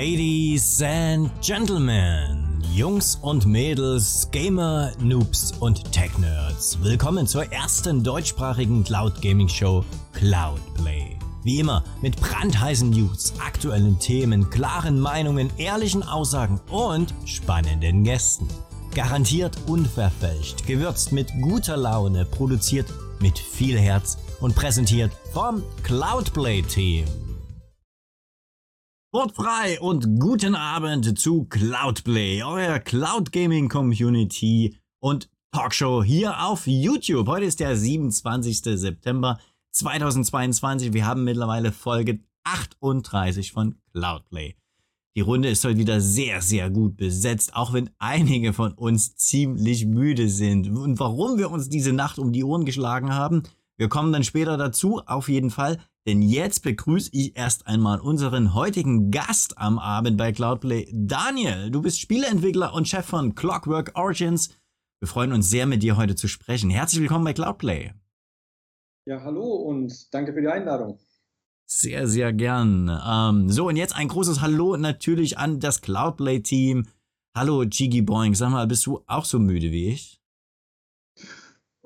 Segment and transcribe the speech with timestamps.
[0.00, 9.20] Ladies and Gentlemen, Jungs und Mädels, Gamer, Noobs und Tech-Nerds, willkommen zur ersten deutschsprachigen Cloud
[9.20, 11.16] Gaming Show Cloudplay.
[11.42, 18.46] Wie immer mit brandheißen News, aktuellen Themen, klaren Meinungen, ehrlichen Aussagen und spannenden Gästen.
[18.94, 22.86] Garantiert unverfälscht, gewürzt mit guter Laune, produziert
[23.18, 27.04] mit viel Herz und präsentiert vom Cloudplay Team.
[29.10, 37.26] Wortfrei und guten Abend zu Cloudplay, euer Cloud Gaming Community und Talkshow hier auf YouTube.
[37.26, 38.78] Heute ist der 27.
[38.78, 39.38] September
[39.70, 40.92] 2022.
[40.92, 44.56] Wir haben mittlerweile Folge 38 von Cloudplay.
[45.16, 49.86] Die Runde ist heute wieder sehr, sehr gut besetzt, auch wenn einige von uns ziemlich
[49.86, 50.68] müde sind.
[50.68, 53.44] Und warum wir uns diese Nacht um die Ohren geschlagen haben,
[53.78, 55.78] wir kommen dann später dazu, auf jeden Fall.
[56.06, 60.88] Denn jetzt begrüße ich erst einmal unseren heutigen Gast am Abend bei Cloudplay.
[60.92, 64.50] Daniel, du bist Spieleentwickler und Chef von Clockwork Origins.
[65.00, 66.70] Wir freuen uns sehr, mit dir heute zu sprechen.
[66.70, 67.92] Herzlich willkommen bei Cloudplay.
[69.06, 70.98] Ja, hallo und danke für die Einladung.
[71.66, 72.90] Sehr, sehr gern.
[73.06, 76.86] Ähm, so, und jetzt ein großes Hallo natürlich an das Cloudplay-Team.
[77.36, 78.34] Hallo, Jiggy Boing.
[78.34, 80.17] Sag mal, bist du auch so müde wie ich?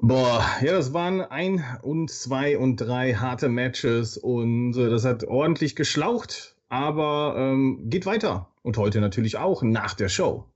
[0.05, 5.23] Boah, ja, das waren ein und zwei und drei harte Matches und äh, das hat
[5.23, 8.49] ordentlich geschlaucht, aber ähm, geht weiter.
[8.63, 10.51] Und heute natürlich auch nach der Show.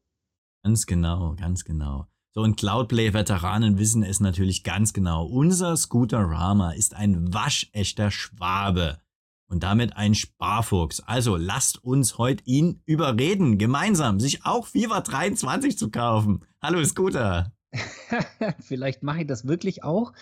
[0.64, 2.08] Ganz genau, ganz genau.
[2.32, 5.24] So, und Cloudplay-Veteranen wissen es natürlich ganz genau.
[5.26, 8.98] Unser Scooter Rama ist ein waschechter Schwabe
[9.46, 10.98] und damit ein Sparfuchs.
[11.06, 16.44] Also lasst uns heute ihn überreden, gemeinsam sich auch FIFA 23 zu kaufen.
[16.60, 17.55] Hallo Scooter.
[18.60, 20.12] Vielleicht mache ich das wirklich auch,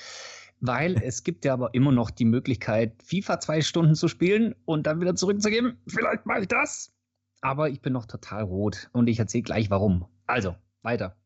[0.60, 4.86] weil es gibt ja aber immer noch die Möglichkeit, FIFA zwei Stunden zu spielen und
[4.86, 5.78] dann wieder zurückzugeben.
[5.86, 6.92] Vielleicht mache ich das.
[7.41, 10.06] Aber ich bin noch total rot und ich erzähle gleich warum.
[10.27, 11.16] Also, weiter.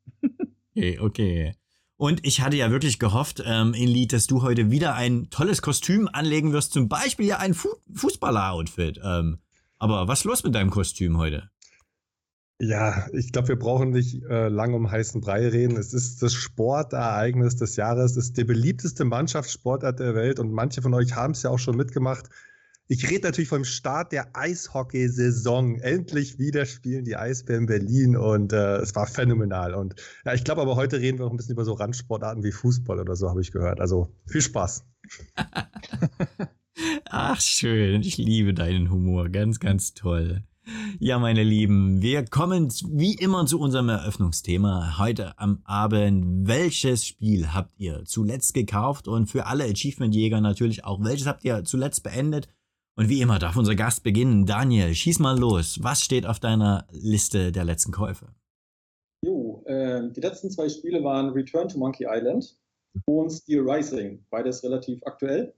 [0.72, 1.54] okay, okay.
[1.96, 6.08] Und ich hatte ja wirklich gehofft, ähm, Inlied, dass du heute wieder ein tolles Kostüm
[6.12, 9.00] anlegen wirst, zum Beispiel ja ein Fu Fußballer-Outfit.
[9.02, 9.38] Ähm,
[9.78, 11.50] aber was ist los mit deinem Kostüm heute?
[12.60, 15.76] Ja, ich glaube, wir brauchen nicht äh, lang um heißen Brei reden.
[15.76, 20.82] Es ist das Sportereignis des Jahres, es ist die beliebteste Mannschaftssportart der Welt und manche
[20.82, 22.28] von euch haben es ja auch schon mitgemacht.
[22.90, 25.78] Ich rede natürlich vom Start der Eishockeysaison.
[25.78, 29.74] Endlich wieder spielen die Eisbären Berlin und äh, es war phänomenal.
[29.74, 29.94] Und
[30.24, 32.98] ja, ich glaube aber heute reden wir noch ein bisschen über so Randsportarten wie Fußball
[32.98, 33.80] oder so, habe ich gehört.
[33.80, 34.84] Also viel Spaß.
[37.04, 38.02] Ach, schön.
[38.02, 39.28] Ich liebe deinen Humor.
[39.28, 40.42] Ganz, ganz toll.
[41.00, 46.46] Ja, meine Lieben, wir kommen wie immer zu unserem Eröffnungsthema heute am Abend.
[46.46, 51.64] Welches Spiel habt ihr zuletzt gekauft und für alle Achievement-Jäger natürlich auch, welches habt ihr
[51.64, 52.48] zuletzt beendet?
[52.96, 54.44] Und wie immer darf unser Gast beginnen.
[54.44, 55.78] Daniel, schieß mal los.
[55.82, 58.26] Was steht auf deiner Liste der letzten Käufe?
[59.24, 62.56] Jo, äh, die letzten zwei Spiele waren Return to Monkey Island
[63.04, 64.24] und Steel Rising.
[64.30, 65.54] Beides relativ aktuell.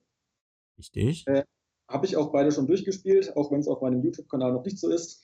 [0.79, 1.27] Richtig.
[1.27, 1.45] Äh,
[1.91, 4.89] habe ich auch beide schon durchgespielt, auch wenn es auf meinem YouTube-Kanal noch nicht so
[4.89, 5.23] ist.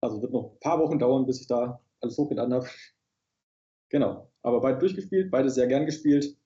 [0.00, 2.68] Also wird noch ein paar Wochen dauern, bis ich da alles hochgeladen habe.
[3.90, 4.32] Genau.
[4.42, 6.36] Aber beide durchgespielt, beide sehr gern gespielt.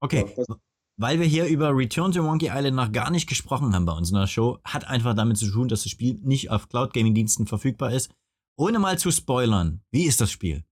[0.00, 0.32] Okay.
[0.36, 0.56] Ja,
[0.98, 4.10] Weil wir hier über Return to Monkey Island noch gar nicht gesprochen haben bei uns
[4.10, 7.14] in der Show, hat einfach damit zu tun, dass das Spiel nicht auf Cloud Gaming
[7.14, 8.12] Diensten verfügbar ist.
[8.56, 10.64] Ohne mal zu spoilern, wie ist das Spiel?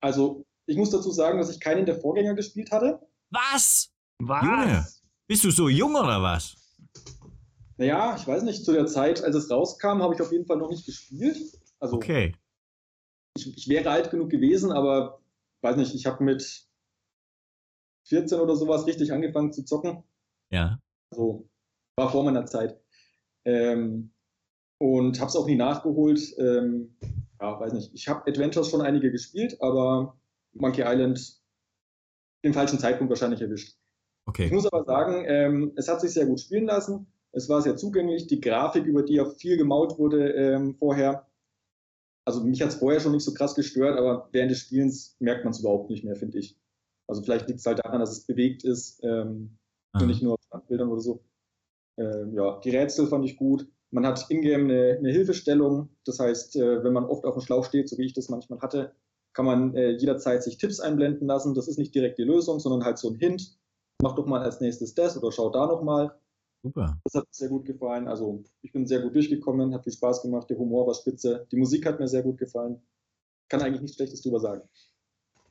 [0.00, 3.06] Also, ich muss dazu sagen, dass ich keinen der Vorgänger gespielt hatte.
[3.30, 3.92] Was?
[4.18, 4.44] Was?
[4.44, 4.86] Junge.
[5.28, 6.56] Bist du so jung oder was?
[7.76, 10.56] Naja, ich weiß nicht, zu der Zeit, als es rauskam, habe ich auf jeden Fall
[10.56, 11.36] noch nicht gespielt.
[11.78, 12.34] Also, okay.
[13.36, 15.20] Ich, ich wäre alt genug gewesen, aber
[15.60, 16.66] weiß nicht, ich habe mit
[18.04, 20.02] 14 oder sowas richtig angefangen zu zocken.
[20.50, 20.80] Ja.
[21.10, 21.46] Also
[21.96, 22.80] war vor meiner Zeit.
[23.44, 24.12] Ähm,
[24.78, 26.20] und habe es auch nie nachgeholt.
[26.38, 26.96] Ähm,
[27.38, 27.92] ja, weiß nicht.
[27.92, 30.18] Ich habe Adventures schon einige gespielt, aber
[30.54, 31.38] Monkey Island
[32.42, 33.76] den falschen Zeitpunkt wahrscheinlich erwischt.
[34.28, 34.44] Okay.
[34.44, 37.06] Ich muss aber sagen, ähm, es hat sich sehr gut spielen lassen.
[37.32, 38.26] Es war sehr zugänglich.
[38.26, 41.26] Die Grafik, über die ja viel gemault wurde ähm, vorher,
[42.26, 45.44] also mich hat es vorher schon nicht so krass gestört, aber während des Spielens merkt
[45.44, 46.58] man es überhaupt nicht mehr, finde ich.
[47.06, 49.56] Also vielleicht liegt es halt daran, dass es bewegt ist ähm,
[49.94, 51.24] und nicht nur auf Standbildern oder so.
[51.96, 53.66] Ähm, ja, die Rätsel fand ich gut.
[53.90, 55.88] Man hat ingame eine, eine Hilfestellung.
[56.04, 58.60] Das heißt, äh, wenn man oft auf dem Schlauch steht, so wie ich das manchmal
[58.60, 58.92] hatte,
[59.32, 61.54] kann man äh, jederzeit sich Tipps einblenden lassen.
[61.54, 63.58] Das ist nicht direkt die Lösung, sondern halt so ein Hint
[64.02, 66.18] mach doch mal als nächstes das oder schau da nochmal.
[66.62, 67.00] Super.
[67.04, 68.08] Das hat mir sehr gut gefallen.
[68.08, 71.56] Also ich bin sehr gut durchgekommen, hat viel Spaß gemacht, der Humor war spitze, die
[71.56, 72.80] Musik hat mir sehr gut gefallen.
[73.48, 74.62] Kann eigentlich nichts Schlechtes drüber sagen.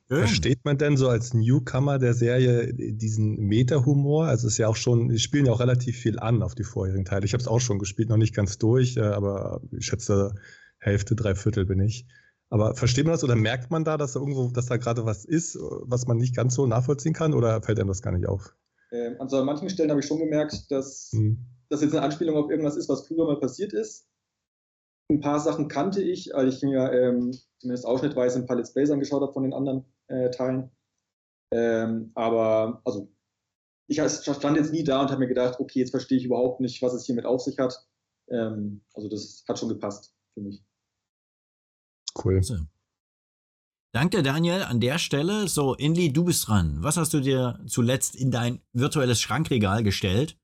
[0.08, 4.26] Versteht man denn so als Newcomer der Serie diesen Meta-Humor?
[4.26, 6.64] Also es ist ja auch schon, die spielen ja auch relativ viel an auf die
[6.64, 7.26] vorherigen Teile.
[7.26, 10.34] Ich habe es auch schon gespielt, noch nicht ganz durch, äh, aber ich schätze
[10.78, 12.06] Hälfte, Dreiviertel bin ich.
[12.50, 15.24] Aber versteht man das oder merkt man da, dass da irgendwo, dass da gerade was
[15.24, 18.54] ist, was man nicht ganz so nachvollziehen kann oder fällt einem das gar nicht auf?
[18.90, 21.38] Ähm, also an manchen Stellen habe ich schon gemerkt, dass hm.
[21.68, 24.08] das jetzt eine Anspielung auf irgendwas ist, was früher mal passiert ist.
[25.10, 28.90] Ein paar Sachen kannte ich, weil ich mir ähm, zumindest ausschnittweise ein paar Let's Plays
[28.90, 30.70] angeschaut habe von den anderen äh, Teilen.
[31.52, 33.10] Ähm, aber also
[33.86, 36.82] ich stand jetzt nie da und habe mir gedacht, okay, jetzt verstehe ich überhaupt nicht,
[36.82, 37.86] was es hier mit auf sich hat.
[38.30, 40.62] Ähm, also das hat schon gepasst für mich.
[42.14, 42.42] Cool.
[42.42, 42.56] So.
[43.92, 45.48] Danke, Daniel, an der Stelle.
[45.48, 46.82] So, Inli, du bist dran.
[46.82, 50.38] Was hast du dir zuletzt in dein virtuelles Schrankregal gestellt?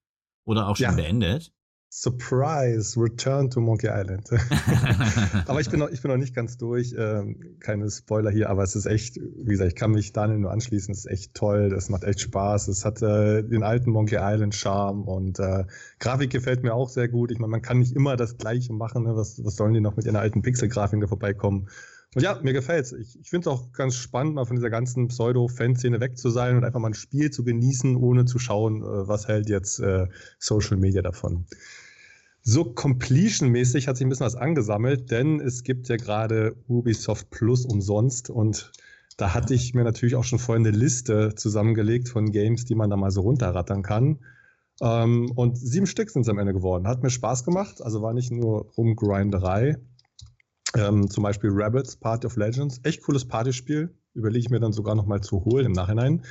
[0.45, 0.93] Oder auch schon ja.
[0.93, 1.54] beendet?
[1.97, 4.29] Surprise, Return to Monkey Island.
[5.47, 6.93] aber ich bin, noch, ich bin noch nicht ganz durch.
[6.99, 10.51] Ähm, keine Spoiler hier, aber es ist echt, wie gesagt, ich kann mich Daniel nur
[10.51, 10.91] anschließen.
[10.93, 11.73] Es ist echt toll.
[11.73, 12.67] Es macht echt Spaß.
[12.67, 15.67] Es hat äh, den alten Monkey Island Charme und äh,
[16.01, 17.31] Grafik gefällt mir auch sehr gut.
[17.31, 19.05] Ich meine, man kann nicht immer das Gleiche machen.
[19.05, 19.15] Ne?
[19.15, 21.69] Was, was sollen die noch mit ihren alten Pixel-Grafiken da vorbeikommen?
[22.17, 22.93] Und ja, mir gefällt's.
[22.93, 26.57] Ich, ich finde es auch ganz spannend, mal von dieser ganzen Pseudo-Fanszene weg zu sein
[26.57, 30.09] und einfach mal ein Spiel zu genießen, ohne zu schauen, äh, was hält jetzt äh,
[30.41, 31.47] Social Media davon.
[32.47, 37.65] So Completion-mäßig hat sich ein bisschen was angesammelt, denn es gibt ja gerade Ubisoft Plus
[37.65, 38.71] umsonst und
[39.17, 42.91] da hatte ich mir natürlich auch schon vorhin eine Liste zusammengelegt von Games, die man
[42.91, 44.19] da mal so runterrattern kann.
[44.83, 46.87] Ähm, und sieben Stück sind es am Ende geworden.
[46.87, 49.79] Hat mir Spaß gemacht, also war nicht nur Rumgrinderei.
[50.77, 52.79] Ähm, zum Beispiel Rabbits, Party of Legends.
[52.83, 53.97] Echt cooles Partyspiel.
[54.13, 56.23] Überlege ich mir dann sogar noch mal zu holen im Nachhinein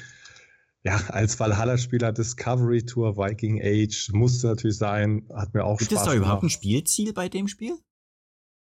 [0.83, 6.03] ja, als Valhalla-Spieler Discovery Tour Viking Age musste natürlich sein, hat mir auch Gibt Spaß
[6.03, 7.77] Gibt es da überhaupt ein Spielziel bei dem Spiel?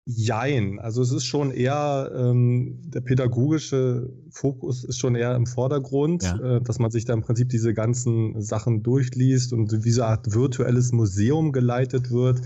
[0.06, 6.24] Jein, also es ist schon eher, ähm, der pädagogische Fokus ist schon eher im Vordergrund,
[6.24, 6.57] ja.
[6.57, 10.12] äh, dass man sich da im Prinzip diese ganzen Sachen durchliest und wie so eine
[10.12, 12.42] Art virtuelles Museum geleitet wird.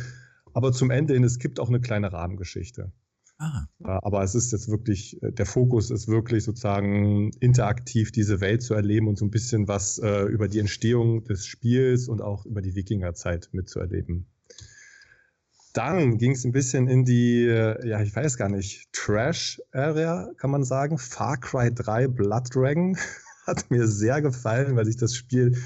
[0.54, 2.92] Aber zum Ende hin, es gibt auch eine kleine Rahmengeschichte.
[3.44, 4.00] Ah.
[4.02, 8.74] Aber es ist jetzt wirklich, äh, der Fokus ist wirklich sozusagen interaktiv diese Welt zu
[8.74, 12.62] erleben und so ein bisschen was äh, über die Entstehung des Spiels und auch über
[12.62, 14.28] die Wikingerzeit mitzuerleben.
[15.74, 20.52] Dann ging es ein bisschen in die, äh, ja, ich weiß gar nicht, Trash-Area, kann
[20.52, 20.98] man sagen.
[20.98, 22.98] Far Cry 3 Blood Dragon
[23.48, 25.58] hat mir sehr gefallen, weil ich das Spiel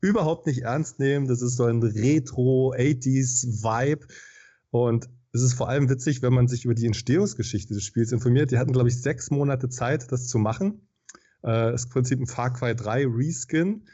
[0.00, 1.28] überhaupt nicht ernst nehme.
[1.28, 4.06] Das ist so ein Retro-80s-Vibe.
[4.70, 8.50] Und es ist vor allem witzig, wenn man sich über die Entstehungsgeschichte des Spiels informiert.
[8.50, 10.86] Die hatten, glaube ich, sechs Monate Zeit, das zu machen.
[11.42, 13.86] Äh, ist im Prinzip ein Far Cry 3 Reskin.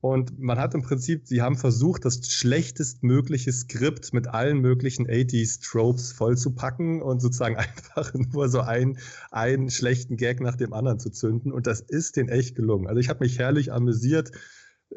[0.00, 5.66] Und man hat im Prinzip, sie haben versucht, das schlechtestmögliche Skript mit allen möglichen 80s
[5.66, 8.98] Tropes vollzupacken und sozusagen einfach nur so einen,
[9.30, 11.52] einen schlechten Gag nach dem anderen zu zünden.
[11.52, 12.86] Und das ist denen echt gelungen.
[12.86, 14.30] Also ich habe mich herrlich amüsiert.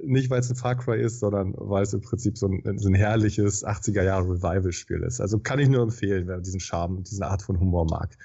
[0.03, 2.87] Nicht, weil es ein Far Cry ist, sondern weil es im Prinzip so ein, so
[2.87, 5.19] ein herrliches 80er-Jahre-Revival-Spiel ist.
[5.21, 8.15] Also kann ich nur empfehlen, wer diesen Charme und diese Art von Humor mag.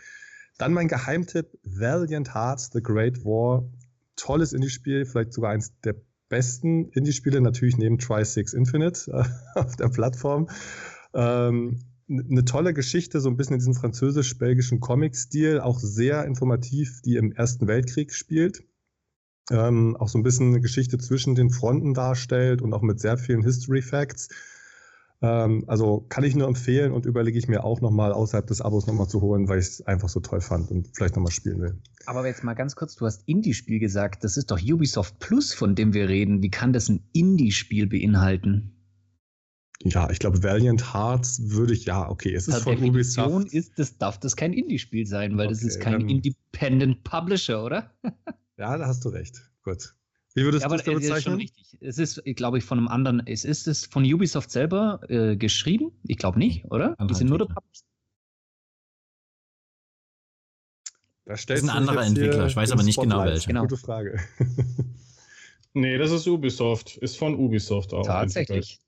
[0.59, 3.69] Dann mein Geheimtipp: Valiant Hearts, The Great War.
[4.17, 5.97] Tolles Indie-Spiel, vielleicht sogar eins der
[6.29, 9.25] besten Indie-Spiele, natürlich neben Tri-Six Infinite äh,
[9.59, 10.49] auf der Plattform.
[11.15, 17.17] Ähm, eine tolle Geschichte, so ein bisschen in diesem französisch-belgischen Comic-Stil, auch sehr informativ, die
[17.17, 18.65] im Ersten Weltkrieg spielt
[19.51, 23.19] ähm, auch so ein bisschen eine Geschichte zwischen den Fronten darstellt und auch mit sehr
[23.19, 24.29] vielen History Facts.
[25.21, 28.87] Ähm, also kann ich nur empfehlen und überlege ich mir auch nochmal außerhalb des Abos
[28.87, 31.81] nochmal zu holen, weil ich es einfach so toll fand und vielleicht nochmal spielen will.
[32.07, 35.75] Aber jetzt mal ganz kurz, du hast Indie-Spiel gesagt, das ist doch Ubisoft Plus, von
[35.75, 36.43] dem wir reden.
[36.43, 38.77] Wie kann das ein Indie-Spiel beinhalten?
[39.85, 43.55] Ja, ich glaube, Valiant Hearts würde ich, ja, okay, es ist von Definition Ubisoft.
[43.55, 47.93] Ist, das darf das kein Indie-Spiel sein, weil okay, das ist kein Independent Publisher, oder?
[48.63, 49.43] Ja, da hast du recht.
[49.65, 49.93] Gut.
[50.35, 51.17] Wie würdest ja, du es da bezeichnen?
[51.17, 51.79] Ist schon richtig.
[51.81, 53.21] Es ist, glaube ich, von einem anderen.
[53.27, 55.91] Es ist es von Ubisoft selber äh, geschrieben?
[56.05, 56.95] Ich glaube nicht, oder?
[57.11, 57.85] Die sind nur der Publisher.
[61.25, 63.49] Das ist ein anderer Entwickler, ich weiß aber nicht genau welcher.
[63.49, 63.63] Genau.
[63.63, 64.21] Gute Frage.
[65.73, 66.99] nee, das ist Ubisoft.
[66.99, 68.07] Ist von Ubisoft auch.
[68.07, 68.79] Tatsächlich.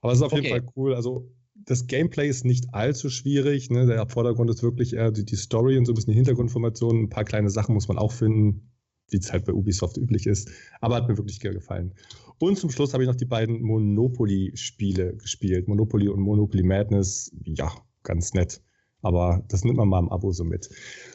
[0.00, 0.42] Aber es ist auf okay.
[0.42, 0.96] jeden Fall cool.
[0.96, 1.32] Also,
[1.64, 3.70] das Gameplay ist nicht allzu schwierig.
[3.70, 3.86] Ne?
[3.86, 7.04] Der Vordergrund ist wirklich eher die, die Story und so ein bisschen die Hintergrundinformationen.
[7.04, 8.70] Ein paar kleine Sachen muss man auch finden
[9.10, 10.50] wie es halt bei Ubisoft üblich ist.
[10.80, 11.92] Aber hat mir wirklich gefallen.
[12.38, 15.68] Und zum Schluss habe ich noch die beiden Monopoly-Spiele gespielt.
[15.68, 17.70] Monopoly und Monopoly Madness, ja,
[18.02, 18.60] ganz nett.
[19.02, 20.68] Aber das nimmt man mal im Abo so mit.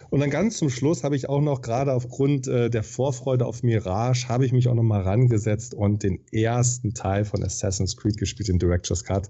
[0.10, 3.64] Und dann ganz zum Schluss habe ich auch noch, gerade aufgrund äh, der Vorfreude auf
[3.64, 8.18] Mirage, habe ich mich auch noch mal rangesetzt und den ersten Teil von Assassin's Creed
[8.18, 9.30] gespielt, den Director's Cut.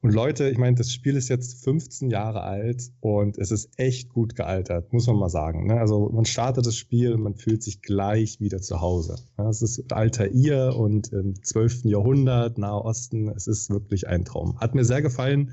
[0.00, 4.10] Und Leute, ich meine, das Spiel ist jetzt 15 Jahre alt und es ist echt
[4.10, 5.66] gut gealtert, muss man mal sagen.
[5.66, 5.80] Ne?
[5.80, 9.16] Also man startet das Spiel und man fühlt sich gleich wieder zu Hause.
[9.50, 11.86] Es ist alter Ir und im 12.
[11.86, 13.28] Jahrhundert, Nahe Osten.
[13.28, 14.60] Es ist wirklich ein Traum.
[14.60, 15.52] Hat mir sehr gefallen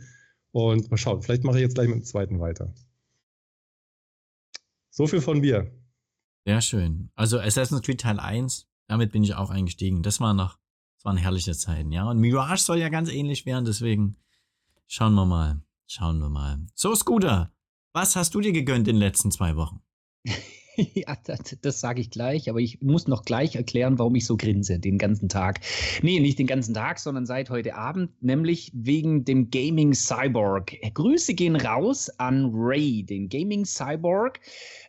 [0.51, 2.71] und mal schauen, vielleicht mache ich jetzt gleich mit dem zweiten weiter.
[4.91, 5.71] So viel von mir.
[6.45, 7.09] Sehr schön.
[7.15, 10.03] Also Assassin's Creed Teil 1, damit bin ich auch eingestiegen.
[10.03, 10.59] Das war noch,
[10.97, 12.07] das waren herrliche Zeiten, ja.
[12.07, 14.17] Und Mirage soll ja ganz ähnlich werden, deswegen
[14.88, 15.62] Schauen wir mal.
[15.88, 16.65] Schauen wir mal.
[16.74, 17.51] So, Scooter,
[17.94, 19.82] was hast du dir gegönnt in den letzten zwei Wochen?
[20.75, 24.38] ja, das, das sage ich gleich, aber ich muss noch gleich erklären, warum ich so
[24.38, 25.62] grinse den ganzen Tag.
[26.01, 30.75] Nee, nicht den ganzen Tag, sondern seit heute Abend, nämlich wegen dem Gaming Cyborg.
[30.94, 34.39] Grüße gehen raus an Ray, den Gaming Cyborg.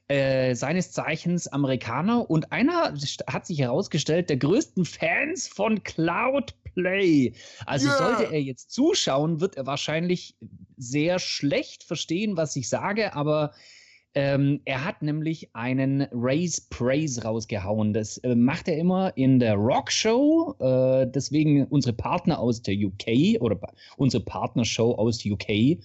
[0.09, 2.95] Äh, seines Zeichens Amerikaner und einer
[3.27, 7.33] hat sich herausgestellt, der größten Fans von Cloud Play.
[7.65, 7.99] Also yeah.
[7.99, 10.37] sollte er jetzt zuschauen, wird er wahrscheinlich
[10.77, 13.53] sehr schlecht verstehen, was ich sage, aber
[14.15, 17.93] ähm, er hat nämlich einen Raise Praise rausgehauen.
[17.93, 20.55] Das äh, macht er immer in der Rock Show.
[20.59, 23.59] Äh, deswegen unsere Partner aus der UK oder
[23.99, 25.79] unsere Partnershow aus UK.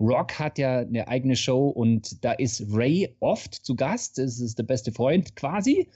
[0.00, 4.18] Rock hat ja eine eigene Show und da ist Ray oft zu Gast.
[4.18, 5.88] Das ist der beste Freund quasi.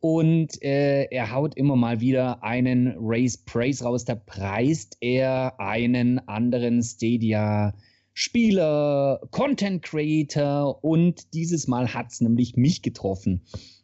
[0.00, 4.04] Und äh, er haut immer mal wieder einen Raise Praise raus.
[4.04, 7.74] Da preist er einen anderen Stadia
[8.14, 13.42] Spieler, Content Creator und dieses Mal hat es nämlich mich getroffen.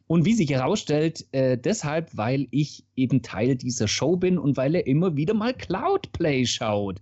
[0.09, 4.75] Und wie sich herausstellt, äh, deshalb, weil ich eben Teil dieser Show bin und weil
[4.75, 7.01] er immer wieder mal Cloudplay schaut.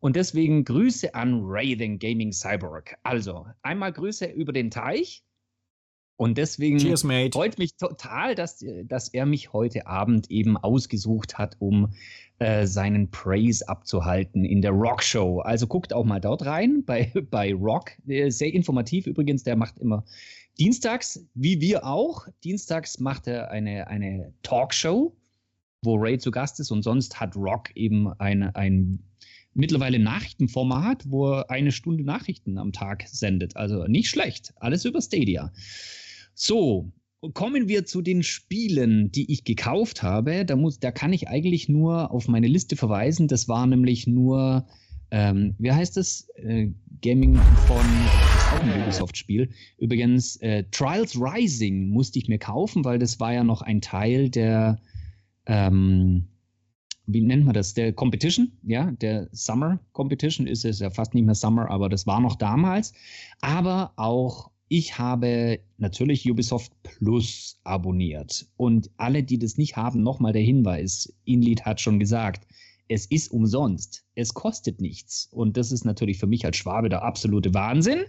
[0.00, 2.96] Und deswegen Grüße an Raven Gaming Cyborg.
[3.04, 5.22] Also einmal Grüße über den Teich
[6.22, 7.02] und deswegen Cheers,
[7.32, 11.94] freut mich total, dass, dass er mich heute Abend eben ausgesucht hat, um
[12.38, 15.40] äh, seinen Praise abzuhalten in der Rock Show.
[15.40, 17.90] Also guckt auch mal dort rein bei, bei Rock.
[18.06, 20.04] Sehr informativ übrigens, der macht immer
[20.60, 22.28] dienstags, wie wir auch.
[22.44, 25.16] Dienstags macht er eine, eine Talkshow,
[25.82, 29.02] wo Ray zu Gast ist und sonst hat Rock eben ein, ein
[29.54, 33.56] mittlerweile Nachrichtenformat, wo er eine Stunde Nachrichten am Tag sendet.
[33.56, 34.54] Also nicht schlecht.
[34.60, 35.50] Alles über Stadia.
[36.34, 36.92] So,
[37.34, 40.44] kommen wir zu den Spielen, die ich gekauft habe.
[40.44, 43.28] Da, muss, da kann ich eigentlich nur auf meine Liste verweisen.
[43.28, 44.66] Das war nämlich nur,
[45.10, 46.28] ähm, wie heißt das?
[46.36, 46.70] Äh,
[47.00, 47.34] Gaming
[47.66, 49.50] von auch ein Ubisoft-Spiel.
[49.78, 54.30] Übrigens, äh, Trials Rising musste ich mir kaufen, weil das war ja noch ein Teil
[54.30, 54.80] der,
[55.46, 56.28] ähm,
[57.06, 57.74] wie nennt man das?
[57.74, 62.06] Der Competition, ja, der Summer Competition ist es ja fast nicht mehr Summer, aber das
[62.06, 62.92] war noch damals.
[63.40, 68.46] Aber auch ich habe natürlich Ubisoft Plus abonniert.
[68.56, 71.12] Und alle, die das nicht haben, nochmal der Hinweis.
[71.26, 72.46] Inlead hat schon gesagt,
[72.88, 74.06] es ist umsonst.
[74.14, 75.28] Es kostet nichts.
[75.30, 78.04] Und das ist natürlich für mich als Schwabe der absolute Wahnsinn.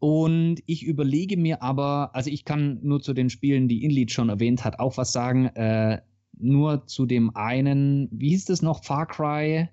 [0.00, 4.30] Und ich überlege mir aber, also ich kann nur zu den Spielen, die Inlead schon
[4.30, 5.46] erwähnt hat, auch was sagen.
[5.54, 6.02] Äh,
[6.36, 9.68] nur zu dem einen, wie hieß das noch, Far Cry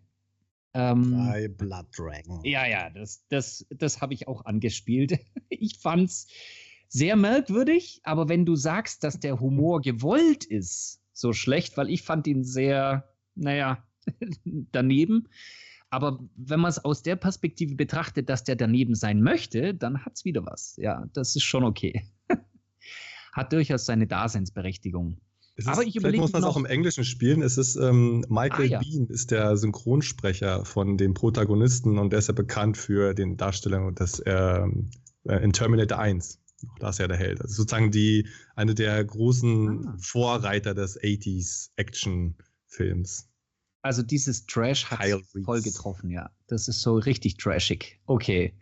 [0.73, 2.41] ähm, Drei Blood Dragon.
[2.43, 5.19] Ja, ja, das, das, das habe ich auch angespielt.
[5.49, 6.27] ich fand's
[6.87, 12.01] sehr merkwürdig, aber wenn du sagst, dass der Humor gewollt ist, so schlecht, weil ich
[12.01, 13.85] fand ihn sehr, naja,
[14.45, 15.27] daneben.
[15.89, 20.13] Aber wenn man es aus der Perspektive betrachtet, dass der daneben sein möchte, dann hat
[20.15, 20.77] es wieder was.
[20.77, 22.01] Ja, das ist schon okay.
[23.33, 25.19] hat durchaus seine Daseinsberechtigung.
[25.61, 27.41] Ist, Aber ich vielleicht muss man es auch im Englischen spielen.
[27.41, 28.79] Es ist ähm, Michael ah, ja.
[28.79, 33.91] Bean ist der Synchronsprecher von dem Protagonisten und der ist ja bekannt für den Darsteller
[33.91, 34.89] des ähm,
[35.23, 36.39] äh, in Terminator 1.
[36.79, 37.41] Da ist ja der Held.
[37.41, 39.97] Also sozusagen die eine der großen ah.
[39.99, 43.30] Vorreiter des 80s Action-Films.
[43.81, 44.99] Also dieses Trash hat
[45.43, 46.29] voll getroffen, ja.
[46.47, 47.99] Das ist so richtig trashig.
[48.05, 48.53] Okay.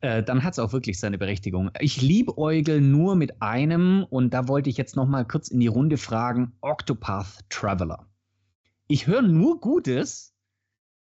[0.00, 1.70] Äh, dann hat es auch wirklich seine Berechtigung.
[1.80, 5.58] Ich liebe Eugel nur mit einem und da wollte ich jetzt noch mal kurz in
[5.58, 8.06] die Runde fragen: Octopath Traveler.
[8.86, 10.34] Ich höre nur Gutes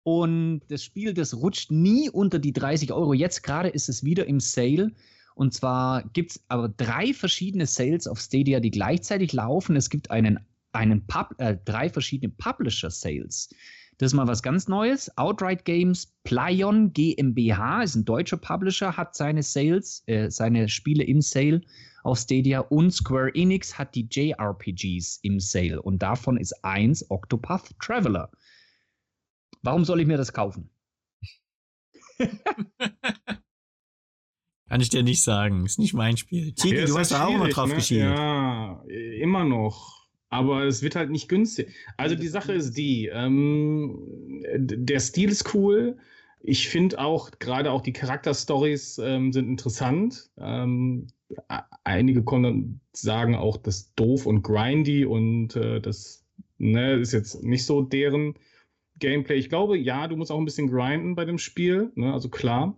[0.04, 3.14] und das Spiel, das rutscht nie unter die 30 Euro.
[3.14, 4.92] Jetzt gerade ist es wieder im Sale.
[5.36, 9.76] Und zwar gibt es aber drei verschiedene Sales auf Stadia, die gleichzeitig laufen.
[9.76, 10.40] Es gibt einen,
[10.74, 13.50] einen Pub, äh, drei verschiedene Publisher-Sales.
[13.98, 15.16] Das ist mal was ganz Neues.
[15.18, 21.22] Outright Games Plyon GmbH ist ein deutscher Publisher, hat seine Sales, äh, seine Spiele im
[21.22, 21.62] Sale
[22.04, 27.76] auf Stadia und Square Enix hat die JRPGs im Sale und davon ist eins Octopath
[27.80, 28.32] Traveler.
[29.62, 30.72] Warum soll ich mir das kaufen?
[34.68, 35.66] Kann ich dir nicht sagen.
[35.66, 36.54] Ist nicht mein Spiel.
[36.54, 37.76] Tiki, ja, du hast da auch mal drauf ne?
[37.76, 38.04] geschielt.
[38.04, 38.82] Ja,
[39.20, 40.01] immer noch.
[40.32, 41.68] Aber es wird halt nicht günstig.
[41.98, 45.98] Also die Sache ist die, ähm, der Stil ist cool.
[46.40, 50.32] Ich finde auch, gerade auch die Charakterstories ähm, sind interessant.
[50.40, 51.08] Ähm,
[51.84, 56.26] einige kommen dann sagen auch, das doof und grindy und äh, das
[56.58, 58.36] ne, ist jetzt nicht so deren
[59.00, 59.36] Gameplay.
[59.36, 62.78] Ich glaube, ja, du musst auch ein bisschen grinden bei dem Spiel, ne, also klar.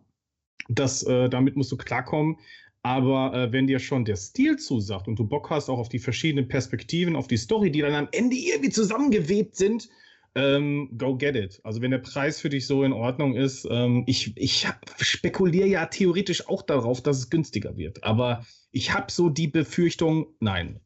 [0.70, 2.38] Das, äh, damit musst du klarkommen.
[2.84, 6.00] Aber äh, wenn dir schon der Stil zusagt und du Bock hast auch auf die
[6.00, 9.90] verschiedenen Perspektiven, auf die Story, die dann am Ende irgendwie zusammengewebt sind,
[10.36, 11.62] ähm, go get it.
[11.64, 14.68] Also wenn der Preis für dich so in Ordnung ist, ähm, ich, ich
[15.00, 18.04] spekuliere ja theoretisch auch darauf, dass es günstiger wird.
[18.04, 20.80] Aber ich habe so die Befürchtung, nein.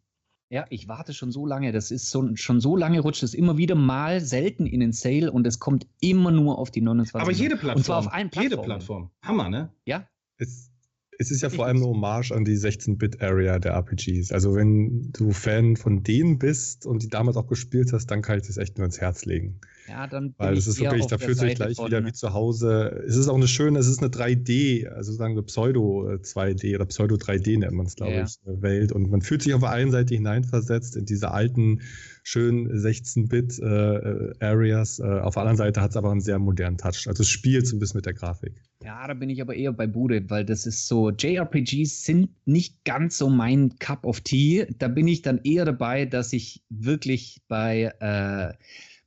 [0.50, 1.72] Ja, ich warte schon so lange.
[1.72, 5.32] Das ist so, schon so lange rutscht es immer wieder mal selten in den Sale
[5.32, 7.22] und es kommt immer nur auf die 29.
[7.22, 7.77] Aber jede Plattform.
[7.77, 8.51] Und zwar auf einen Plattform.
[8.51, 9.12] Jede Plattform.
[9.24, 9.74] Hammer, ne?
[9.86, 10.08] Ja.
[10.38, 10.72] Es,
[11.20, 14.32] es ist ja vor allem eine Hommage an die 16-Bit-Area der RPGs.
[14.32, 18.38] Also wenn du Fan von denen bist und die damals auch gespielt hast, dann kann
[18.38, 19.60] ich das echt nur ins Herz legen.
[19.88, 23.04] Ja, dann Weil das ist wirklich, da fühlt sich gleich wieder wie zu Hause.
[23.08, 27.60] Es ist auch eine schöne, es ist eine 3D, also sagen wir Pseudo-2D oder Pseudo-3D
[27.60, 28.24] nennt man es, glaube ja.
[28.26, 28.92] ich, Welt.
[28.92, 31.82] Und man fühlt sich auf der einen Seite hineinversetzt in diese alten,
[32.28, 35.00] schönen 16-Bit-Areas.
[35.00, 37.08] Äh, äh, auf der anderen Seite hat es aber einen sehr modernen Touch.
[37.08, 38.62] Also es spielt so ein bisschen mit der Grafik.
[38.84, 42.84] Ja, da bin ich aber eher bei Bude, weil das ist so, JRPGs sind nicht
[42.84, 44.68] ganz so mein Cup of Tea.
[44.78, 48.52] Da bin ich dann eher dabei, dass ich wirklich bei äh,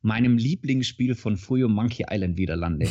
[0.01, 2.87] meinem Lieblingsspiel von früher Monkey Island wieder lande.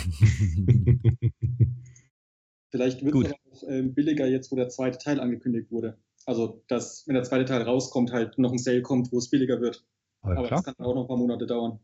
[2.70, 5.98] Vielleicht wird es auch äh, billiger jetzt, wo der zweite Teil angekündigt wurde.
[6.28, 9.60] Also, dass, wenn der zweite Teil rauskommt, halt noch ein Sale kommt, wo es billiger
[9.60, 9.88] wird.
[10.24, 10.64] Ja, Aber klar.
[10.64, 11.80] das kann auch noch ein paar Monate dauern.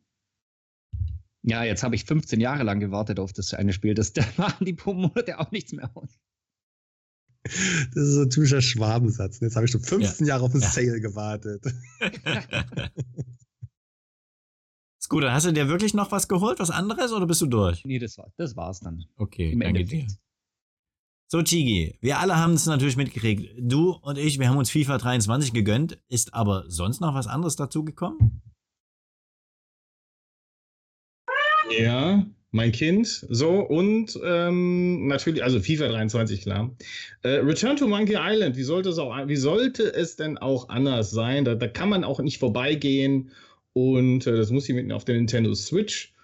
[1.48, 3.94] Ja, jetzt habe ich 15 Jahre lang gewartet auf das eine Spiel.
[3.94, 6.20] Das, da machen die paar Monate auch nichts mehr aus.
[7.44, 9.40] Das ist so ein typischer Schwabensatz.
[9.40, 10.34] Jetzt habe ich schon 15 ja.
[10.34, 10.68] Jahre auf ein ja.
[10.68, 11.64] Sale gewartet.
[15.00, 17.46] ist gut, dann hast du dir wirklich noch was geholt, was anderes, oder bist du
[17.46, 17.86] durch?
[17.86, 19.06] Nee, das, war, das war's dann.
[19.18, 20.08] Okay, Im danke dir.
[21.28, 23.56] So, Chigi, wir alle haben es natürlich mitgekriegt.
[23.58, 25.98] Du und ich, wir haben uns FIFA 23 gegönnt.
[26.08, 28.44] Ist aber sonst noch was anderes dazu gekommen?
[31.72, 33.08] Ja, mein Kind.
[33.28, 36.76] So, und ähm, natürlich, also FIFA 23, klar.
[37.24, 41.10] Äh, Return to Monkey Island, wie sollte es, auch, wie sollte es denn auch anders
[41.10, 41.44] sein?
[41.44, 43.32] Da, da kann man auch nicht vorbeigehen.
[43.74, 46.15] Und äh, das muss ich mit auf der Nintendo Switch.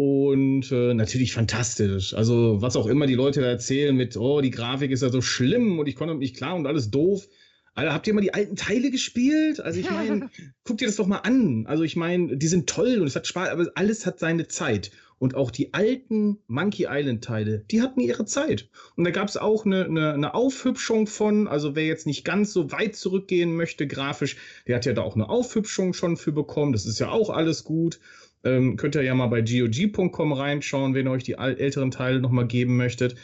[0.00, 2.14] Und äh, natürlich fantastisch.
[2.14, 5.20] Also, was auch immer die Leute da erzählen mit, oh, die Grafik ist ja so
[5.20, 7.26] schlimm und ich konnte nicht klar und alles doof.
[7.74, 9.58] Alter, habt ihr mal die alten Teile gespielt?
[9.58, 10.30] Also ich meine,
[10.62, 11.66] guck dir das doch mal an.
[11.66, 14.92] Also ich meine, die sind toll und es hat Spaß, aber alles hat seine Zeit.
[15.18, 18.68] Und auch die alten Monkey Island Teile, die hatten ihre Zeit.
[18.94, 22.52] Und da gab es auch eine, eine, eine, Aufhübschung von, also wer jetzt nicht ganz
[22.52, 24.36] so weit zurückgehen möchte grafisch,
[24.68, 26.72] der hat ja da auch eine Aufhübschung schon für bekommen.
[26.72, 27.98] Das ist ja auch alles gut.
[28.44, 32.46] Ähm, könnt ihr ja mal bei GOG.com reinschauen, wenn ihr euch die älteren Teile nochmal
[32.46, 33.16] geben möchtet.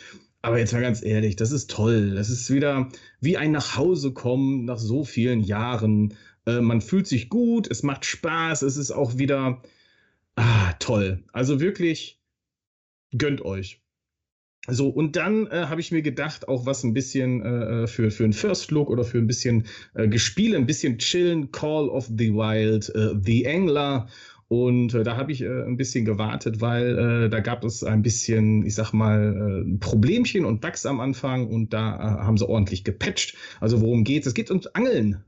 [0.43, 2.15] Aber jetzt mal ganz ehrlich, das ist toll.
[2.15, 6.15] Das ist wieder wie ein Nachhausekommen nach so vielen Jahren.
[6.47, 9.63] Äh, man fühlt sich gut, es macht Spaß, es ist auch wieder
[10.37, 11.25] ah, toll.
[11.33, 12.21] Also wirklich
[13.17, 13.81] gönnt euch.
[14.67, 18.11] So, und dann äh, habe ich mir gedacht, auch was ein bisschen äh, äh für,
[18.11, 22.07] für ein First Look oder für ein bisschen äh, Gespiele, ein bisschen chillen, Call of
[22.07, 24.09] the Wild, äh, The Angler
[24.49, 28.03] und äh, da habe ich äh, ein bisschen gewartet, weil äh, da gab es ein
[28.03, 32.49] bisschen, ich sag mal, äh, Problemchen und Bugs am Anfang und da äh, haben sie
[32.49, 33.37] ordentlich gepatcht.
[33.61, 34.27] Also worum geht's?
[34.27, 35.25] Es geht ums Angeln.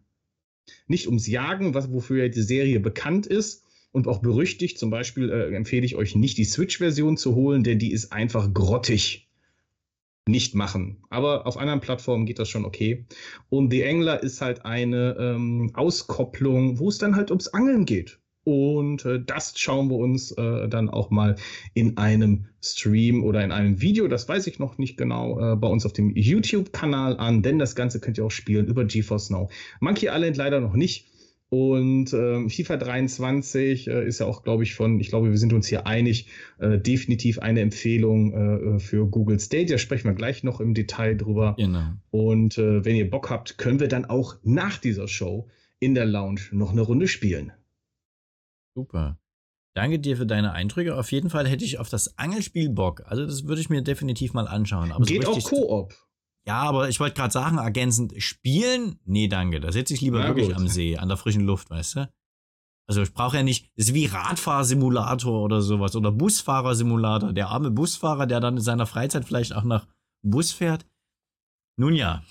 [0.87, 4.79] Nicht ums Jagen, was, wofür die Serie bekannt ist und auch berüchtigt.
[4.79, 8.53] Zum Beispiel äh, empfehle ich euch nicht die Switch-Version zu holen, denn die ist einfach
[8.53, 9.29] grottig
[10.29, 11.05] nicht machen.
[11.09, 13.07] Aber auf anderen Plattformen geht das schon okay.
[13.49, 18.19] Und The Angler ist halt eine ähm, Auskopplung, wo es dann halt ums Angeln geht.
[18.47, 21.35] Und äh, das schauen wir uns äh, dann auch mal
[21.75, 25.67] in einem Stream oder in einem Video, das weiß ich noch nicht genau, äh, bei
[25.67, 29.51] uns auf dem YouTube-Kanal an, denn das Ganze könnt ihr auch spielen über GeForce Now.
[29.81, 31.11] Monkey Island leider noch nicht.
[31.49, 35.53] Und ähm, FIFA 23 äh, ist ja auch, glaube ich, von, ich glaube, wir sind
[35.53, 36.29] uns hier einig,
[36.61, 39.79] äh, definitiv eine Empfehlung äh, für Google Stadia.
[39.79, 41.57] Sprechen wir gleich noch im Detail drüber.
[41.59, 41.87] Genau.
[42.13, 45.49] Und äh, wenn ihr Bock habt, können wir dann auch nach dieser Show
[45.81, 47.51] in der Lounge noch eine Runde spielen.
[48.77, 49.19] Super.
[49.75, 50.97] Danke dir für deine Eindrücke.
[50.97, 53.03] Auf jeden Fall hätte ich auf das Angelspiel Bock.
[53.07, 54.93] Also das würde ich mir definitiv mal anschauen.
[54.93, 55.95] Aber Geht so auch Koop.
[56.47, 59.01] Ja, aber ich wollte gerade sagen, ergänzend, spielen?
[59.05, 59.61] Nee, danke.
[59.61, 60.57] Da sitze ich lieber ja, wirklich gut.
[60.57, 62.11] am See, an der frischen Luft, weißt du?
[62.89, 67.33] Also ich brauche ja nicht, das ist wie Radfahrsimulator oder sowas oder Busfahrersimulator.
[67.33, 69.89] Der arme Busfahrer, der dann in seiner Freizeit vielleicht auch nach
[70.23, 70.87] Bus fährt.
[71.77, 72.23] Nun ja.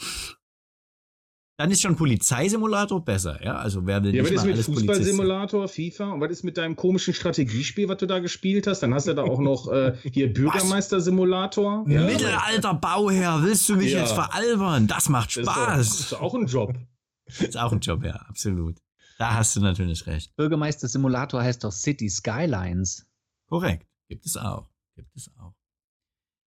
[1.57, 3.55] Dann ist schon Polizeisimulator besser, ja?
[3.55, 4.65] Also wer will Ja, nicht was ist mal mit?
[4.65, 6.11] Fußballsimulator, FIFA?
[6.11, 8.81] Und was ist mit deinem komischen Strategiespiel, was du da gespielt hast?
[8.81, 11.85] Dann hast du da auch noch äh, hier Bürgermeister-Simulator.
[11.87, 13.99] Ja, Mittelalter Bauherr, willst du mich Ja.
[14.01, 14.87] jetzt veralbern?
[14.87, 15.77] Das macht das ist, doch, Spaß.
[15.77, 16.73] das ist doch auch ein Job.
[17.39, 18.77] ist auch ein Job, ja, absolut.
[19.17, 20.35] Da hast du natürlich recht.
[20.35, 23.05] Bürgermeister Simulator heißt doch City Skylines.
[23.47, 23.87] Korrekt.
[24.09, 24.67] Gibt es auch.
[24.95, 25.53] Gibt es auch.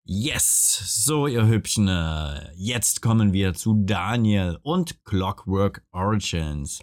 [0.05, 1.87] Yes, so ihr Hübschen.
[1.87, 6.81] äh, Jetzt kommen wir zu Daniel und Clockwork Origins.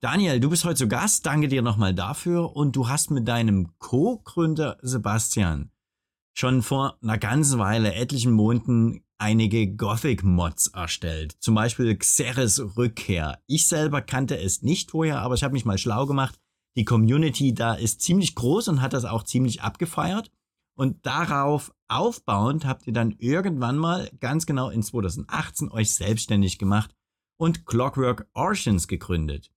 [0.00, 1.26] Daniel, du bist heute zu Gast.
[1.26, 2.56] Danke dir nochmal dafür.
[2.56, 5.70] Und du hast mit deinem Co-Gründer Sebastian
[6.32, 11.36] schon vor einer ganzen Weile, etlichen Monaten, einige Gothic-Mods erstellt.
[11.40, 13.42] Zum Beispiel Xeris Rückkehr.
[13.46, 16.40] Ich selber kannte es nicht vorher, aber ich habe mich mal schlau gemacht.
[16.76, 20.30] Die Community da ist ziemlich groß und hat das auch ziemlich abgefeiert.
[20.74, 26.94] Und darauf aufbauend habt ihr dann irgendwann mal, ganz genau in 2018, euch selbstständig gemacht
[27.36, 29.50] und Clockwork Origins gegründet.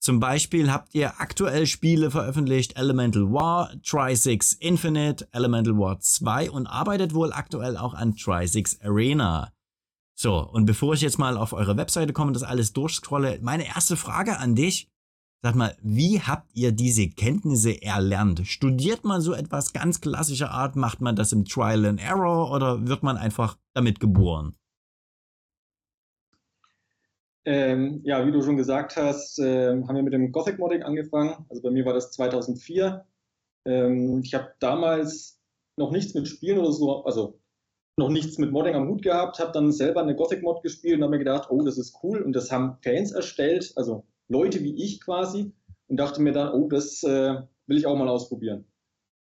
[0.00, 6.66] Zum Beispiel habt ihr aktuell Spiele veröffentlicht, Elemental War, Tri-Six Infinite, Elemental War 2 und
[6.68, 9.52] arbeitet wohl aktuell auch an Tri-Six Arena.
[10.14, 13.66] So, und bevor ich jetzt mal auf eure Webseite komme und das alles durchscrolle, meine
[13.66, 14.88] erste Frage an dich.
[15.40, 18.44] Sag mal, wie habt ihr diese Kenntnisse erlernt?
[18.44, 20.74] Studiert man so etwas ganz klassischer Art?
[20.74, 24.56] Macht man das im Trial and Error oder wird man einfach damit geboren?
[27.44, 31.46] Ähm, ja, wie du schon gesagt hast, ähm, haben wir mit dem Gothic Modding angefangen.
[31.48, 33.06] Also bei mir war das 2004.
[33.64, 35.40] Ähm, ich habe damals
[35.76, 37.40] noch nichts mit Spielen oder so, also
[37.96, 41.04] noch nichts mit Modding am Hut gehabt, habe dann selber eine Gothic Mod gespielt und
[41.04, 42.22] habe mir gedacht, oh, das ist cool.
[42.22, 45.52] Und das haben Fans erstellt, also Leute wie ich quasi,
[45.88, 48.66] und dachte mir dann, oh, das äh, will ich auch mal ausprobieren.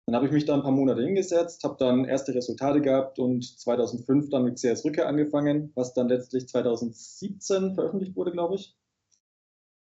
[0.06, 3.44] Dann habe ich mich da ein paar Monate hingesetzt, habe dann erste Resultate gehabt und
[3.44, 8.76] 2005 dann mit CS Rückkehr angefangen, was dann letztlich 2017 veröffentlicht wurde, glaube ich.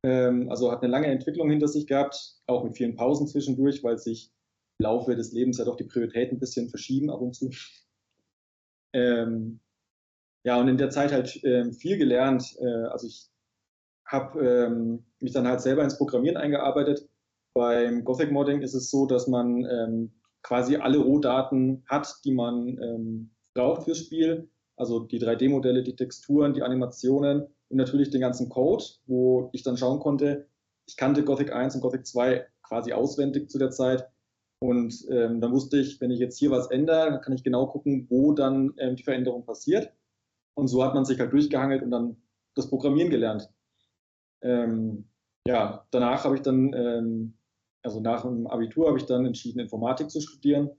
[0.06, 3.98] Ähm, also hat eine lange Entwicklung hinter sich gehabt, auch mit vielen Pausen zwischendurch, weil
[3.98, 4.32] sich
[4.78, 7.50] im Laufe des Lebens ja doch die Prioritäten ein bisschen verschieben ab und zu.
[8.94, 9.60] Ähm,
[10.46, 12.56] ja, und in der Zeit halt ähm, viel gelernt.
[12.60, 13.30] Äh, also ich
[14.06, 17.08] habe ähm, mich dann halt selber ins Programmieren eingearbeitet.
[17.54, 20.12] Beim Gothic Modding ist es so, dass man ähm,
[20.44, 24.50] quasi alle Rohdaten hat, die man ähm, braucht fürs Spiel.
[24.78, 29.78] Also die 3D-Modelle, die Texturen, die Animationen und natürlich den ganzen Code, wo ich dann
[29.78, 30.48] schauen konnte,
[30.88, 34.10] ich kannte Gothic 1 und Gothic 2 quasi auswendig zu der Zeit.
[34.60, 37.68] Und ähm, dann wusste ich, wenn ich jetzt hier was ändere, dann kann ich genau
[37.68, 39.94] gucken, wo dann ähm, die Veränderung passiert.
[40.56, 42.18] Und so hat man sich halt durchgehangelt und dann
[42.56, 43.50] das Programmieren gelernt.
[44.42, 45.09] Ähm,
[45.50, 47.34] ja, danach habe ich dann, ähm,
[47.82, 50.70] also nach dem Abitur habe ich dann entschieden, Informatik zu studieren.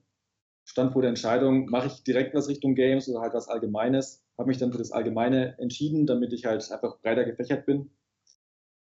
[0.65, 4.23] Stand vor der Entscheidung, mache ich direkt was Richtung Games oder halt was Allgemeines.
[4.39, 7.91] Habe mich dann für das Allgemeine entschieden, damit ich halt einfach breiter gefächert bin.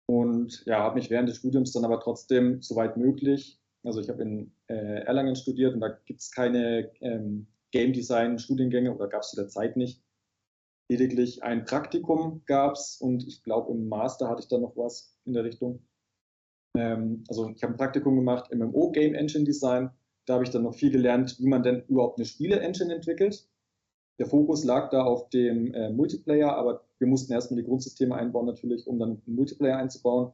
[0.06, 4.22] Und ja, habe mich während des Studiums dann aber trotzdem soweit möglich, also ich habe
[4.22, 9.22] in äh, Erlangen studiert und da gibt es keine ähm, Game Design Studiengänge oder gab
[9.22, 10.01] es zu der Zeit nicht.
[10.88, 15.16] Lediglich ein Praktikum gab es und ich glaube im Master hatte ich dann noch was
[15.24, 15.86] in der Richtung.
[16.76, 19.90] Ähm, also ich habe ein Praktikum gemacht, MMO Game Engine Design.
[20.26, 23.48] Da habe ich dann noch viel gelernt, wie man denn überhaupt eine Spiele-Engine entwickelt.
[24.18, 28.46] Der Fokus lag da auf dem äh, Multiplayer, aber wir mussten erstmal die Grundsysteme einbauen
[28.46, 30.32] natürlich, um dann einen Multiplayer einzubauen.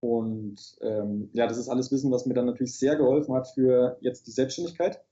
[0.00, 3.98] Und ähm, ja, das ist alles Wissen, was mir dann natürlich sehr geholfen hat für
[4.00, 5.02] jetzt die Selbstständigkeit.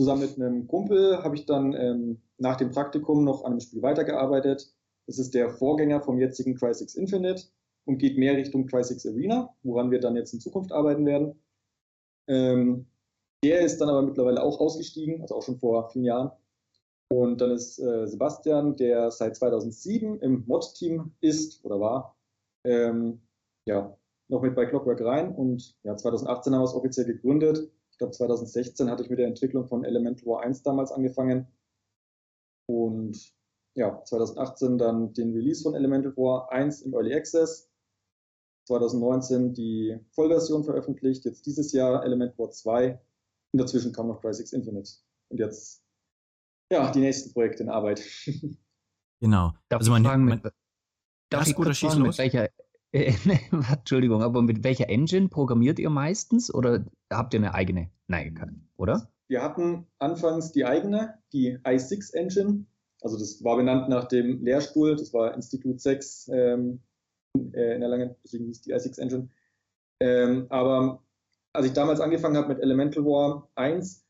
[0.00, 3.82] Zusammen mit einem Kumpel habe ich dann ähm, nach dem Praktikum noch an einem Spiel
[3.82, 4.72] weitergearbeitet.
[5.06, 7.48] Das ist der Vorgänger vom jetzigen Crysis Infinite
[7.84, 11.42] und geht mehr Richtung Crysis Arena, woran wir dann jetzt in Zukunft arbeiten werden.
[12.28, 12.86] Ähm,
[13.42, 16.30] der ist dann aber mittlerweile auch ausgestiegen, also auch schon vor vielen Jahren.
[17.10, 22.16] Und dann ist äh, Sebastian, der seit 2007 im Mod-Team ist oder war,
[22.64, 23.22] ähm,
[23.66, 23.96] ja,
[24.28, 25.34] noch mit bei Clockwork rein.
[25.34, 27.72] Und ja, 2018 haben wir es offiziell gegründet.
[27.98, 31.48] Ich glaube, 2016 hatte ich mit der Entwicklung von Elemental War 1 damals angefangen.
[32.70, 33.34] Und
[33.74, 37.68] ja, 2018 dann den Release von Elemental War 1 im Early Access.
[38.68, 41.24] 2019 die Vollversion veröffentlicht.
[41.24, 43.00] Jetzt dieses Jahr Elemental War 2.
[43.52, 44.92] Und dazwischen kam noch Crysis Infinite.
[45.30, 45.82] Und jetzt,
[46.70, 48.00] ja, die nächsten Projekte in Arbeit.
[49.20, 49.52] Genau.
[49.68, 50.52] Darf also ich man, fragen, man, mit,
[51.28, 52.18] darf ich gut, kurz schieß fragen, los.
[52.18, 52.50] mit welcher,
[52.92, 57.90] Entschuldigung, aber mit welcher Engine programmiert ihr meistens oder habt ihr eine eigene?
[58.06, 59.10] Nein, kein- oder?
[59.28, 62.64] Wir hatten anfangs die eigene, die i6 Engine.
[63.02, 66.80] Also das war benannt nach dem Lehrstuhl, das war Institut 6 ähm,
[67.52, 69.28] äh, in Erlangen, deswegen hieß die i6 Engine.
[70.00, 71.02] Ähm, aber
[71.52, 74.04] als ich damals angefangen habe mit Elemental War 1,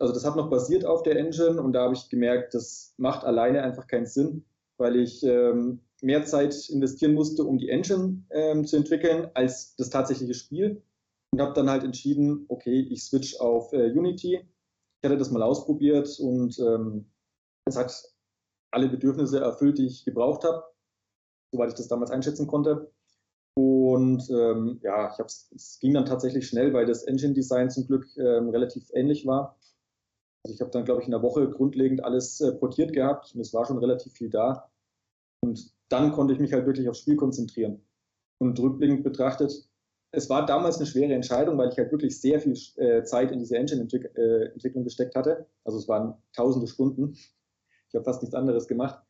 [0.00, 3.24] also das hat noch basiert auf der Engine und da habe ich gemerkt, das macht
[3.24, 4.44] alleine einfach keinen Sinn,
[4.76, 9.90] weil ich ähm, mehr Zeit investieren musste, um die Engine ähm, zu entwickeln, als das
[9.90, 10.82] tatsächliche Spiel.
[11.32, 14.36] Und habe dann halt entschieden, okay, ich switch auf äh, Unity.
[14.36, 17.06] Ich hatte das mal ausprobiert und ähm,
[17.64, 18.12] es hat
[18.70, 20.64] alle Bedürfnisse erfüllt, die ich gebraucht habe,
[21.52, 22.92] soweit ich das damals einschätzen konnte.
[23.54, 27.86] Und ähm, ja, ich hab's, es ging dann tatsächlich schnell, weil das Engine Design zum
[27.86, 29.58] Glück ähm, relativ ähnlich war.
[30.44, 33.40] Also ich habe dann, glaube ich, in der Woche grundlegend alles äh, portiert gehabt und
[33.40, 34.70] es war schon relativ viel da.
[35.44, 37.84] Und dann konnte ich mich halt wirklich aufs Spiel konzentrieren.
[38.38, 39.52] Und rückblickend betrachtet,
[40.10, 43.38] es war damals eine schwere Entscheidung, weil ich halt wirklich sehr viel äh, Zeit in
[43.38, 45.46] diese Engine-Entwicklung äh, gesteckt hatte.
[45.64, 47.12] Also es waren tausende Stunden.
[47.12, 49.02] Ich habe fast nichts anderes gemacht.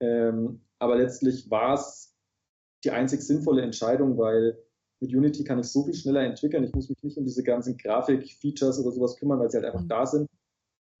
[0.00, 2.16] Ähm, aber letztlich war es
[2.84, 4.58] die einzig sinnvolle Entscheidung, weil
[5.00, 6.64] mit Unity kann ich so viel schneller entwickeln.
[6.64, 9.82] Ich muss mich nicht um diese ganzen Grafik-Features oder sowas kümmern, weil sie halt einfach
[9.82, 9.88] mhm.
[9.88, 10.28] da sind.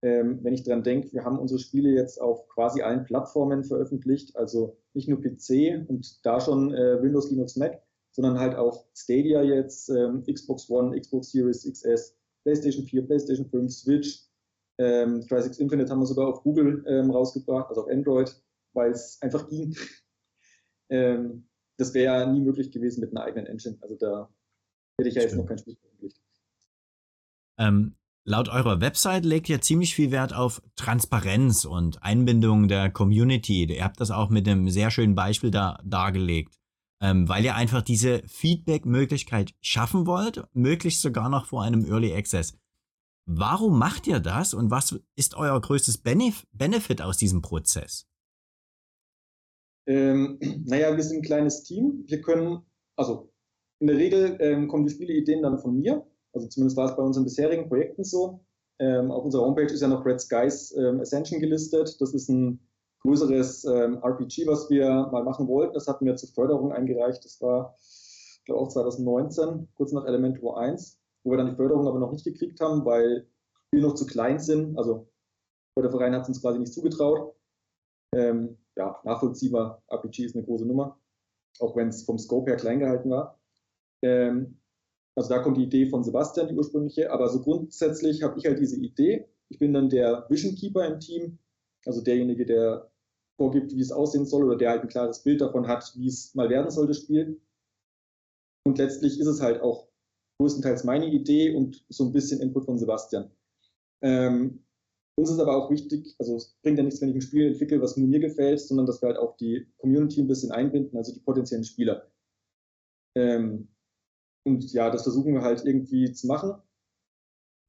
[0.02, 4.36] Ähm, wenn ich dran denke, wir haben unsere Spiele jetzt auf quasi allen Plattformen veröffentlicht,
[4.36, 7.82] also nicht nur PC und da schon äh, Windows, Linux, Mac,
[8.12, 13.72] sondern halt auch Stadia jetzt, ähm, Xbox One, Xbox Series XS, PlayStation 4, PlayStation 5,
[13.72, 14.26] Switch,
[14.78, 18.34] ähm, Crysis Infinite haben wir sogar auf Google ähm, rausgebracht, also auf Android,
[18.74, 19.74] weil es einfach ging.
[20.90, 23.78] ähm, das wäre ja nie möglich gewesen mit einer eigenen Engine.
[23.80, 24.30] Also da
[24.98, 26.20] hätte ich ja jetzt noch kein Spiel veröffentlicht.
[27.58, 33.64] Ähm, laut eurer Website legt ihr ziemlich viel Wert auf Transparenz und Einbindung der Community.
[33.64, 36.58] Ihr habt das auch mit einem sehr schönen Beispiel da dargelegt.
[37.00, 42.58] Ähm, weil ihr einfach diese Feedback-Möglichkeit schaffen wollt, möglichst sogar noch vor einem Early Access.
[43.26, 48.06] Warum macht ihr das und was ist euer größtes Benef Benefit aus diesem Prozess?
[49.86, 52.04] Ähm, naja, wir sind ein kleines Team.
[52.06, 52.62] Wir können,
[52.96, 53.30] also
[53.78, 56.06] in der Regel ähm, kommen die Spieleideen dann von mir.
[56.36, 58.40] Also zumindest war es bei unseren bisherigen Projekten so.
[58.78, 61.98] Ähm, auf unserer Homepage ist ja noch Red Skies ähm, Ascension gelistet.
[61.98, 62.60] Das ist ein
[63.00, 65.72] größeres ähm, RPG, was wir mal machen wollten.
[65.72, 67.24] Das hatten wir zur Förderung eingereicht.
[67.24, 71.88] Das war, ich glaube, auch 2019, kurz nach Elementor 1, wo wir dann die Förderung
[71.88, 73.26] aber noch nicht gekriegt haben, weil
[73.70, 74.76] wir noch zu klein sind.
[74.76, 75.08] Also
[75.78, 77.34] der Verein hat es uns quasi nicht zugetraut.
[78.14, 79.82] Ähm, ja, nachvollziehbar.
[79.88, 80.98] RPG ist eine große Nummer,
[81.60, 83.38] auch wenn es vom Scope her klein gehalten war.
[84.02, 84.58] Ähm,
[85.16, 88.58] also da kommt die Idee von Sebastian, die ursprüngliche, aber so grundsätzlich habe ich halt
[88.58, 89.26] diese Idee.
[89.48, 91.38] Ich bin dann der Vision Keeper im Team,
[91.86, 92.90] also derjenige, der
[93.38, 96.34] vorgibt, wie es aussehen soll oder der halt ein klares Bild davon hat, wie es
[96.34, 97.40] mal werden soll, das Spiel.
[98.66, 99.88] Und letztlich ist es halt auch
[100.38, 103.30] größtenteils meine Idee und so ein bisschen Input von Sebastian.
[104.02, 104.64] Ähm,
[105.18, 107.80] uns ist aber auch wichtig, also es bringt ja nichts, wenn ich ein Spiel entwickle,
[107.80, 111.14] was nur mir gefällt, sondern dass wir halt auch die Community ein bisschen einbinden, also
[111.14, 112.10] die potenziellen Spieler.
[113.14, 113.68] Ähm,
[114.46, 116.54] und ja, das versuchen wir halt irgendwie zu machen.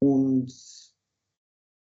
[0.00, 0.52] Und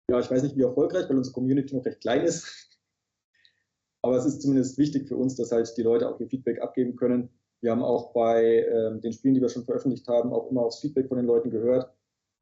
[0.09, 2.45] ja, ich weiß nicht, wie erfolgreich, weil unsere Community noch recht klein ist.
[4.01, 6.95] Aber es ist zumindest wichtig für uns, dass halt die Leute auch ihr Feedback abgeben
[6.95, 7.29] können.
[7.61, 10.79] Wir haben auch bei ähm, den Spielen, die wir schon veröffentlicht haben, auch immer aufs
[10.79, 11.91] Feedback von den Leuten gehört,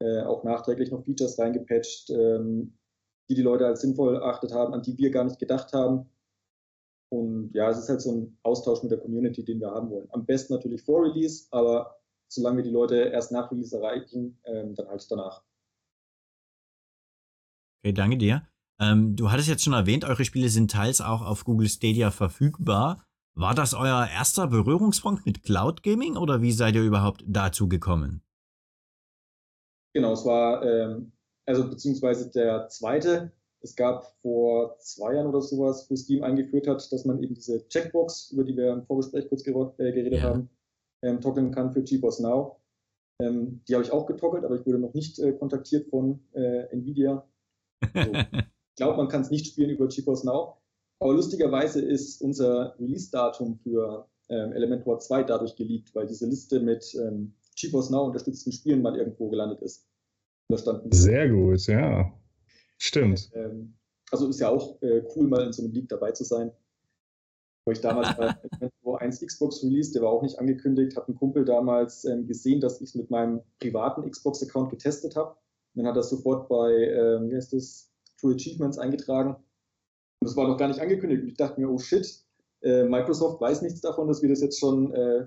[0.00, 2.78] äh, auch nachträglich noch Features reingepatcht, ähm,
[3.28, 6.10] die die Leute als sinnvoll erachtet haben, an die wir gar nicht gedacht haben.
[7.10, 10.08] Und ja, es ist halt so ein Austausch mit der Community, den wir haben wollen.
[10.10, 11.96] Am besten natürlich vor Release, aber
[12.34, 15.42] solange wir die Leute erst nach Release erreichen, ähm, dann halt danach.
[17.82, 18.46] Okay, danke dir.
[18.80, 23.04] Ähm, du hattest jetzt schon erwähnt, eure Spiele sind teils auch auf Google Stadia verfügbar.
[23.36, 28.22] War das euer erster Berührungspunkt mit Cloud Gaming oder wie seid ihr überhaupt dazu gekommen?
[29.92, 31.12] Genau, es war ähm,
[31.46, 33.32] also beziehungsweise der zweite.
[33.60, 37.66] Es gab vor zwei Jahren oder sowas, wo Steam eingeführt hat, dass man eben diese
[37.68, 40.22] Checkbox, über die wir im Vorgespräch kurz äh, geredet ja.
[40.22, 40.50] haben,
[41.04, 42.60] ähm, toggeln kann für GeForce Now.
[43.20, 46.66] Ähm, die habe ich auch getoggelt, aber ich wurde noch nicht äh, kontaktiert von äh,
[46.72, 47.28] Nvidia.
[47.92, 48.12] Also,
[48.72, 50.56] ich glaube, man kann es nicht spielen über GeForce Now.
[51.00, 56.94] Aber lustigerweise ist unser Release-Datum für ähm, Elementor 2 dadurch geleakt, weil diese Liste mit
[56.94, 59.86] ähm, GeForce Now unterstützten Spielen mal irgendwo gelandet ist.
[60.94, 62.12] Sehr gut, ja.
[62.78, 63.30] Stimmt.
[63.34, 63.74] Ähm,
[64.10, 66.52] also ist ja auch äh, cool, mal in so einem League dabei zu sein.
[67.66, 68.34] Wo ich damals bei
[69.04, 72.80] 1 Xbox Release, der war auch nicht angekündigt, hat ein Kumpel damals ähm, gesehen, dass
[72.80, 75.36] ich es mit meinem privaten Xbox-Account getestet habe.
[75.74, 79.34] Dann hat er sofort bei, ähm, wie heißt das, True Achievements eingetragen.
[79.34, 81.22] Und das war noch gar nicht angekündigt.
[81.22, 82.24] Und ich dachte mir, oh shit,
[82.62, 85.26] äh, Microsoft weiß nichts davon, dass wir das jetzt schon äh,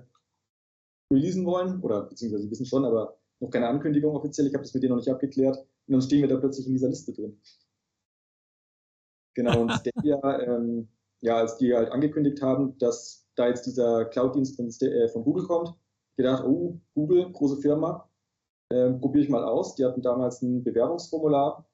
[1.12, 1.80] releasen wollen.
[1.82, 4.90] Oder beziehungsweise sie wissen schon, aber noch keine Ankündigung offiziell, ich habe das mit denen
[4.90, 5.58] noch nicht abgeklärt.
[5.58, 7.40] Und dann stehen wir da plötzlich in dieser Liste drin.
[9.34, 10.88] Genau, und Stadia, ähm,
[11.20, 15.46] ja, als die halt angekündigt haben, dass da jetzt dieser Cloud-Dienst von, äh, von, Google
[15.46, 15.74] kommt,
[16.16, 18.10] gedacht, oh, Google, große Firma,
[18.70, 19.76] äh, probiere ich mal aus.
[19.76, 21.68] Die hatten damals ein Bewerbungsformular,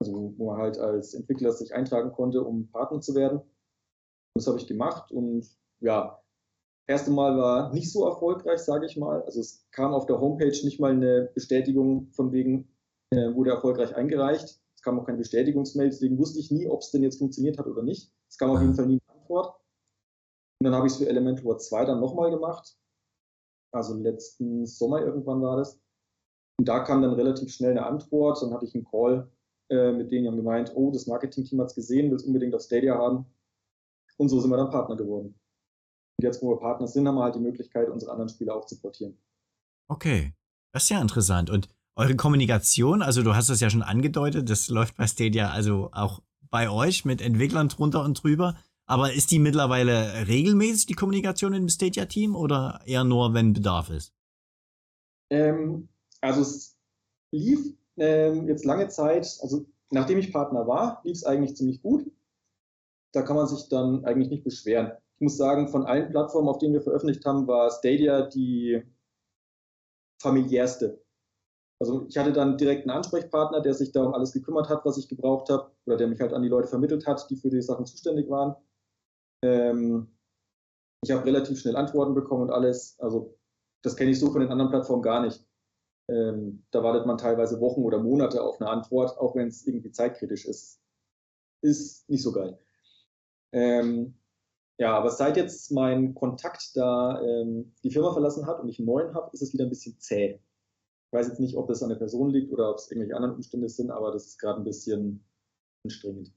[0.00, 3.40] also wo man halt als Entwickler sich eintragen konnte, um Partner zu werden.
[4.34, 5.46] Das habe ich gemacht und
[5.80, 6.20] ja,
[6.86, 9.22] erste Mal war nicht so erfolgreich, sage ich mal.
[9.22, 12.68] Also es kam auf der Homepage nicht mal eine Bestätigung von wegen,
[13.10, 14.60] äh, wurde erfolgreich eingereicht.
[14.80, 17.66] Es kam auch keine Bestätigungsmail, deswegen wusste ich nie, ob es denn jetzt funktioniert hat
[17.66, 18.10] oder nicht.
[18.30, 19.60] Es kam auf jeden Fall nie eine Antwort.
[20.58, 22.78] Und dann habe ich es für Elementor 2 dann nochmal gemacht.
[23.72, 25.78] Also letzten Sommer irgendwann war das.
[26.58, 28.40] Und da kam dann relativ schnell eine Antwort.
[28.40, 29.30] Dann hatte ich einen Call
[29.68, 32.54] äh, mit denen, die haben gemeint, oh, das Marketing-Team hat es gesehen, will es unbedingt
[32.54, 33.26] auf Stadia haben.
[34.16, 35.38] Und so sind wir dann Partner geworden.
[36.16, 38.64] Und jetzt, wo wir Partner sind, haben wir halt die Möglichkeit, unsere anderen Spiele auch
[38.64, 39.18] zu portieren.
[39.88, 40.32] Okay,
[40.72, 41.50] das ist ja interessant.
[41.50, 41.68] Und
[42.00, 46.22] eure Kommunikation, also du hast es ja schon angedeutet, das läuft bei Stadia also auch
[46.50, 48.56] bei euch mit Entwicklern drunter und drüber.
[48.86, 54.12] Aber ist die mittlerweile regelmäßig, die Kommunikation im Stadia-Team, oder eher nur, wenn Bedarf ist?
[55.30, 55.88] Ähm,
[56.20, 56.76] also es
[57.32, 57.60] lief
[57.98, 62.10] ähm, jetzt lange Zeit, also nachdem ich Partner war, lief es eigentlich ziemlich gut.
[63.12, 64.92] Da kann man sich dann eigentlich nicht beschweren.
[65.16, 68.82] Ich muss sagen, von allen Plattformen, auf denen wir veröffentlicht haben, war Stadia die
[70.20, 70.99] familiärste.
[71.80, 74.98] Also ich hatte dann direkt einen Ansprechpartner, der sich da um alles gekümmert hat, was
[74.98, 77.62] ich gebraucht habe, oder der mich halt an die Leute vermittelt hat, die für die
[77.62, 78.54] Sachen zuständig waren.
[79.42, 80.08] Ähm,
[81.02, 82.98] ich habe relativ schnell Antworten bekommen und alles.
[83.00, 83.38] Also
[83.82, 85.46] das kenne ich so von den anderen Plattformen gar nicht.
[86.10, 89.92] Ähm, da wartet man teilweise Wochen oder Monate auf eine Antwort, auch wenn es irgendwie
[89.92, 90.82] zeitkritisch ist.
[91.62, 92.58] Ist nicht so geil.
[93.52, 94.18] Ähm,
[94.78, 98.86] ja, aber seit jetzt mein Kontakt da ähm, die Firma verlassen hat und ich einen
[98.86, 100.40] neuen habe, ist es wieder ein bisschen zäh.
[101.10, 103.34] Ich weiß jetzt nicht, ob das an der Person liegt oder ob es irgendwelche anderen
[103.34, 105.24] Umstände sind, aber das ist gerade ein bisschen
[105.84, 106.32] anstrengend.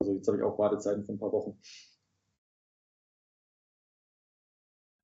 [0.00, 1.60] Also jetzt habe ich auch Wartezeiten von ein paar Wochen.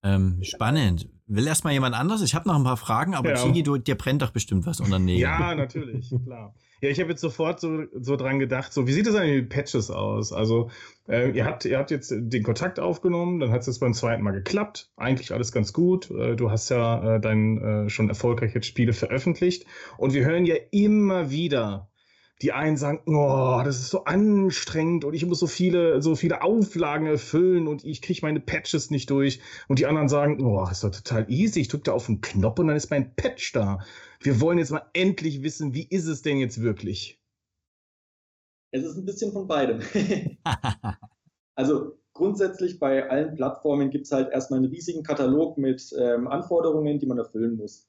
[0.02, 1.08] Ähm, spannend.
[1.26, 2.22] Will erstmal jemand anders?
[2.22, 3.37] Ich habe noch ein paar Fragen, aber ja.
[3.37, 6.54] Chigi, du, dir brennt doch bestimmt was unter den Ja, natürlich, klar.
[6.80, 9.48] Ja, ich habe jetzt sofort so, so dran gedacht, so, wie sieht es eigentlich mit
[9.50, 10.32] Patches aus?
[10.32, 10.70] Also,
[11.08, 14.22] äh, ihr, habt, ihr habt jetzt den Kontakt aufgenommen, dann hat es jetzt beim zweiten
[14.22, 14.90] Mal geklappt.
[14.96, 16.11] Eigentlich alles ganz gut.
[16.11, 19.66] Äh, du hast ja äh, dein äh, schon erfolgreiche Spiele veröffentlicht.
[19.96, 21.88] Und wir hören ja immer wieder,
[22.40, 26.42] die einen sagen, oh, das ist so anstrengend und ich muss so viele, so viele
[26.42, 29.40] Auflagen erfüllen und ich kriege meine Patches nicht durch.
[29.66, 31.61] Und die anderen sagen, oh, das ist doch total easy.
[31.61, 33.81] Ich drücke da auf den Knopf und dann ist mein Patch da.
[34.20, 37.20] Wir wollen jetzt mal endlich wissen, wie ist es denn jetzt wirklich?
[38.70, 39.81] Es ist ein bisschen von beidem.
[41.57, 47.01] also grundsätzlich bei allen Plattformen gibt es halt erstmal einen riesigen Katalog mit ähm, Anforderungen,
[47.01, 47.88] die man erfüllen muss.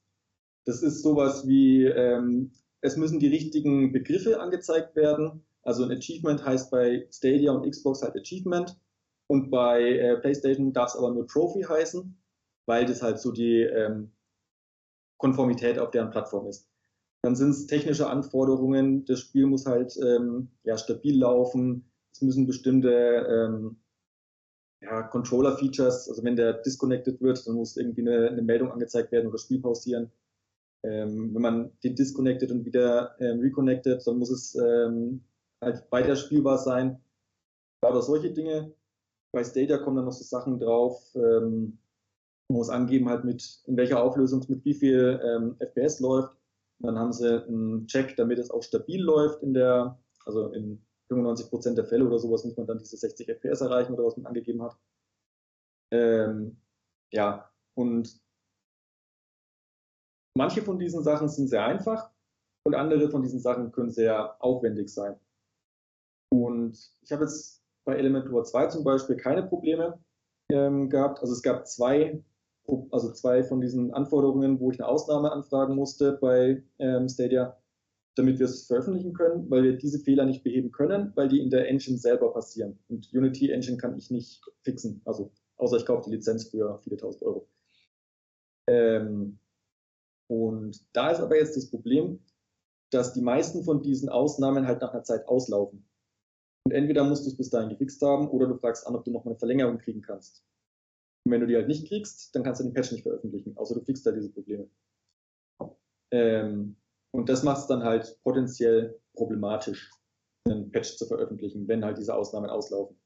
[0.66, 5.44] Das ist sowas wie ähm, es müssen die richtigen Begriffe angezeigt werden.
[5.64, 8.80] Also ein Achievement heißt bei Stadia und Xbox halt Achievement.
[9.28, 12.18] Und bei äh, PlayStation darf es aber nur Trophy heißen,
[12.66, 14.12] weil das halt so die ähm,
[15.18, 16.68] Konformität auf deren Plattform ist.
[17.22, 19.06] Dann sind es technische Anforderungen.
[19.06, 21.92] Das Spiel muss halt ähm, ja, stabil laufen.
[22.12, 23.78] Es müssen bestimmte ähm,
[24.82, 29.28] ja, Controller-Features, also wenn der disconnected wird, dann muss irgendwie eine, eine Meldung angezeigt werden
[29.28, 30.12] oder Spiel pausieren.
[30.84, 35.24] Ähm, wenn man den disconnected und wieder ähm, reconnected, dann muss es ähm,
[35.62, 37.02] halt weiter spielbar sein.
[37.82, 38.74] Aber solche Dinge.
[39.32, 41.02] Bei Stadia kommen dann noch so Sachen drauf.
[41.16, 41.78] Ähm,
[42.50, 46.36] man muss angeben halt mit, in welcher Auflösung mit wie viel ähm, FPS läuft.
[46.80, 50.82] Und dann haben sie einen Check, damit es auch stabil läuft in der, also in
[51.12, 54.28] 95% der Fälle oder sowas muss man dann diese 60 FPS erreichen oder was man
[54.28, 54.78] angegeben hat.
[55.92, 56.58] Ähm,
[57.12, 58.22] ja, und
[60.40, 62.10] Manche von diesen Sachen sind sehr einfach
[62.64, 65.20] und andere von diesen Sachen können sehr aufwendig sein.
[66.30, 70.00] Und ich habe jetzt bei Elementor 2 zum Beispiel keine Probleme
[70.50, 71.20] ähm, gehabt.
[71.20, 72.24] Also es gab zwei,
[72.90, 77.58] also zwei von diesen Anforderungen, wo ich eine Ausnahme anfragen musste bei ähm, Stadia,
[78.16, 81.50] damit wir es veröffentlichen können, weil wir diese Fehler nicht beheben können, weil die in
[81.50, 82.80] der Engine selber passieren.
[82.88, 86.96] Und Unity Engine kann ich nicht fixen, also außer ich kaufe die Lizenz für viele
[86.96, 87.50] tausend Euro.
[88.68, 89.38] Ähm,
[90.30, 92.24] und da ist aber jetzt das Problem,
[92.92, 95.88] dass die meisten von diesen Ausnahmen halt nach einer Zeit auslaufen.
[96.66, 99.12] Und entweder musst du es bis dahin gefixt haben oder du fragst an, ob du
[99.12, 100.46] noch eine Verlängerung kriegen kannst.
[101.26, 103.76] Und wenn du die halt nicht kriegst, dann kannst du den Patch nicht veröffentlichen, außer
[103.76, 104.70] du fixst halt diese Probleme.
[106.12, 106.76] Ähm,
[107.12, 109.92] und das macht es dann halt potenziell problematisch,
[110.48, 113.00] einen Patch zu veröffentlichen, wenn halt diese Ausnahmen auslaufen.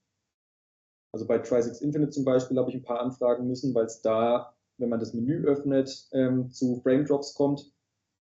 [1.14, 4.56] Also bei Trisix Infinite zum Beispiel habe ich ein paar anfragen müssen, weil es da
[4.84, 7.72] wenn man das Menü öffnet, ähm, zu Frame Drops kommt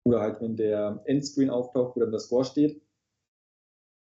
[0.04, 2.82] oder halt wenn der Endscreen auftaucht, wo dann der Score steht.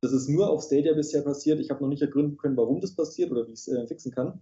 [0.03, 1.61] Das ist nur auf Stadia bisher passiert.
[1.61, 4.13] Ich habe noch nicht ergründen können, warum das passiert oder wie ich es äh, fixen
[4.13, 4.41] kann.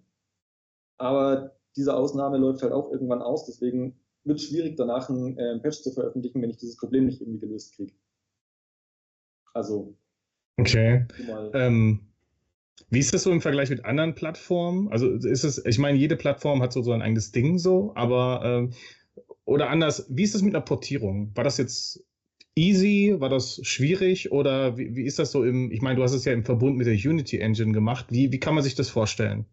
[0.96, 3.46] Aber diese Ausnahme läuft halt auch irgendwann aus.
[3.46, 7.20] Deswegen wird es schwierig, danach einen äh, Patch zu veröffentlichen, wenn ich dieses Problem nicht
[7.20, 7.94] irgendwie gelöst kriege.
[9.52, 9.96] Also.
[10.56, 11.06] Okay.
[11.52, 12.13] Ähm,
[12.90, 14.88] Wie ist das so im Vergleich mit anderen Plattformen?
[14.88, 18.72] Also ist es, ich meine, jede Plattform hat so, ein eigenes Ding so, aber ähm,
[19.44, 21.30] oder anders, wie ist das mit einer Portierung?
[21.34, 22.04] War das jetzt
[22.54, 23.14] easy?
[23.18, 24.32] War das schwierig?
[24.32, 26.76] Oder wie, wie ist das so im, ich meine, du hast es ja im Verbund
[26.76, 28.06] mit der Unity Engine gemacht.
[28.10, 29.46] Wie, wie kann man sich das vorstellen?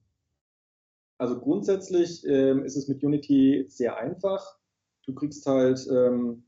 [1.18, 4.58] Also grundsätzlich ähm, ist es mit Unity sehr einfach.
[5.06, 6.46] Du kriegst halt, ähm,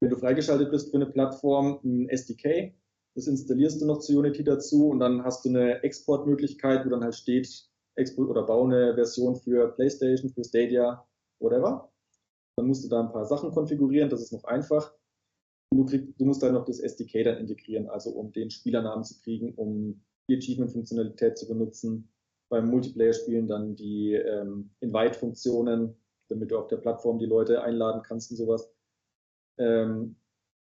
[0.00, 2.74] wenn du freigeschaltet bist für eine Plattform, ein SDK.
[3.14, 7.02] Das installierst du noch zu Unity dazu und dann hast du eine Exportmöglichkeit, wo dann
[7.02, 11.06] halt steht, export oder baue eine Version für PlayStation, für Stadia,
[11.40, 11.92] whatever.
[12.56, 14.94] Dann musst du da ein paar Sachen konfigurieren, das ist noch einfach.
[15.72, 19.20] Du, krieg, du, musst dann noch das SDK dann integrieren, also um den Spielernamen zu
[19.20, 22.12] kriegen, um die Achievement-Funktionalität zu benutzen.
[22.48, 25.96] Beim Multiplayer-Spielen dann die ähm, Invite-Funktionen,
[26.28, 28.72] damit du auf der Plattform die Leute einladen kannst und sowas.
[29.58, 30.16] Ähm,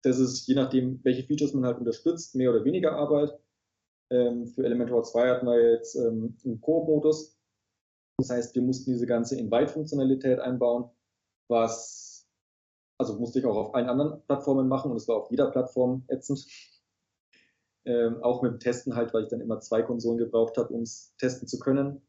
[0.05, 3.39] das ist je nachdem, welche Features man halt unterstützt, mehr oder weniger Arbeit.
[4.11, 7.39] Ähm, für Elementor 2 hatten wir jetzt ähm, einen Core-Modus.
[8.19, 10.91] Das heißt, wir mussten diese ganze Invite-Funktionalität einbauen,
[11.49, 12.05] was
[12.99, 16.05] also musste ich auch auf allen anderen Plattformen machen und es war auf jeder Plattform
[16.09, 16.47] ätzend.
[17.87, 20.83] Ähm, auch mit dem Testen halt, weil ich dann immer zwei Konsolen gebraucht habe, um
[20.83, 22.01] es testen zu können.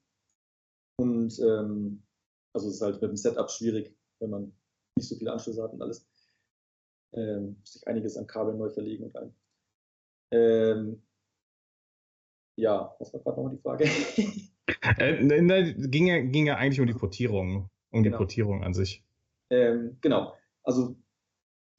[0.98, 2.04] Und ähm,
[2.54, 4.54] also es ist halt mit dem Setup schwierig, wenn man
[4.98, 6.08] nicht so viele Anschlüsse hat und alles.
[7.14, 9.34] Ähm, muss ich einiges an Kabeln neu verlegen und allem.
[10.32, 11.02] Ähm,
[12.58, 13.86] ja, was war gerade nochmal die Frage?
[15.00, 18.16] äh, ne, ne, ging, ja, ging ja eigentlich um die Portierung, um genau.
[18.16, 19.04] die Portierung an sich.
[19.50, 20.34] Ähm, genau.
[20.64, 20.96] Also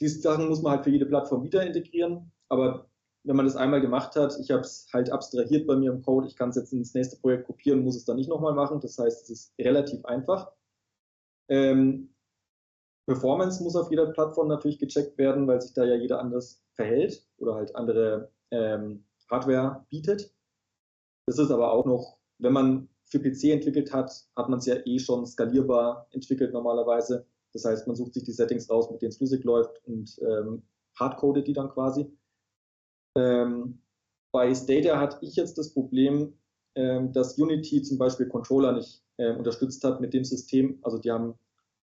[0.01, 2.89] diese Sachen muss man halt für jede Plattform wieder integrieren, aber
[3.27, 6.29] wenn man das einmal gemacht hat, ich habe es halt abstrahiert bei mir im Code,
[6.29, 8.81] ich kann es jetzt ins nächste Projekt kopieren, muss es dann nicht nochmal machen.
[8.81, 10.53] Das heißt, es ist relativ einfach.
[11.49, 12.15] Ähm,
[13.07, 17.27] Performance muss auf jeder Plattform natürlich gecheckt werden, weil sich da ja jeder anders verhält
[17.39, 20.35] oder halt andere ähm, Hardware bietet.
[21.27, 24.77] Das ist aber auch noch, wenn man für PC entwickelt hat, hat man es ja
[24.85, 27.27] eh schon skalierbar entwickelt normalerweise.
[27.53, 30.63] Das heißt, man sucht sich die Settings raus, mit denen es flüssig läuft und ähm,
[30.99, 32.13] hardcodet die dann quasi.
[33.17, 33.81] Ähm,
[34.33, 36.37] bei Stadia hatte ich jetzt das Problem,
[36.75, 40.79] ähm, dass Unity zum Beispiel Controller nicht äh, unterstützt hat mit dem System.
[40.83, 41.39] Also die haben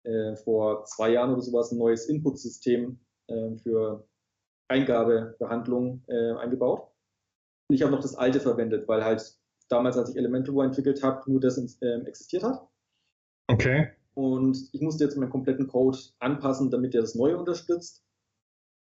[0.03, 4.07] äh, vor zwei Jahren oder sowas ein neues Input-System äh, für
[4.67, 6.89] Eingabebehandlung äh, eingebaut.
[7.69, 9.37] Und ich habe noch das alte verwendet, weil halt
[9.69, 12.67] damals, als ich Elementor entwickelt habe, nur das ähm, existiert hat.
[13.47, 13.89] Okay.
[14.15, 18.03] Und ich musste jetzt meinen kompletten Code anpassen, damit er das Neue unterstützt.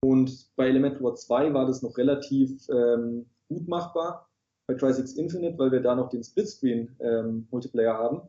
[0.01, 4.29] Und bei Elementor 2 war das noch relativ ähm, gut machbar.
[4.67, 8.29] Bei Trisix Infinite, weil wir da noch den Splitscreen ähm, Multiplayer haben,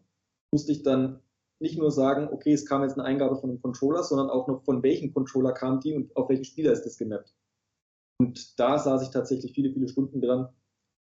[0.52, 1.22] musste ich dann
[1.60, 4.64] nicht nur sagen, okay, es kam jetzt eine Eingabe von einem Controller, sondern auch noch
[4.64, 7.34] von welchem Controller kam die und auf welchen Spieler ist das gemappt.
[8.18, 10.50] Und da saß ich tatsächlich viele, viele Stunden dran,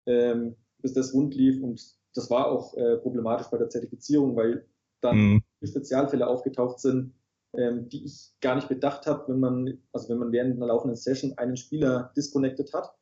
[0.07, 1.63] ähm, bis das rund lief.
[1.63, 4.67] Und das war auch äh, problematisch bei der Zertifizierung, weil
[5.01, 5.43] dann mhm.
[5.63, 7.15] Spezialfälle aufgetaucht sind,
[7.55, 10.97] ähm, die ich gar nicht bedacht habe, wenn man, also wenn man während einer laufenden
[10.97, 12.95] Session einen Spieler disconnected hat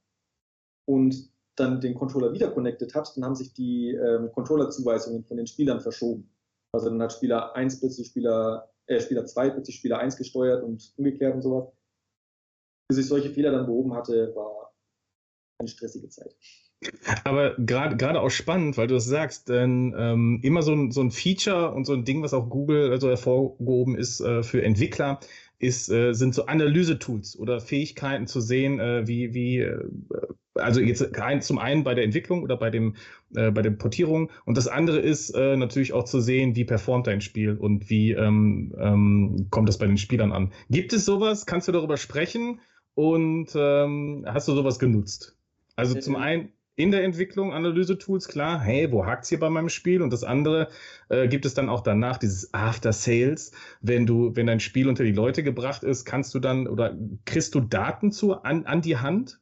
[0.87, 5.47] und dann den Controller wieder connected hat, dann haben sich die ähm, Controller-Zuweisungen von den
[5.47, 6.31] Spielern verschoben.
[6.73, 10.93] Also dann hat Spieler 1 plötzlich Spieler, äh, Spieler 2 plötzlich Spieler 1 gesteuert und
[10.97, 11.73] umgekehrt und sowas.
[12.89, 14.75] Bis ich solche Fehler dann behoben hatte, war
[15.59, 16.35] eine stressige Zeit.
[17.25, 21.11] Aber gerade auch spannend, weil du das sagst, denn ähm, immer so ein, so ein
[21.11, 25.19] Feature und so ein Ding, was auch Google also hervorgehoben ist äh, für Entwickler,
[25.59, 29.85] ist, äh, sind so Analyse-Tools oder Fähigkeiten zu sehen, äh, wie, wie äh,
[30.55, 32.97] also jetzt ein, zum einen bei der Entwicklung oder bei dem
[33.35, 37.07] äh, bei der Portierung und das andere ist äh, natürlich auch zu sehen, wie performt
[37.07, 40.53] dein Spiel und wie ähm, ähm, kommt das bei den Spielern an.
[40.69, 41.47] Gibt es sowas?
[41.47, 42.61] Kannst du darüber sprechen
[42.95, 45.37] und ähm, hast du sowas genutzt?
[45.77, 49.69] Also zum einen in der Entwicklung Analyse-Tools, klar, hey, wo hakt es hier bei meinem
[49.69, 50.01] Spiel?
[50.01, 50.69] Und das andere
[51.09, 53.51] äh, gibt es dann auch danach, dieses After Sales.
[53.81, 57.57] Wenn du, wenn dein Spiel unter die Leute gebracht ist, kannst du dann oder kriegst
[57.57, 59.41] du Daten zu an, an die Hand?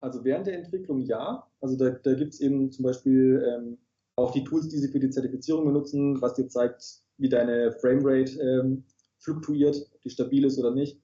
[0.00, 1.46] Also während der Entwicklung ja.
[1.60, 3.78] Also da, da gibt es eben zum Beispiel ähm,
[4.16, 8.40] auch die Tools, die sie für die Zertifizierung benutzen, was dir zeigt, wie deine Framerate
[8.40, 8.84] ähm,
[9.18, 10.98] fluktuiert, ob die stabil ist oder nicht.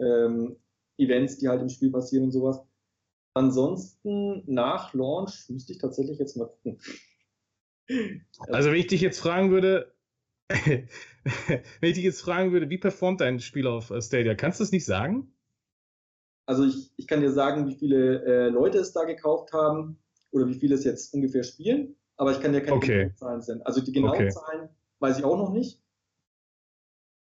[0.00, 0.56] Ähm,
[0.98, 2.60] Events, die halt im Spiel passieren und sowas.
[3.34, 6.78] Ansonsten nach Launch müsste ich tatsächlich jetzt mal gucken.
[8.48, 9.92] Also wenn ich dich jetzt fragen würde,
[10.48, 10.88] wenn
[11.82, 14.72] ich dich jetzt fragen würde, wie performt dein Spiel auf äh, Stadia, kannst du es
[14.72, 15.34] nicht sagen?
[16.46, 19.98] Also ich, ich kann dir sagen, wie viele äh, Leute es da gekauft haben
[20.30, 23.12] oder wie viele es jetzt ungefähr spielen, aber ich kann dir keine okay.
[23.14, 23.66] Zahlen senden.
[23.66, 24.30] Also die genauen okay.
[24.30, 24.68] Zahlen
[25.00, 25.82] weiß ich auch noch nicht,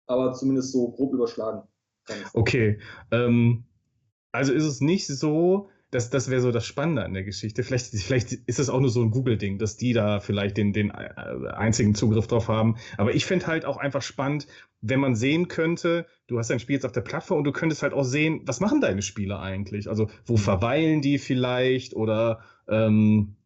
[0.07, 1.68] aber zumindest so grob überschlagen.
[2.32, 2.80] Okay,
[3.11, 3.64] ähm,
[4.32, 7.62] also ist es nicht so, das, das wäre so das Spannende an der Geschichte.
[7.62, 10.90] Vielleicht, vielleicht ist es auch nur so ein Google-Ding, dass die da vielleicht den, den
[10.90, 12.76] äh, einzigen Zugriff drauf haben.
[12.99, 14.47] Aber ich fände halt auch einfach spannend,
[14.82, 17.82] wenn man sehen könnte, du hast dein Spiel jetzt auf der Plattform und du könntest
[17.82, 19.88] halt auch sehen, was machen deine Spieler eigentlich?
[19.88, 20.38] Also, wo mhm.
[20.38, 23.36] verweilen die vielleicht oder ähm,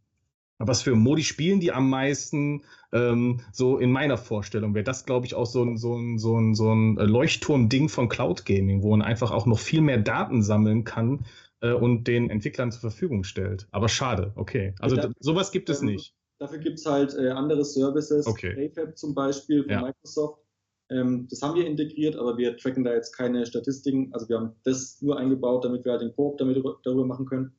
[0.58, 2.64] was für Modi spielen die am meisten?
[2.92, 6.36] Ähm, so in meiner Vorstellung wäre das, glaube ich, auch so ein, so ein, so
[6.36, 10.42] ein, so ein Leuchtturm-Ding von Cloud Gaming, wo man einfach auch noch viel mehr Daten
[10.42, 11.24] sammeln kann
[11.60, 13.68] äh, und den Entwicklern zur Verfügung stellt.
[13.70, 14.74] Aber schade, okay.
[14.80, 16.14] Also ja, sowas gibt es ähm, nicht.
[16.38, 18.70] Dafür gibt es halt äh, andere Services, okay.
[18.70, 19.82] AFAB zum Beispiel von ja.
[19.82, 20.42] Microsoft.
[20.90, 24.12] Ähm, das haben wir integriert, aber wir tracken da jetzt keine Statistiken.
[24.12, 27.52] Also wir haben das nur eingebaut, damit wir halt den Koop damit darüber machen können.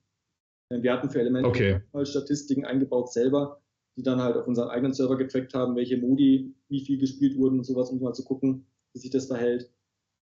[0.72, 1.82] Ähm, wir hatten für Elemente okay.
[2.04, 3.62] Statistiken eingebaut selber,
[3.96, 7.60] die dann halt auf unseren eigenen Server getrackt haben, welche Modi, wie viel gespielt wurden
[7.60, 9.72] und sowas, um mal zu gucken, wie sich das verhält.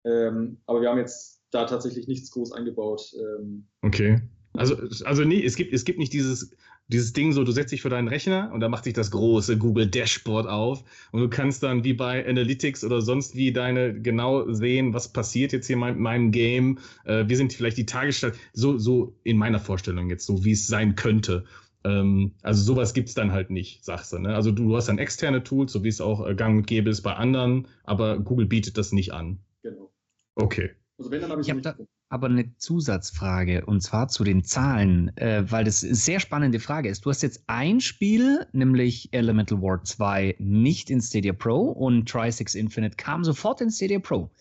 [0.03, 3.13] Ähm, aber wir haben jetzt da tatsächlich nichts groß eingebaut.
[3.15, 4.21] Ähm, okay.
[4.53, 4.75] Also,
[5.05, 6.51] also nee, es gibt, es gibt nicht dieses,
[6.87, 9.57] dieses Ding so, du setzt dich vor deinen Rechner und da macht sich das große
[9.57, 14.51] Google Dashboard auf und du kannst dann wie bei Analytics oder sonst wie deine genau
[14.51, 16.79] sehen, was passiert jetzt hier in meinem Game.
[17.05, 20.67] Äh, wir sind vielleicht die Tagesstadt, so, so in meiner Vorstellung jetzt, so wie es
[20.67, 21.45] sein könnte.
[21.83, 24.19] Ähm, also sowas gibt es dann halt nicht, sagst du.
[24.19, 24.33] Ne?
[24.33, 26.89] Also du, du hast dann externe Tools, so wie es auch äh, gang und gäbe
[26.89, 29.39] ist bei anderen, aber Google bietet das nicht an.
[29.61, 29.91] Genau.
[30.35, 30.71] Okay.
[30.97, 31.75] Also wenn, dann habe ich, ich hab da
[32.09, 36.89] aber eine Zusatzfrage und zwar zu den Zahlen, äh, weil das eine sehr spannende Frage
[36.89, 37.05] ist.
[37.05, 42.55] Du hast jetzt ein Spiel, nämlich Elemental War 2, nicht in Stadia Pro und Tri-Six
[42.55, 44.31] Infinite kam sofort in Stadia Pro.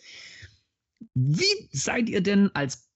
[1.14, 2.88] Wie seid ihr denn als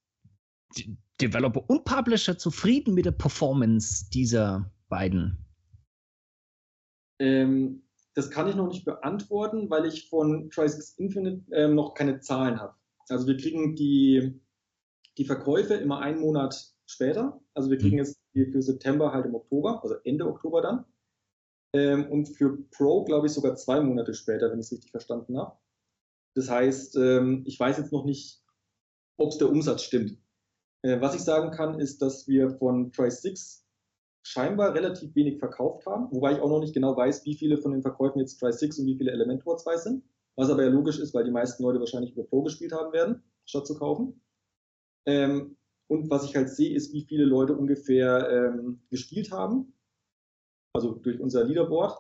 [0.77, 5.45] D Developer und Publisher zufrieden mit der Performance dieser beiden?
[7.19, 7.83] Ähm,
[8.15, 12.59] das kann ich noch nicht beantworten, weil ich von Tri-Six Infinite ähm, noch keine Zahlen
[12.59, 12.75] habe.
[13.11, 14.41] Also wir kriegen die,
[15.19, 17.41] die Verkäufe immer einen Monat später.
[17.55, 18.05] Also wir kriegen mhm.
[18.05, 20.85] jetzt für September halt im Oktober, also Ende Oktober dann.
[21.73, 25.39] Ähm, und für Pro, glaube ich, sogar zwei Monate später, wenn ich es richtig verstanden
[25.39, 25.57] habe.
[26.35, 28.43] Das heißt, ähm, ich weiß jetzt noch nicht,
[29.19, 30.19] ob es der Umsatz stimmt.
[30.83, 33.63] Äh, was ich sagen kann, ist, dass wir von Tri-6
[34.23, 37.73] scheinbar relativ wenig verkauft haben, wobei ich auch noch nicht genau weiß, wie viele von
[37.73, 40.05] den Verkäufen jetzt Tri-6 und wie viele Elementor 2 sind
[40.41, 43.22] was aber ja logisch ist, weil die meisten Leute wahrscheinlich über Pro gespielt haben werden,
[43.45, 44.22] statt zu kaufen.
[45.07, 45.57] Ähm,
[45.88, 49.74] und was ich halt sehe, ist, wie viele Leute ungefähr ähm, gespielt haben,
[50.72, 51.99] also durch unser Leaderboard,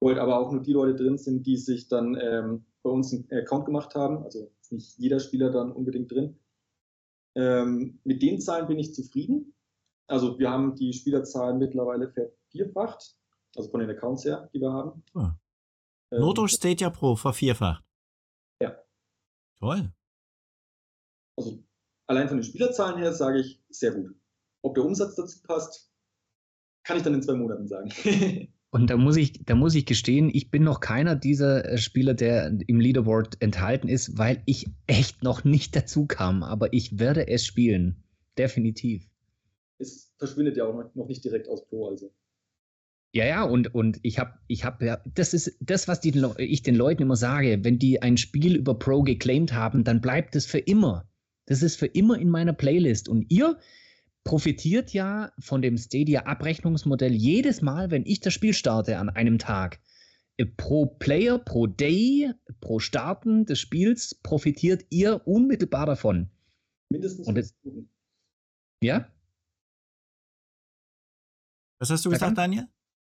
[0.00, 3.12] wo halt aber auch nur die Leute drin sind, die sich dann ähm, bei uns
[3.12, 6.38] einen Account gemacht haben, also ist nicht jeder Spieler dann unbedingt drin.
[7.36, 9.54] Ähm, mit den Zahlen bin ich zufrieden.
[10.06, 13.16] Also wir haben die Spielerzahlen mittlerweile vervierfacht,
[13.56, 15.04] also von den Accounts her, die wir haben.
[15.14, 15.34] Ah.
[16.10, 17.84] Ähm, durch Stadia Pro vervierfacht.
[18.60, 18.76] Ja.
[19.60, 19.92] Toll.
[21.36, 21.62] Also
[22.06, 24.14] allein von den Spielerzahlen her sage ich sehr gut.
[24.62, 25.90] Ob der Umsatz dazu passt,
[26.82, 27.90] kann ich dann in zwei Monaten sagen.
[28.72, 32.14] Und da muss ich, da muss ich gestehen, ich bin noch keiner dieser äh, Spieler,
[32.14, 36.44] der im Leaderboard enthalten ist, weil ich echt noch nicht dazu kam.
[36.44, 38.04] Aber ich werde es spielen.
[38.38, 39.08] Definitiv.
[39.78, 42.12] Es verschwindet ja auch noch nicht direkt aus Pro, also.
[43.12, 46.62] Ja, ja, und, und ich habe, ich habe, ja, das ist das, was die, ich
[46.62, 50.46] den Leuten immer sage, wenn die ein Spiel über Pro geclaimed haben, dann bleibt es
[50.46, 51.08] für immer.
[51.46, 53.08] Das ist für immer in meiner Playlist.
[53.08, 53.58] Und ihr
[54.22, 59.80] profitiert ja von dem Stadia-Abrechnungsmodell jedes Mal, wenn ich das Spiel starte an einem Tag.
[60.36, 66.30] Äh, pro Player, pro Day, pro Starten des Spiels profitiert ihr unmittelbar davon.
[66.90, 67.26] Mindestens.
[67.26, 67.56] Und das,
[68.80, 69.12] ja?
[71.80, 72.68] Was hast du gesagt, Daniel?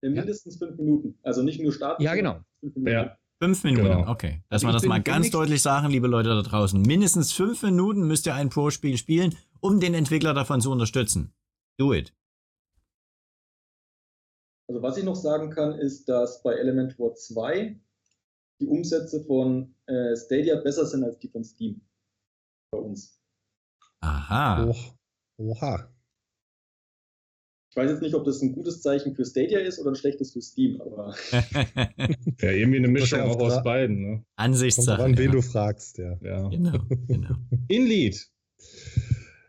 [0.02, 1.18] Mindestens fünf Minuten.
[1.22, 2.02] Also nicht nur starten.
[2.02, 2.40] Ja, genau.
[2.60, 2.92] Fünf Minuten.
[2.92, 3.16] Ja.
[3.42, 4.10] Fünf Minuten, genau.
[4.10, 4.42] okay.
[4.50, 6.82] Dass also wir das mal ganz deutlich sagen, liebe Leute da draußen.
[6.82, 11.32] Mindestens fünf Minuten müsst ihr ein Pro-Spiel spielen, um den Entwickler davon zu unterstützen.
[11.78, 12.14] Do it.
[14.68, 17.80] Also was ich noch sagen kann, ist, dass bei Elementor 2
[18.60, 21.80] die Umsätze von äh, Stadia besser sind als die von Steam.
[22.70, 23.20] Bei uns.
[24.00, 24.66] Aha.
[24.66, 24.76] Oh.
[25.38, 25.90] Oha.
[27.70, 30.32] Ich weiß jetzt nicht, ob das ein gutes Zeichen für Stadia ist oder ein schlechtes
[30.32, 31.14] für Steam, aber.
[32.40, 34.24] ja, irgendwie eine Mischung auch aus beiden, ne?
[34.34, 35.00] Ansichtssache.
[35.00, 35.32] An, wen ja.
[35.32, 36.18] du fragst, ja.
[36.20, 36.48] ja.
[36.48, 37.36] Genau, genau.
[37.68, 38.28] Inlead.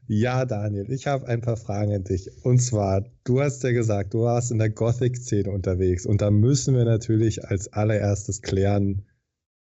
[0.05, 2.29] Ja, Daniel, ich habe ein paar Fragen an dich.
[2.43, 6.05] Und zwar, du hast ja gesagt, du warst in der Gothic-Szene unterwegs.
[6.05, 9.03] Und da müssen wir natürlich als allererstes klären: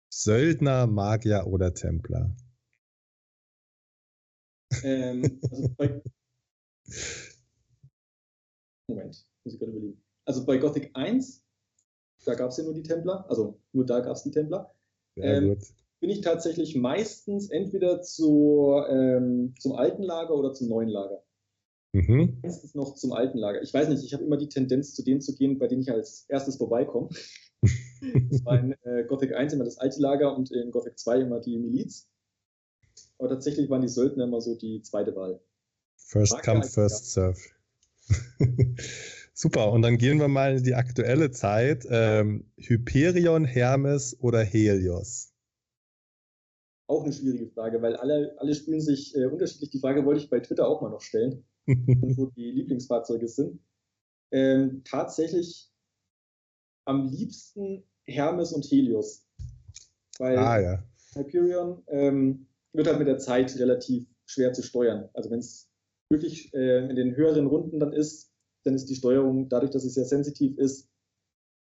[0.10, 2.34] Söldner, Magier oder Templer?
[4.82, 6.02] Ähm, also bei,
[8.88, 10.02] Moment, muss ich gerade überlegen.
[10.26, 11.44] Also bei Gothic 1,
[12.26, 14.74] da gab es ja nur die Templer, also nur da gab es die Templer.
[15.18, 15.58] Ähm,
[16.00, 21.24] bin ich tatsächlich meistens entweder zu, ähm, zum alten Lager oder zum neuen Lager.
[21.94, 22.40] Mhm.
[22.44, 23.62] Meistens noch zum alten Lager.
[23.62, 25.92] Ich weiß nicht, ich habe immer die Tendenz, zu denen zu gehen, bei denen ich
[25.92, 27.10] als erstes vorbeikomme.
[28.30, 31.40] das war in äh, Gothic 1 immer das alte Lager und in Gothic 2 immer
[31.40, 32.10] die Miliz.
[33.18, 35.40] Aber tatsächlich waren die Söldner immer so die zweite Wahl.
[35.96, 37.40] First come, first serve.
[39.34, 41.86] Super, und dann gehen wir mal in die aktuelle Zeit.
[41.90, 45.34] Ähm, Hyperion, Hermes oder Helios?
[46.88, 49.72] Auch eine schwierige Frage, weil alle, alle spielen sich äh, unterschiedlich.
[49.72, 53.60] Die Frage wollte ich bei Twitter auch mal noch stellen, wo die Lieblingsfahrzeuge sind.
[54.32, 55.72] Ähm, tatsächlich
[56.86, 59.28] am liebsten Hermes und Helios.
[60.20, 60.84] Weil ah, ja.
[61.14, 65.10] Hyperion ähm, wird halt mit der Zeit relativ schwer zu steuern.
[65.14, 65.70] Also wenn es
[66.10, 68.32] wirklich äh, in den höheren Runden dann ist,
[68.64, 70.90] dann ist die Steuerung, dadurch, dass es sehr sensitiv ist,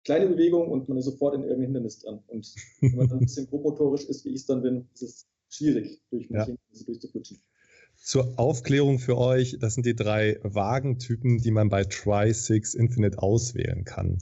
[0.04, 2.24] kleine Bewegung und man ist sofort in irgendein Hindernis dran.
[2.28, 5.28] Und wenn man dann ein bisschen grobmotorisch ist, wie ich es dann bin, ist es
[5.50, 6.46] schwierig, durch ja.
[6.46, 7.42] Hindernisse durchzuflutschen.
[7.96, 13.86] Zur Aufklärung für euch, das sind die drei Wagentypen, die man bei Tri-Six Infinite auswählen
[13.86, 14.18] kann.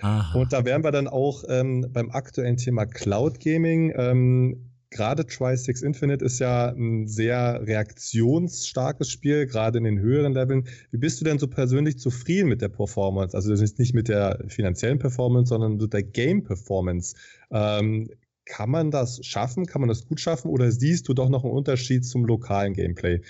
[0.00, 0.38] Aha.
[0.38, 3.92] Und da wären wir dann auch ähm, beim aktuellen Thema Cloud Gaming.
[3.94, 10.68] Ähm, gerade Tri-Six Infinite ist ja ein sehr reaktionsstarkes Spiel, gerade in den höheren Leveln.
[10.90, 13.36] Wie bist du denn so persönlich zufrieden mit der Performance?
[13.36, 17.14] Also das ist nicht mit der finanziellen Performance, sondern mit der Game-Performance.
[17.50, 18.10] Ähm,
[18.44, 19.66] kann man das schaffen?
[19.66, 20.50] Kann man das gut schaffen?
[20.50, 23.20] Oder siehst du doch noch einen Unterschied zum lokalen Gameplay?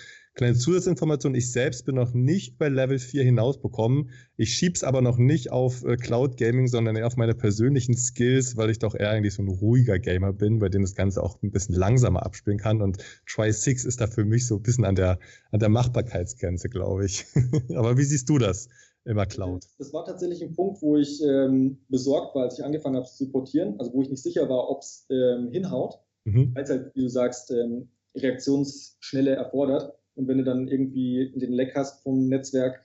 [0.40, 4.08] Kleine Zusatzinformation, ich selbst bin noch nicht bei Level 4 hinausbekommen.
[4.38, 8.56] Ich schieb's aber noch nicht auf äh, Cloud Gaming, sondern eher auf meine persönlichen Skills,
[8.56, 11.42] weil ich doch eher eigentlich so ein ruhiger Gamer bin, bei dem das Ganze auch
[11.42, 12.80] ein bisschen langsamer abspielen kann.
[12.80, 15.18] Und Try 6 ist da für mich so ein bisschen an der,
[15.50, 17.26] an der Machbarkeitsgrenze, glaube ich.
[17.76, 18.70] aber wie siehst du das?
[19.04, 19.66] Immer Cloud.
[19.76, 23.30] Das war tatsächlich ein Punkt, wo ich ähm, besorgt war, als ich angefangen habe zu
[23.30, 26.54] portieren, also wo ich nicht sicher war, ob es ähm, hinhaut, mhm.
[26.54, 29.99] weil es halt, wie du sagst, ähm, Reaktionsschnelle erfordert.
[30.14, 32.84] Und wenn du dann irgendwie den Leck hast vom Netzwerk,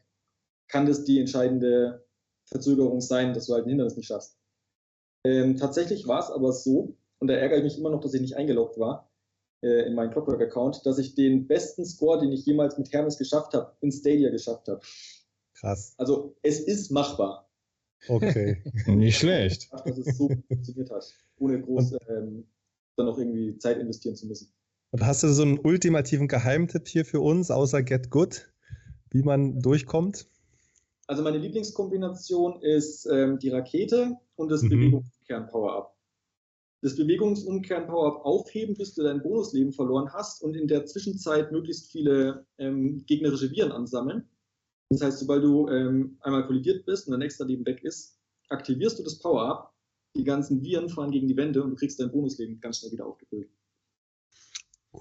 [0.68, 2.06] kann das die entscheidende
[2.46, 4.38] Verzögerung sein, dass du halt ein Hindernis nicht schaffst.
[5.26, 8.22] Ähm, tatsächlich war es aber so, und da ärgere ich mich immer noch, dass ich
[8.22, 9.12] nicht eingeloggt war
[9.62, 13.54] äh, in meinen Clockwork-Account, dass ich den besten Score, den ich jemals mit Hermes geschafft
[13.54, 14.82] habe, in Stadia geschafft habe.
[15.56, 15.96] Krass.
[15.98, 17.50] Also es ist machbar.
[18.08, 18.62] Okay.
[18.88, 19.72] nicht schlecht.
[19.72, 22.46] Dass es so funktioniert hat, ohne groß ähm,
[22.98, 24.54] dann noch irgendwie Zeit investieren zu müssen.
[24.96, 28.50] Und hast du so einen ultimativen Geheimtipp hier für uns, außer Get Good,
[29.12, 30.26] wie man durchkommt?
[31.06, 34.70] Also meine Lieblingskombination ist ähm, die Rakete und das mhm.
[34.70, 35.98] Bewegungsumkehren-Power-Up.
[36.82, 42.46] Das Bewegungsumkehren-Power-Up aufheben, bis du dein Bonusleben verloren hast und in der Zwischenzeit möglichst viele
[42.58, 44.30] ähm, gegnerische Viren ansammeln.
[44.92, 48.18] Das heißt, sobald du ähm, einmal kollidiert bist und dein nächster Leben weg ist,
[48.48, 49.74] aktivierst du das Power-Up,
[50.16, 53.06] die ganzen Viren fahren gegen die Wände und du kriegst dein Bonusleben ganz schnell wieder
[53.06, 53.50] aufgefüllt.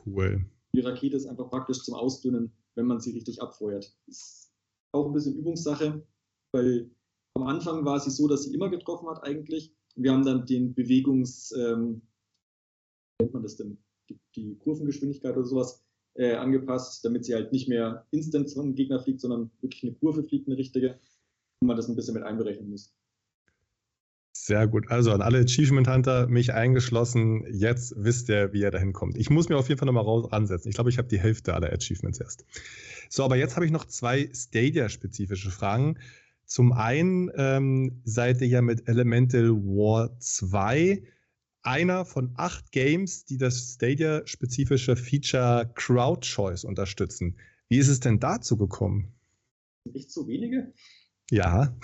[0.07, 0.45] Cool.
[0.74, 3.97] Die Rakete ist einfach praktisch zum Ausdünnen, wenn man sie richtig abfeuert.
[4.07, 4.53] Ist
[4.92, 6.05] auch ein bisschen Übungssache,
[6.53, 6.90] weil
[7.34, 9.74] am Anfang war sie so, dass sie immer getroffen hat eigentlich.
[9.97, 12.03] Wir haben dann den Bewegungs, ähm,
[13.20, 13.78] nennt man das denn,
[14.09, 15.84] die, die Kurvengeschwindigkeit oder sowas
[16.14, 20.24] äh, angepasst, damit sie halt nicht mehr instant zum Gegner fliegt, sondern wirklich eine Kurve
[20.24, 20.99] fliegt, eine richtige,
[21.61, 22.95] und man das ein bisschen mit einberechnen muss.
[24.37, 24.91] Sehr gut.
[24.91, 29.16] Also an alle Achievement Hunter, mich eingeschlossen, jetzt wisst ihr, wie ihr dahin kommt.
[29.16, 30.68] Ich muss mir auf jeden Fall nochmal ransetzen.
[30.68, 32.45] Ich glaube, ich habe die Hälfte aller Achievements erst.
[33.09, 35.99] So, aber jetzt habe ich noch zwei Stadia-spezifische Fragen.
[36.47, 41.05] Zum einen ähm, seid ihr ja mit Elemental War 2
[41.62, 47.39] einer von acht Games, die das Stadia-spezifische Feature Crowd Choice unterstützen.
[47.68, 49.14] Wie ist es denn dazu gekommen?
[49.85, 50.72] Nicht so wenige?
[51.30, 51.74] Ja.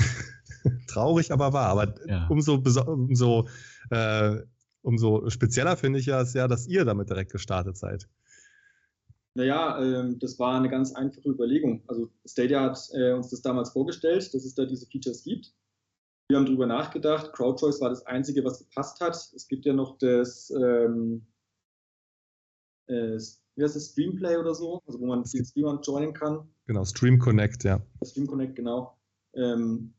[0.87, 1.69] Traurig, aber wahr.
[1.69, 2.27] Aber ja.
[2.29, 3.49] umso, umso,
[3.91, 4.37] äh,
[4.83, 8.09] umso spezieller finde ich ja es ja, dass ihr damit direkt gestartet seid.
[9.35, 11.83] Naja, ähm, das war eine ganz einfache Überlegung.
[11.87, 15.53] Also Stadia hat äh, uns das damals vorgestellt, dass es da diese Features gibt.
[16.29, 17.33] Wir haben darüber nachgedacht.
[17.33, 19.15] CrowdChoice war das Einzige, was gepasst hat.
[19.35, 21.27] Es gibt ja noch das, ähm,
[22.87, 23.19] äh,
[23.57, 26.49] wie heißt das, Streamplay oder so, also wo man den Streamer joinen kann.
[26.67, 27.81] Genau, Stream Connect, ja.
[28.05, 28.97] Stream Connect, genau.
[29.35, 29.95] Ähm,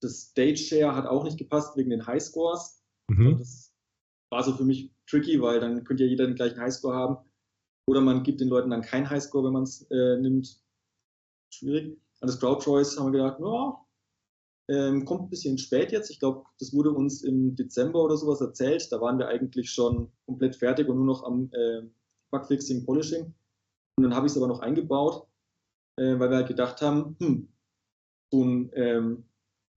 [0.00, 2.82] das Stage Share hat auch nicht gepasst wegen den Highscores.
[3.08, 3.36] Mhm.
[3.38, 3.72] Das
[4.30, 7.16] war so für mich tricky, weil dann könnte ja jeder den gleichen Highscore haben.
[7.86, 10.60] Oder man gibt den Leuten dann keinen Highscore, wenn man es äh, nimmt.
[11.52, 11.98] Schwierig.
[12.20, 13.86] An das Crowd Choice haben wir gedacht, ja,
[14.68, 16.10] ähm, kommt ein bisschen spät jetzt.
[16.10, 18.86] Ich glaube, das wurde uns im Dezember oder sowas erzählt.
[18.92, 21.82] Da waren wir eigentlich schon komplett fertig und nur noch am äh,
[22.30, 23.34] Bugfixing, Polishing.
[23.96, 25.26] Und dann habe ich es aber noch eingebaut,
[25.96, 27.48] äh, weil wir halt gedacht haben, hm,
[28.30, 29.24] so ein ähm,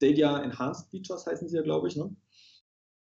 [0.04, 2.16] Stadia Enhanced Features heißen sie ja, glaube ich, ne?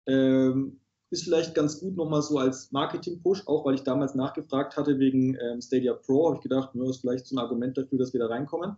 [0.07, 0.79] ähm,
[1.09, 5.35] ist vielleicht ganz gut nochmal so als Marketing-Push, auch weil ich damals nachgefragt hatte wegen
[5.35, 8.19] ähm, Stadia Pro, habe ich gedacht, nur ist vielleicht so ein Argument dafür, dass wir
[8.19, 8.77] da reinkommen.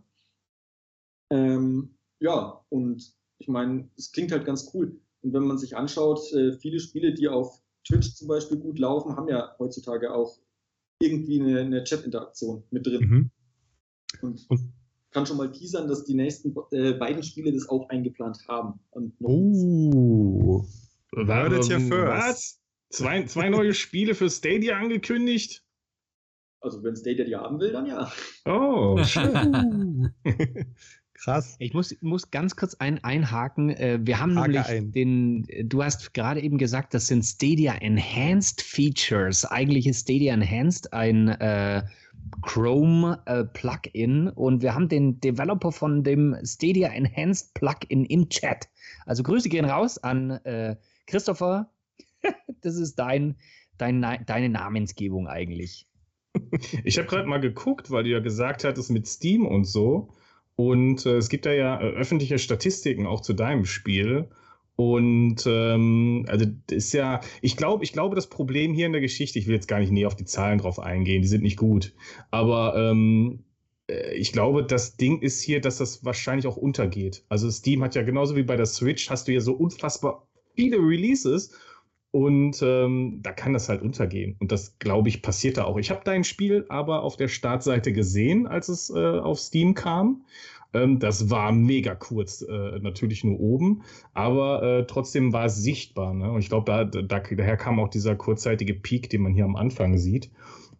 [1.31, 4.99] Ähm, ja, und ich meine, es klingt halt ganz cool.
[5.21, 9.15] Und wenn man sich anschaut, äh, viele Spiele, die auf Twitch zum Beispiel gut laufen,
[9.15, 10.37] haben ja heutzutage auch
[10.99, 13.01] irgendwie eine, eine Chat-Interaktion mit drin.
[13.01, 13.31] Mhm.
[14.21, 14.73] Und, und
[15.15, 18.81] kann schon mal teasern, dass die nächsten äh, beiden Spiele das auch eingeplant haben.
[19.21, 20.65] oh,
[21.15, 22.59] heard it here first.
[22.89, 25.63] Zwei, zwei neue Spiele für Stadia angekündigt?
[26.59, 28.11] Also wenn Stadia die haben will, dann ja.
[28.43, 30.11] Oh, schön.
[31.13, 31.55] Krass.
[31.59, 33.69] Ich muss, muss ganz kurz ein, einhaken.
[33.69, 34.91] Äh, wir haben Hake nämlich ein.
[34.91, 39.45] den, du hast gerade eben gesagt, das sind Stadia Enhanced Features.
[39.45, 41.83] Eigentlich ist Stadia Enhanced ein äh,
[42.41, 48.69] Chrome äh, Plugin und wir haben den Developer von dem Stadia Enhanced Plugin im Chat.
[49.05, 50.75] Also Grüße gehen raus an äh,
[51.07, 51.69] Christopher.
[52.61, 53.35] das ist dein,
[53.77, 55.87] dein, deine Namensgebung eigentlich.
[56.83, 60.09] Ich habe gerade mal geguckt, weil du ja gesagt hattest mit Steam und so.
[60.55, 64.29] Und äh, es gibt da ja äh, öffentliche Statistiken auch zu deinem Spiel.
[64.75, 69.39] Und ähm, also ist ja, ich glaube, ich glaube, das Problem hier in der Geschichte,
[69.39, 71.93] ich will jetzt gar nicht näher auf die Zahlen drauf eingehen, die sind nicht gut.
[72.29, 73.45] Aber ähm,
[73.87, 77.23] äh, ich glaube, das Ding ist hier, dass das wahrscheinlich auch untergeht.
[77.29, 80.77] Also Steam hat ja genauso wie bei der Switch, hast du ja so unfassbar viele
[80.77, 81.53] Releases
[82.11, 84.37] und ähm, da kann das halt untergehen.
[84.39, 85.77] Und das, glaube ich, passiert da auch.
[85.77, 90.23] Ich habe dein Spiel aber auf der Startseite gesehen, als es äh, auf Steam kam.
[90.75, 96.13] Ähm, das war mega kurz, äh, natürlich nur oben, aber äh, trotzdem war es sichtbar.
[96.13, 96.29] Ne?
[96.31, 99.55] Und ich glaube, da, da, daher kam auch dieser kurzzeitige Peak, den man hier am
[99.55, 100.31] Anfang sieht.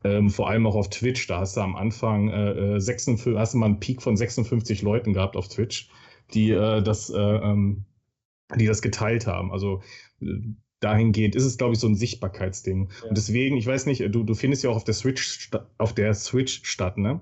[0.03, 3.53] Ähm, vor allem auch auf Twitch, da hast du am Anfang äh, 56, äh, hast
[3.53, 5.89] du mal einen Peak von 56 Leuten gehabt auf Twitch,
[6.33, 7.85] die äh, das, äh, ähm,
[8.55, 9.51] die das geteilt haben.
[9.51, 9.81] Also
[10.81, 12.89] dahingehend ist es, glaube ich, so ein Sichtbarkeitsding.
[13.01, 13.09] Ja.
[13.09, 16.13] Und deswegen, ich weiß nicht, du, du findest ja auch auf der Switch auf der
[16.13, 17.21] Switch statt, ne?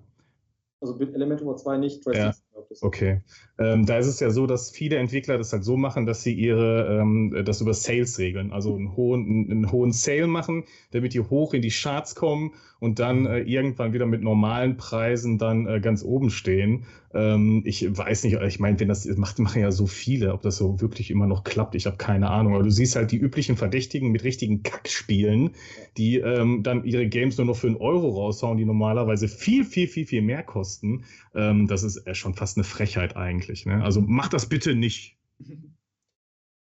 [0.81, 2.33] Also mit Elementor 2 nicht, ja.
[2.81, 3.21] Okay.
[3.59, 6.33] Ähm, da ist es ja so, dass viele Entwickler das halt so machen, dass sie
[6.33, 8.51] ihre ähm, das über Sales regeln.
[8.51, 12.99] Also einen hohen, einen hohen Sale machen, damit die hoch in die Charts kommen und
[12.99, 16.83] dann äh, irgendwann wieder mit normalen Preisen dann äh, ganz oben stehen.
[17.13, 20.57] Ähm, ich weiß nicht, ich meine, wenn das macht, machen ja so viele, ob das
[20.57, 22.55] so wirklich immer noch klappt, ich habe keine Ahnung.
[22.55, 25.51] Aber du siehst halt die üblichen Verdächtigen mit richtigen Kackspielen,
[25.95, 29.87] die ähm, dann ihre Games nur noch für einen Euro raushauen, die normalerweise viel, viel,
[29.87, 31.05] viel, viel mehr kosten.
[31.33, 33.65] Ähm, das ist äh, schon fast eine Frechheit eigentlich.
[33.65, 33.83] Ne?
[33.83, 35.17] Also mach das bitte nicht.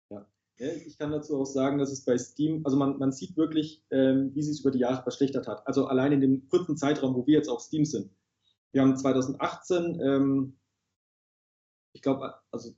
[0.09, 0.25] Ja.
[0.87, 4.33] Ich kann dazu auch sagen, dass es bei Steam, also man, man sieht wirklich, ähm,
[4.33, 5.67] wie sich es über die Jahre verschlechtert hat.
[5.67, 8.09] Also allein in dem kurzen Zeitraum, wo wir jetzt auf Steam sind.
[8.71, 10.57] Wir haben 2018, ähm,
[11.93, 12.73] ich glaube, also,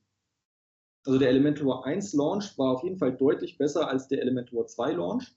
[1.06, 4.93] also der Elementor 1 Launch war auf jeden Fall deutlich besser als der Elementor 2
[4.93, 5.34] Launch,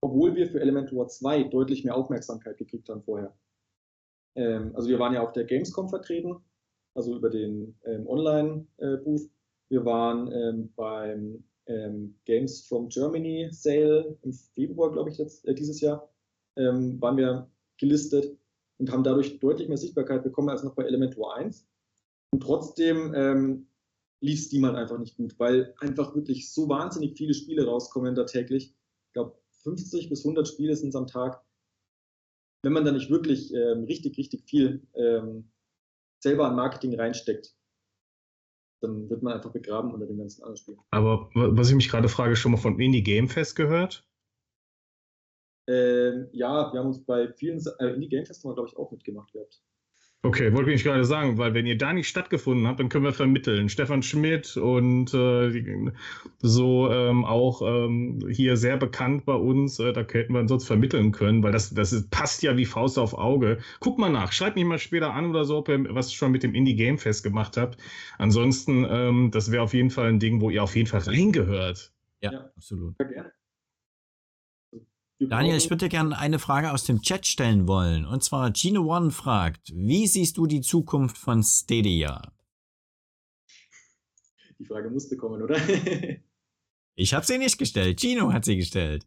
[0.00, 3.36] obwohl wir für Elementor 2 deutlich mehr Aufmerksamkeit gekriegt haben vorher.
[4.36, 6.42] Ähm, also wir waren ja auf der Gamescom vertreten,
[6.94, 9.22] also über den ähm, Online-Booth.
[9.22, 9.30] Äh,
[9.70, 15.54] wir waren ähm, beim ähm, Games from Germany Sale im Februar, glaube ich, jetzt, äh,
[15.54, 16.08] dieses Jahr,
[16.56, 18.38] ähm, waren wir gelistet
[18.78, 21.66] und haben dadurch deutlich mehr Sichtbarkeit bekommen als noch bei Elementor 1.
[22.32, 23.66] Und trotzdem ähm,
[24.20, 28.24] lief Steam halt einfach nicht gut, weil einfach wirklich so wahnsinnig viele Spiele rauskommen da
[28.24, 28.74] täglich.
[29.06, 31.42] Ich glaube, 50 bis 100 Spiele sind es am Tag.
[32.62, 35.50] Wenn man da nicht wirklich ähm, richtig, richtig viel ähm,
[36.24, 37.54] selber an Marketing reinsteckt,
[38.82, 40.76] dann wird man einfach begraben unter dem ganzen anderen Spiel.
[40.90, 44.06] Aber was ich mich gerade frage, schon mal von Indie Game Fest gehört?
[45.68, 49.32] Ähm, ja, wir haben uns bei vielen äh, Indie Game Fest glaube ich, auch mitgemacht
[49.32, 49.62] gehabt.
[50.24, 53.12] Okay, wollte ich gerade sagen, weil wenn ihr da nicht stattgefunden habt, dann können wir
[53.12, 53.68] vermitteln.
[53.68, 55.92] Stefan Schmidt und äh,
[56.38, 61.12] so ähm, auch ähm, hier sehr bekannt bei uns, äh, da hätten wir sonst vermitteln
[61.12, 63.58] können, weil das, das ist, passt ja wie Faust auf Auge.
[63.80, 66.42] Guck mal nach, schreibt mich mal später an oder so, ob ihr was schon mit
[66.42, 67.78] dem Indie Game Fest gemacht habt.
[68.16, 71.92] Ansonsten, ähm, das wäre auf jeden Fall ein Ding, wo ihr auf jeden Fall reingehört.
[72.22, 72.50] Ja, ja.
[72.56, 72.96] absolut.
[72.96, 73.32] Sehr gerne.
[75.20, 78.04] Daniel, ich würde dir gerne eine Frage aus dem Chat stellen wollen.
[78.04, 82.32] Und zwar Gino One fragt, wie siehst du die Zukunft von Stadia?
[84.58, 85.56] Die Frage musste kommen, oder?
[86.96, 88.00] ich habe sie nicht gestellt.
[88.00, 89.06] Gino hat sie gestellt.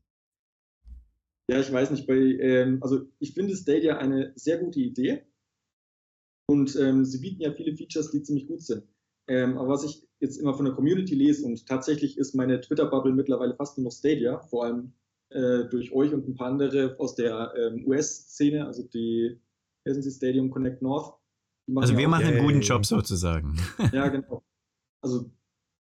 [1.49, 2.07] Ja, ich weiß nicht.
[2.07, 5.23] Bei, ähm, also ich finde Stadia eine sehr gute Idee.
[6.49, 8.83] Und ähm, sie bieten ja viele Features, die ziemlich gut sind.
[9.27, 13.13] Ähm, aber was ich jetzt immer von der Community lese und tatsächlich ist meine Twitter-Bubble
[13.13, 14.93] mittlerweile fast nur noch Stadia, vor allem
[15.29, 19.39] äh, durch euch und ein paar andere aus der ähm, US-Szene, also die
[19.85, 21.13] Helsinki Stadium Connect North.
[21.75, 23.57] Also wir machen einen guten Job sozusagen.
[23.91, 24.43] Ja, genau.
[25.01, 25.29] Also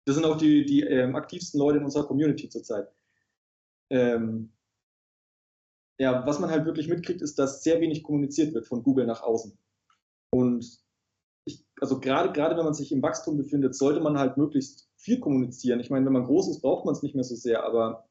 [0.05, 2.87] das sind auch die, die ähm, aktivsten Leute in unserer Community zurzeit.
[3.89, 4.53] ähm,
[5.99, 9.21] ja, was man halt wirklich mitkriegt, ist, dass sehr wenig kommuniziert wird von Google nach
[9.21, 9.57] außen.
[10.31, 10.79] Und
[11.45, 15.19] ich, also gerade, gerade wenn man sich im Wachstum befindet, sollte man halt möglichst viel
[15.19, 15.79] kommunizieren.
[15.79, 18.09] Ich meine, wenn man groß ist, braucht man es nicht mehr so sehr, aber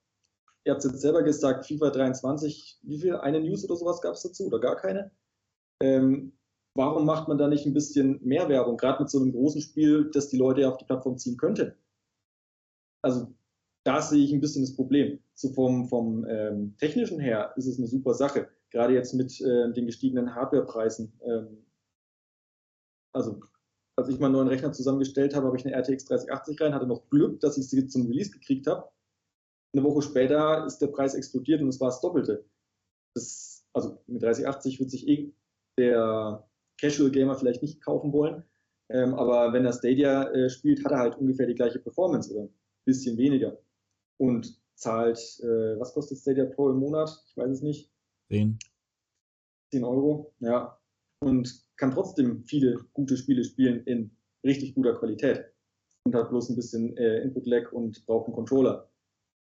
[0.65, 3.17] ihr habt es jetzt selber gesagt, FIFA 23, wie viel?
[3.17, 5.11] Eine News oder sowas gab es dazu oder gar keine?
[5.81, 6.33] Ähm,
[6.75, 10.11] warum macht man da nicht ein bisschen mehr Werbung, gerade mit so einem großen Spiel,
[10.13, 11.77] das die Leute auf die Plattform ziehen könnte?
[13.03, 13.35] Also
[13.85, 15.19] da sehe ich ein bisschen das Problem.
[15.35, 19.73] So vom, vom ähm, technischen her ist es eine super Sache, gerade jetzt mit äh,
[19.73, 21.13] den gestiegenen Hardwarepreisen.
[21.25, 21.67] Ähm,
[23.13, 23.41] also
[23.97, 27.11] als ich meinen neuen Rechner zusammengestellt habe, habe ich eine RTX 3080 rein, hatte noch
[27.11, 28.89] Glück, dass ich sie zum Release gekriegt habe.
[29.75, 32.45] Eine Woche später ist der Preis explodiert und es war das Doppelte.
[33.14, 35.33] Das, also mit 3080 wird sich eh
[35.79, 36.47] der
[36.81, 38.45] Casual Gamer vielleicht nicht kaufen wollen.
[38.91, 42.45] Ähm, aber wenn er Stadia äh, spielt, hat er halt ungefähr die gleiche Performance oder
[42.45, 42.55] ein
[42.85, 43.59] bisschen weniger.
[44.18, 47.11] Und zahlt, äh, was kostet Stadia Pro im Monat?
[47.27, 47.91] Ich weiß es nicht.
[48.31, 48.59] 10.
[49.73, 50.79] 10 Euro, ja.
[51.20, 54.11] Und kann trotzdem viele gute Spiele spielen in
[54.45, 55.47] richtig guter Qualität.
[56.05, 58.91] Und hat bloß ein bisschen äh, Input-Lag und braucht einen Controller.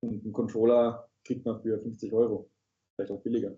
[0.07, 2.49] Und einen Controller kriegt man für 50 Euro.
[2.95, 3.55] Vielleicht auch billiger.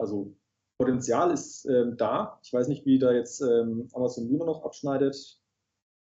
[0.00, 0.36] Also
[0.80, 2.38] Potenzial ist ähm, da.
[2.42, 5.40] Ich weiß nicht, wie da jetzt ähm, Amazon Luna noch abschneidet.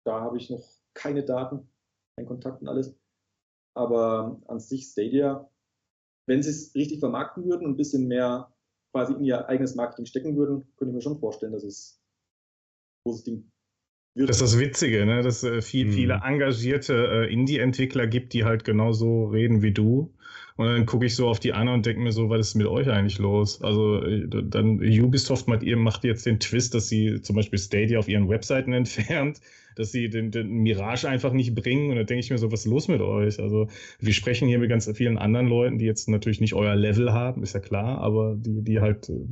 [0.05, 1.68] Da habe ich noch keine Daten,
[2.16, 2.94] keinen Kontakt und alles.
[3.74, 5.51] Aber an sich Stadia,
[6.26, 8.55] wenn sie es richtig vermarkten würden und ein bisschen mehr
[8.92, 12.03] quasi in ihr eigenes Marketing stecken würden, könnte ich mir schon vorstellen, dass es
[12.98, 13.51] ein großes Ding.
[14.15, 15.23] Das ist das Witzige, ne?
[15.23, 15.93] dass es äh, viel, mhm.
[15.93, 20.13] viele engagierte äh, Indie-Entwickler gibt, die halt genauso reden wie du.
[20.57, 22.67] Und dann gucke ich so auf die anderen und denke mir so, was ist mit
[22.67, 23.63] euch eigentlich los?
[23.63, 27.99] Also äh, dann Ubisoft macht, ihr, macht jetzt den Twist, dass sie zum Beispiel Stadia
[27.99, 29.41] auf ihren Webseiten entfernt,
[29.77, 31.91] dass sie den, den Mirage einfach nicht bringen.
[31.91, 33.39] Und dann denke ich mir so, was ist los mit euch?
[33.39, 33.69] Also
[34.01, 37.43] wir sprechen hier mit ganz vielen anderen Leuten, die jetzt natürlich nicht euer Level haben,
[37.43, 39.29] ist ja klar, aber die, die halt äh,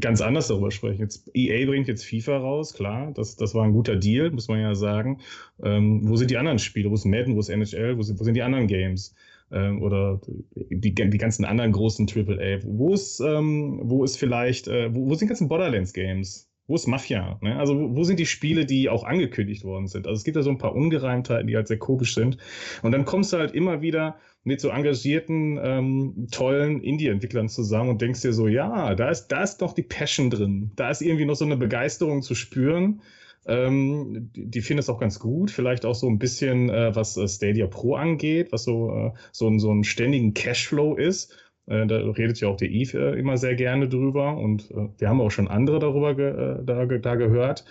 [0.00, 1.02] ganz anders darüber sprechen.
[1.02, 4.60] Jetzt, EA bringt jetzt FIFA raus, klar, das, das war ein guter Deal, muss man
[4.60, 5.20] ja sagen.
[5.62, 6.90] Ähm, wo sind die anderen Spiele?
[6.90, 9.14] Wo ist Madden, wo ist NHL, wo sind, wo sind die anderen Games?
[9.50, 10.20] Ähm, oder
[10.54, 12.60] die, die ganzen anderen großen AAA.
[12.64, 16.51] Wo ist, ähm, wo ist vielleicht, äh, wo, wo sind die ganzen Borderlands-Games?
[16.68, 17.38] Wo ist Mafia?
[17.42, 17.58] Ne?
[17.58, 20.06] Also wo, sind die Spiele, die auch angekündigt worden sind?
[20.06, 22.38] Also es gibt da so ein paar Ungereimtheiten, die halt sehr komisch sind.
[22.82, 28.02] Und dann kommst du halt immer wieder mit so engagierten, ähm, tollen Indie-Entwicklern zusammen und
[28.02, 30.72] denkst dir so, ja, da ist, da ist doch die Passion drin.
[30.76, 33.02] Da ist irgendwie noch so eine Begeisterung zu spüren.
[33.46, 35.50] Ähm, die, die finden es auch ganz gut.
[35.50, 39.48] Vielleicht auch so ein bisschen, äh, was äh, Stadia Pro angeht, was so, äh, so,
[39.48, 41.36] ein, so einen ständigen Cashflow ist.
[41.66, 45.08] Äh, da redet ja auch der Eve äh, immer sehr gerne drüber und äh, wir
[45.08, 47.64] haben auch schon andere darüber ge da, da, gehört.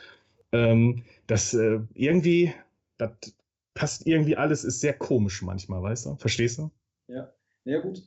[0.54, 2.54] Ähm, dass irgendwie,
[2.98, 3.12] das
[3.74, 6.16] passt irgendwie alles, ist sehr komisch manchmal, weißt du?
[6.18, 6.72] Verstehst du?
[7.08, 7.34] Ja,
[7.64, 8.04] ja gut.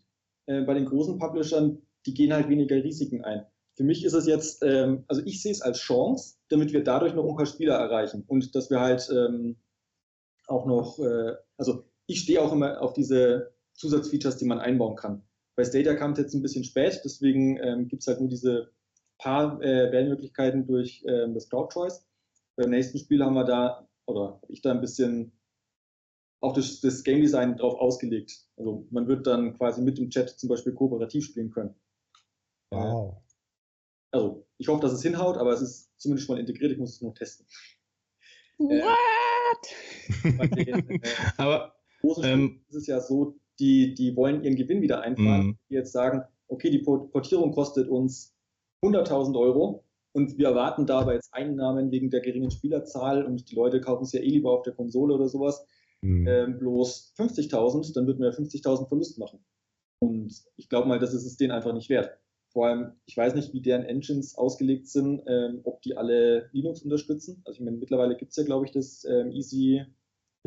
[0.47, 3.47] bei den großen Publishern, die gehen halt weniger Risiken ein.
[3.76, 7.14] Für mich ist es jetzt, ähm, also ich sehe es als Chance, damit wir dadurch
[7.14, 9.57] noch ein paar Spieler erreichen und dass wir halt ähm,
[10.49, 10.99] auch noch,
[11.57, 15.22] also ich stehe auch immer auf diese Zusatzfeatures, die man einbauen kann.
[15.57, 18.72] Bei Stadia kam es jetzt ein bisschen spät, deswegen ähm, gibt es halt nur diese
[19.18, 22.07] paar äh, Wählmöglichkeiten durch ähm, das Cloud Choice.
[22.57, 25.32] Beim nächsten Spiel haben wir da, oder habe ich da ein bisschen
[26.40, 28.32] auch das, das Game Design drauf ausgelegt.
[28.57, 31.74] Also man wird dann quasi mit dem Chat zum Beispiel kooperativ spielen können.
[32.70, 33.24] Wow
[34.14, 36.72] also ich hoffe, dass es hinhaut, aber es ist zumindest mal integriert.
[36.72, 37.46] Ich muss es noch testen.
[38.59, 38.80] What?
[40.24, 41.00] Äh, den, äh,
[41.36, 41.74] aber
[42.22, 45.59] ähm, ist es ja so, die, die wollen ihren Gewinn wieder einfahren, mm.
[45.68, 48.34] die jetzt sagen, okay, die Portierung kostet uns
[48.82, 53.80] 100.000 Euro und wir erwarten dabei jetzt Einnahmen wegen der geringen Spielerzahl und die Leute
[53.80, 55.66] kaufen es ja eh lieber auf der Konsole oder sowas,
[56.02, 56.26] mm.
[56.26, 59.44] ähm, bloß 50.000, dann würden wir 50.000 Verlust machen.
[60.00, 62.18] Und ich glaube mal, das ist es denen einfach nicht wert.
[62.52, 66.82] Vor allem, ich weiß nicht, wie deren Engines ausgelegt sind, ähm, ob die alle Linux
[66.82, 67.42] unterstützen.
[67.44, 69.84] Also ich meine, mittlerweile gibt es ja, glaube ich, das ähm, Easy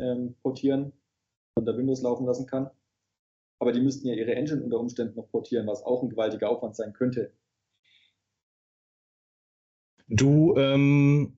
[0.00, 0.92] ähm, Portieren
[1.54, 2.70] von der Windows laufen lassen kann.
[3.58, 6.76] Aber die müssten ja ihre Engine unter Umständen noch portieren, was auch ein gewaltiger Aufwand
[6.76, 7.32] sein könnte.
[10.06, 11.36] Du ähm,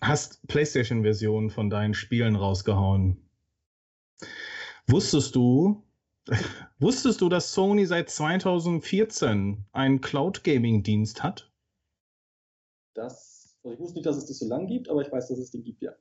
[0.00, 3.16] hast PlayStation-Versionen von deinen Spielen rausgehauen.
[4.86, 5.86] Wusstest du,
[6.78, 11.50] Wusstest du, dass Sony seit 2014 einen Cloud Gaming Dienst hat?
[12.94, 15.38] Das, also ich wusste nicht, dass es das so lange gibt, aber ich weiß, dass
[15.38, 15.92] es den gibt, ja.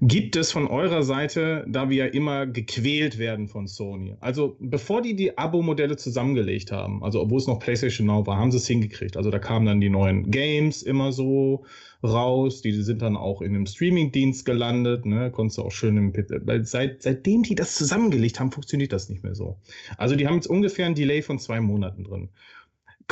[0.00, 5.02] Gibt es von eurer Seite, da wir ja immer gequält werden von Sony, also bevor
[5.02, 8.66] die die Abo-Modelle zusammengelegt haben, also obwohl es noch PlayStation Now war, haben sie es
[8.66, 9.16] hingekriegt.
[9.16, 11.64] Also da kamen dann die neuen Games immer so
[12.04, 16.12] raus, die sind dann auch in einem Streaming-Dienst gelandet, ne, konntest du auch schön im
[16.14, 19.58] weil seit, seitdem die das zusammengelegt haben, funktioniert das nicht mehr so.
[19.96, 22.28] Also die haben jetzt ungefähr ein Delay von zwei Monaten drin.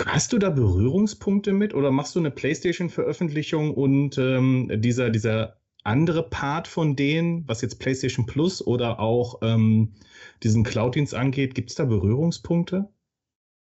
[0.04, 5.56] Hast du da Berührungspunkte mit oder machst du eine PlayStation-Veröffentlichung und ähm, dieser, dieser
[5.86, 9.94] andere Part von denen, was jetzt PlayStation Plus oder auch ähm,
[10.42, 12.88] diesen Cloud-Dienst angeht, gibt es da Berührungspunkte?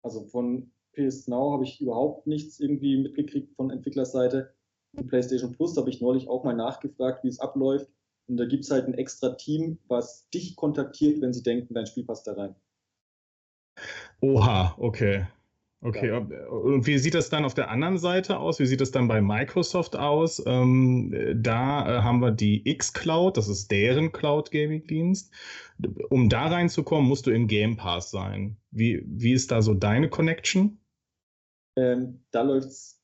[0.03, 4.53] Also von PS Now habe ich überhaupt nichts irgendwie mitgekriegt von Entwicklerseite.
[4.97, 7.89] Und PlayStation Plus habe ich neulich auch mal nachgefragt, wie es abläuft.
[8.27, 11.85] Und da gibt es halt ein extra Team, was dich kontaktiert, wenn sie denken, dein
[11.85, 12.55] Spiel passt da rein.
[14.21, 15.27] Oha, okay.
[15.83, 18.59] Okay, und wie sieht das dann auf der anderen Seite aus?
[18.59, 20.41] Wie sieht das dann bei Microsoft aus?
[20.45, 21.11] Ähm,
[21.41, 25.33] da äh, haben wir die X-Cloud, das ist deren Cloud-Gaming-Dienst.
[26.11, 28.57] Um da reinzukommen, musst du im Game Pass sein.
[28.69, 30.79] Wie, wie ist da so deine Connection?
[31.75, 33.01] Ähm, da läuft es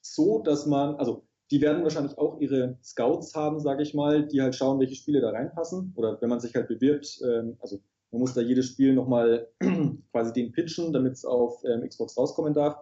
[0.00, 4.40] so, dass man, also die werden wahrscheinlich auch ihre Scouts haben, sage ich mal, die
[4.40, 5.92] halt schauen, welche Spiele da reinpassen.
[5.96, 7.80] Oder wenn man sich halt bewirbt, ähm, also
[8.12, 9.48] man muss da jedes Spiel nochmal
[10.12, 12.76] quasi den pitchen, damit es auf ähm, Xbox rauskommen darf.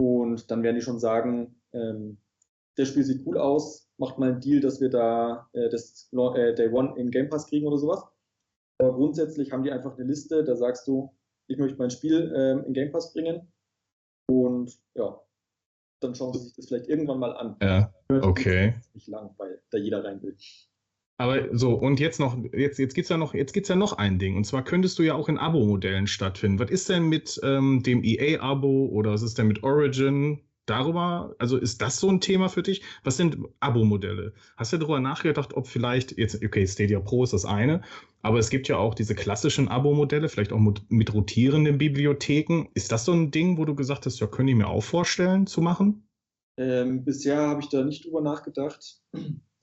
[0.00, 2.18] Und dann werden die schon sagen, ähm,
[2.76, 6.54] das Spiel sieht cool aus, macht mal einen Deal, dass wir da äh, das äh,
[6.54, 8.04] Day One in Game Pass kriegen oder sowas.
[8.80, 11.14] Aber grundsätzlich haben die einfach eine Liste, da sagst du,
[11.48, 13.52] ich möchte mein Spiel ähm, in Game Pass bringen.
[14.26, 15.20] Und ja,
[16.00, 17.56] dann schauen sie sich das vielleicht irgendwann mal an.
[17.62, 18.74] Ja, okay.
[18.94, 20.36] Nicht lang, weil da jeder rein will.
[21.16, 24.36] Aber so, und jetzt noch, jetzt, jetzt gibt es ja noch, ja noch ein Ding.
[24.36, 26.58] Und zwar könntest du ja auch in Abo-Modellen stattfinden.
[26.58, 30.40] Was ist denn mit ähm, dem EA-Abo oder was ist denn mit Origin?
[30.66, 32.82] Darüber, also ist das so ein Thema für dich?
[33.04, 34.32] Was sind Abo-Modelle?
[34.56, 37.82] Hast du darüber nachgedacht, ob vielleicht, jetzt, okay, Stadia Pro ist das eine,
[38.22, 42.68] aber es gibt ja auch diese klassischen Abo-Modelle, vielleicht auch mit, mit rotierenden Bibliotheken.
[42.72, 45.46] Ist das so ein Ding, wo du gesagt hast, ja, könnte ich mir auch vorstellen
[45.46, 46.08] zu machen?
[46.56, 49.02] Ähm, bisher habe ich da nicht drüber nachgedacht.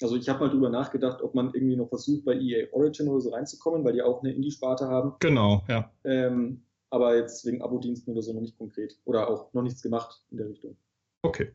[0.02, 3.22] Also ich habe mal drüber nachgedacht, ob man irgendwie noch versucht, bei EA Origin oder
[3.22, 5.14] so reinzukommen, weil die auch eine Indie-Sparte haben.
[5.20, 5.92] Genau, ja.
[6.04, 9.00] Ähm, aber jetzt wegen Abo-Diensten oder so noch nicht konkret.
[9.06, 10.76] Oder auch noch nichts gemacht in der Richtung.
[11.22, 11.54] Okay.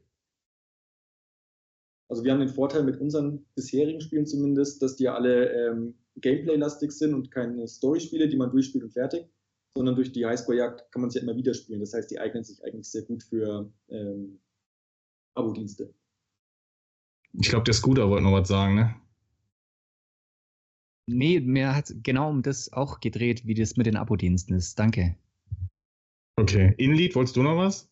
[2.08, 5.94] Also wir haben den Vorteil mit unseren bisherigen Spielen zumindest, dass die ja alle ähm,
[6.16, 9.28] Gameplay-lastig sind und keine Story-Spiele, die man durchspielt und fertig,
[9.74, 11.80] sondern durch die Highscore-Jagd kann man sie ja immer wieder spielen.
[11.80, 14.40] Das heißt, die eignen sich eigentlich sehr gut für ähm,
[15.34, 15.92] Abo-Dienste.
[17.40, 18.94] Ich glaube, der Scooter wollte noch was sagen, ne?
[21.08, 24.78] Nee, mir hat genau um das auch gedreht, wie das mit den Abo-Diensten ist.
[24.78, 25.16] Danke.
[26.36, 26.74] Okay.
[26.78, 27.88] Inlied, wolltest du noch was?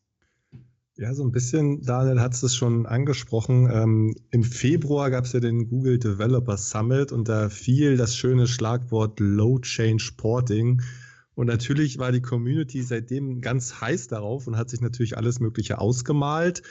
[0.96, 3.68] Ja, so ein bisschen, Daniel hat es schon angesprochen.
[3.72, 8.46] Ähm, Im Februar gab es ja den Google Developer Summit und da fiel das schöne
[8.46, 10.82] Schlagwort Low Change Porting.
[11.34, 15.78] Und natürlich war die Community seitdem ganz heiß darauf und hat sich natürlich alles Mögliche
[15.78, 16.62] ausgemalt.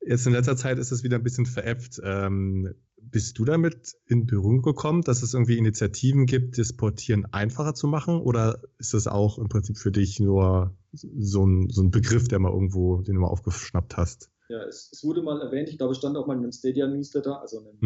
[0.00, 2.00] Jetzt in letzter Zeit ist es wieder ein bisschen veräppt.
[2.02, 7.74] Ähm, bist du damit in Berührung gekommen, dass es irgendwie Initiativen gibt, das Portieren einfacher
[7.74, 8.20] zu machen?
[8.20, 12.38] Oder ist das auch im Prinzip für dich nur so ein, so ein Begriff, der
[12.38, 14.30] mal irgendwo, den du mal aufgeschnappt hast?
[14.48, 17.40] Ja, es, es wurde mal erwähnt, ich glaube, es stand auch mal in einem Stadia-Newsletter,
[17.40, 17.78] also einem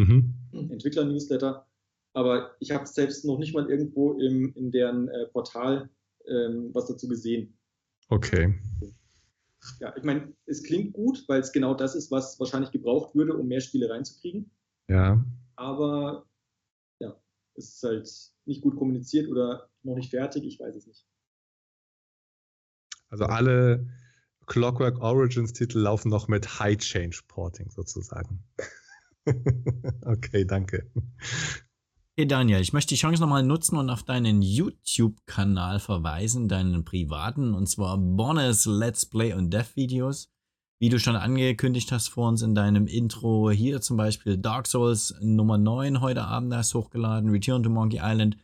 [0.51, 0.71] mhm.
[0.71, 1.67] Entwickler-Newsletter.
[2.13, 5.89] Aber ich habe selbst noch nicht mal irgendwo im, in deren äh, Portal
[6.27, 7.57] ähm, was dazu gesehen.
[8.09, 8.55] Okay
[9.79, 13.35] ja, ich meine, es klingt gut, weil es genau das ist, was wahrscheinlich gebraucht würde,
[13.35, 14.51] um mehr Spiele reinzukriegen.
[14.87, 15.23] Ja.
[15.55, 16.25] Aber
[16.99, 17.19] ja,
[17.55, 18.09] es ist halt
[18.45, 21.05] nicht gut kommuniziert oder noch nicht fertig, ich weiß es nicht.
[23.09, 23.87] Also alle
[24.47, 28.43] Clockwork Origins Titel laufen noch mit High Change Porting sozusagen.
[30.05, 30.89] okay, danke.
[32.17, 37.53] Hey Daniel, ich möchte die Chance nochmal nutzen und auf deinen YouTube-Kanal verweisen, deinen privaten,
[37.53, 40.31] und zwar Bonus Let's Play und Death Videos.
[40.79, 45.13] Wie du schon angekündigt hast vor uns in deinem Intro, hier zum Beispiel Dark Souls
[45.19, 48.37] Nummer 9 heute Abend hast hochgeladen, Return to Monkey Island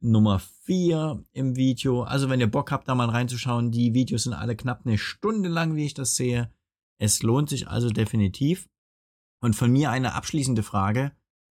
[0.00, 2.02] Nummer 4 im Video.
[2.02, 5.48] Also wenn ihr Bock habt, da mal reinzuschauen, die Videos sind alle knapp eine Stunde
[5.48, 6.52] lang, wie ich das sehe.
[6.98, 8.68] Es lohnt sich also definitiv.
[9.40, 11.12] Und von mir eine abschließende Frage.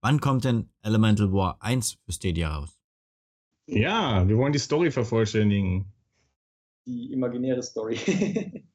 [0.06, 2.78] Wann kommt denn Elemental War 1 für Stadia raus?
[3.66, 5.92] Ja, wir wollen die Story vervollständigen.
[6.86, 7.98] Die imaginäre Story.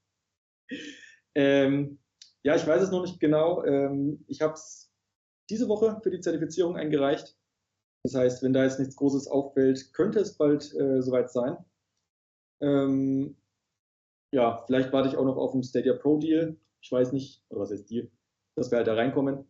[1.36, 1.99] ähm,
[2.43, 3.63] ja, ich weiß es noch nicht genau.
[3.63, 4.91] Ähm, ich habe es
[5.49, 7.38] diese Woche für die Zertifizierung eingereicht.
[8.03, 11.55] Das heißt, wenn da jetzt nichts Großes auffällt, könnte es bald äh, soweit sein.
[12.59, 13.38] Ähm,
[14.34, 16.59] ja, vielleicht warte ich auch noch auf einen Stadia Pro Deal.
[16.82, 18.11] Ich weiß nicht, oder was heißt Deal,
[18.57, 19.49] dass wir halt da reinkommen.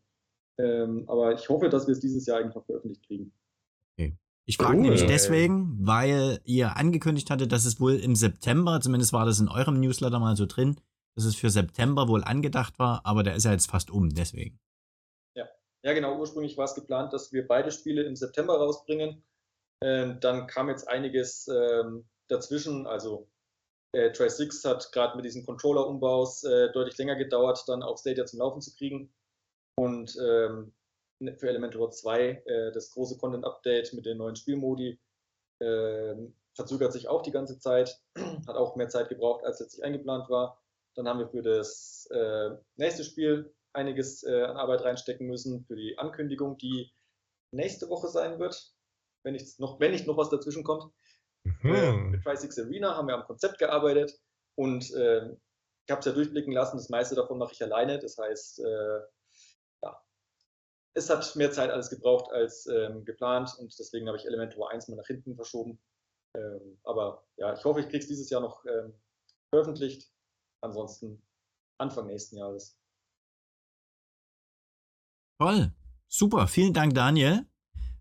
[0.61, 3.33] Ähm, aber ich hoffe, dass wir es dieses Jahr eigentlich noch veröffentlicht kriegen.
[3.93, 4.15] Okay.
[4.45, 4.81] Ich frage cool.
[4.83, 9.47] nämlich deswegen, weil ihr angekündigt hattet, dass es wohl im September, zumindest war das in
[9.47, 10.79] eurem Newsletter mal so drin,
[11.15, 14.59] dass es für September wohl angedacht war, aber der ist ja jetzt fast um, deswegen.
[15.35, 15.47] Ja,
[15.83, 16.17] ja genau.
[16.19, 19.23] Ursprünglich war es geplant, dass wir beide Spiele im September rausbringen.
[19.83, 22.87] Ähm, dann kam jetzt einiges ähm, dazwischen.
[22.87, 23.29] Also
[23.93, 28.25] äh, Try 6 hat gerade mit diesen Controller-Umbaus äh, deutlich länger gedauert, dann auch Stadia
[28.25, 29.13] zum Laufen zu kriegen.
[29.81, 30.73] Und ähm,
[31.37, 34.99] für Elementor 2 äh, das große Content-Update mit den neuen Spielmodi
[35.57, 36.13] äh,
[36.53, 37.99] verzögert sich auch die ganze Zeit,
[38.47, 40.61] hat auch mehr Zeit gebraucht, als letztlich eingeplant war.
[40.93, 45.75] Dann haben wir für das äh, nächste Spiel einiges äh, an Arbeit reinstecken müssen, für
[45.75, 46.91] die Ankündigung, die
[47.51, 48.75] nächste Woche sein wird,
[49.23, 50.93] wenn, ich noch, wenn nicht noch was dazwischen kommt.
[51.43, 51.73] Mhm.
[51.73, 54.13] Äh, mit Tri-Six Arena haben wir am Konzept gearbeitet
[54.53, 55.25] und äh,
[55.85, 57.97] ich habe es ja durchblicken lassen, das meiste davon mache ich alleine.
[57.97, 58.99] Das heißt, äh,
[60.93, 64.87] es hat mehr Zeit alles gebraucht als ähm, geplant und deswegen habe ich Elementor 1
[64.89, 65.79] mal nach hinten verschoben.
[66.35, 68.93] Ähm, aber ja, ich hoffe, ich kriege es dieses Jahr noch ähm,
[69.53, 70.11] veröffentlicht.
[70.61, 71.21] Ansonsten
[71.79, 72.77] Anfang nächsten Jahres.
[75.39, 75.71] Toll.
[76.07, 76.47] Super.
[76.47, 77.45] Vielen Dank, Daniel.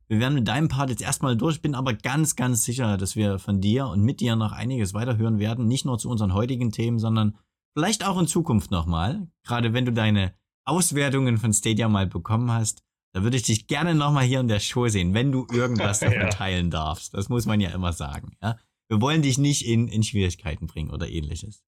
[0.09, 3.39] Wir werden mit deinem Part jetzt erstmal durch, bin aber ganz, ganz sicher, dass wir
[3.39, 5.69] von dir und mit dir noch einiges weiterhören werden.
[5.69, 7.39] Nicht nur zu unseren heutigen Themen, sondern
[7.75, 9.29] vielleicht auch in Zukunft nochmal.
[9.45, 10.35] Gerade wenn du deine
[10.71, 14.61] Auswertungen von Stadia mal bekommen hast, da würde ich dich gerne nochmal hier in der
[14.61, 16.29] Show sehen, wenn du irgendwas davon ja.
[16.29, 17.13] teilen darfst.
[17.13, 18.37] Das muss man ja immer sagen.
[18.43, 18.57] Ja?
[18.89, 21.65] Wir wollen dich nicht in, in Schwierigkeiten bringen oder ähnliches.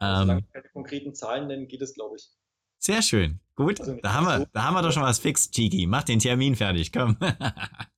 [0.00, 2.28] Ähm, Solange keine konkreten Zahlen nennen, geht es, glaube ich.
[2.78, 3.40] Sehr schön.
[3.54, 3.80] Gut.
[3.80, 5.86] Also da haben wir, da haben wir doch schon was fix, Chiki.
[5.86, 7.16] Mach den Termin fertig, komm.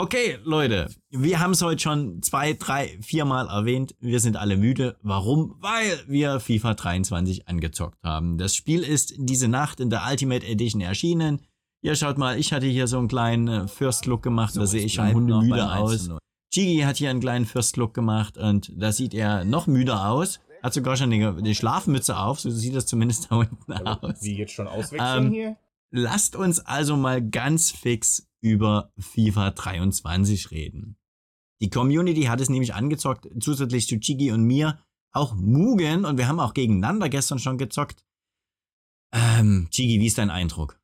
[0.00, 0.88] okay, Leute.
[1.10, 3.94] Wir haben es heute schon zwei, drei, viermal erwähnt.
[4.00, 4.96] Wir sind alle müde.
[5.02, 5.56] Warum?
[5.60, 8.38] Weil wir FIFA 23 angezockt haben.
[8.38, 11.40] Das Spiel ist diese Nacht in der Ultimate Edition erschienen.
[11.82, 14.54] Ja, schaut mal, ich hatte hier so einen kleinen äh, First Look gemacht.
[14.54, 16.10] So da sehe ich schon hundemüde aus.
[16.52, 20.40] Chigi hat hier einen kleinen First Look gemacht und da sieht er noch müder aus.
[20.62, 24.22] Hat sogar schon die, die Schlafmütze auf, so sieht das zumindest da unten aus.
[24.22, 25.56] Wie jetzt schon auswechseln ähm, hier?
[25.90, 30.96] Lasst uns also mal ganz fix über FIFA 23 reden.
[31.60, 34.80] Die Community hat es nämlich angezockt, zusätzlich zu Chigi und mir,
[35.12, 38.04] auch Mugen und wir haben auch gegeneinander gestern schon gezockt.
[39.12, 40.80] Ähm, Chigi, wie ist dein Eindruck?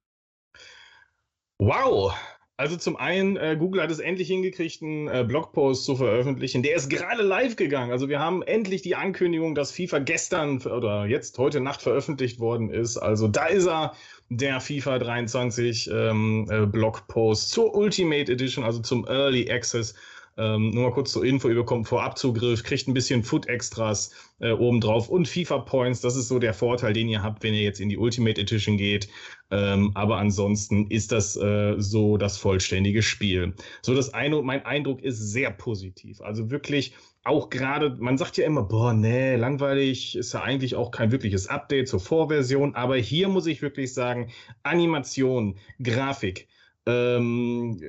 [1.58, 2.14] Wow,
[2.58, 6.62] also zum einen, äh, Google hat es endlich hingekriegt, einen äh, Blogpost zu veröffentlichen.
[6.62, 7.90] Der ist gerade live gegangen.
[7.90, 12.70] Also wir haben endlich die Ankündigung, dass FIFA gestern oder jetzt heute Nacht veröffentlicht worden
[12.70, 12.96] ist.
[12.96, 13.94] Also da ist er,
[14.28, 19.94] der FIFA 23 ähm, äh, Blogpost zur Ultimate Edition, also zum Early Access
[20.38, 24.10] ähm, nur mal kurz zur Info, ihr bekommt Vorabzugriff, kriegt ein bisschen Foot-Extras
[24.40, 26.02] äh, obendrauf und FIFA-Points.
[26.02, 28.76] Das ist so der Vorteil, den ihr habt, wenn ihr jetzt in die Ultimate Edition
[28.76, 29.08] geht.
[29.50, 33.54] Ähm, aber ansonsten ist das äh, so das vollständige Spiel.
[33.80, 36.20] So, das eine, mein Eindruck ist sehr positiv.
[36.20, 40.90] Also wirklich auch gerade, man sagt ja immer, boah, nee, langweilig ist ja eigentlich auch
[40.90, 44.30] kein wirkliches Update zur Vorversion, aber hier muss ich wirklich sagen,
[44.62, 46.46] Animation, Grafik,
[46.86, 47.80] ähm,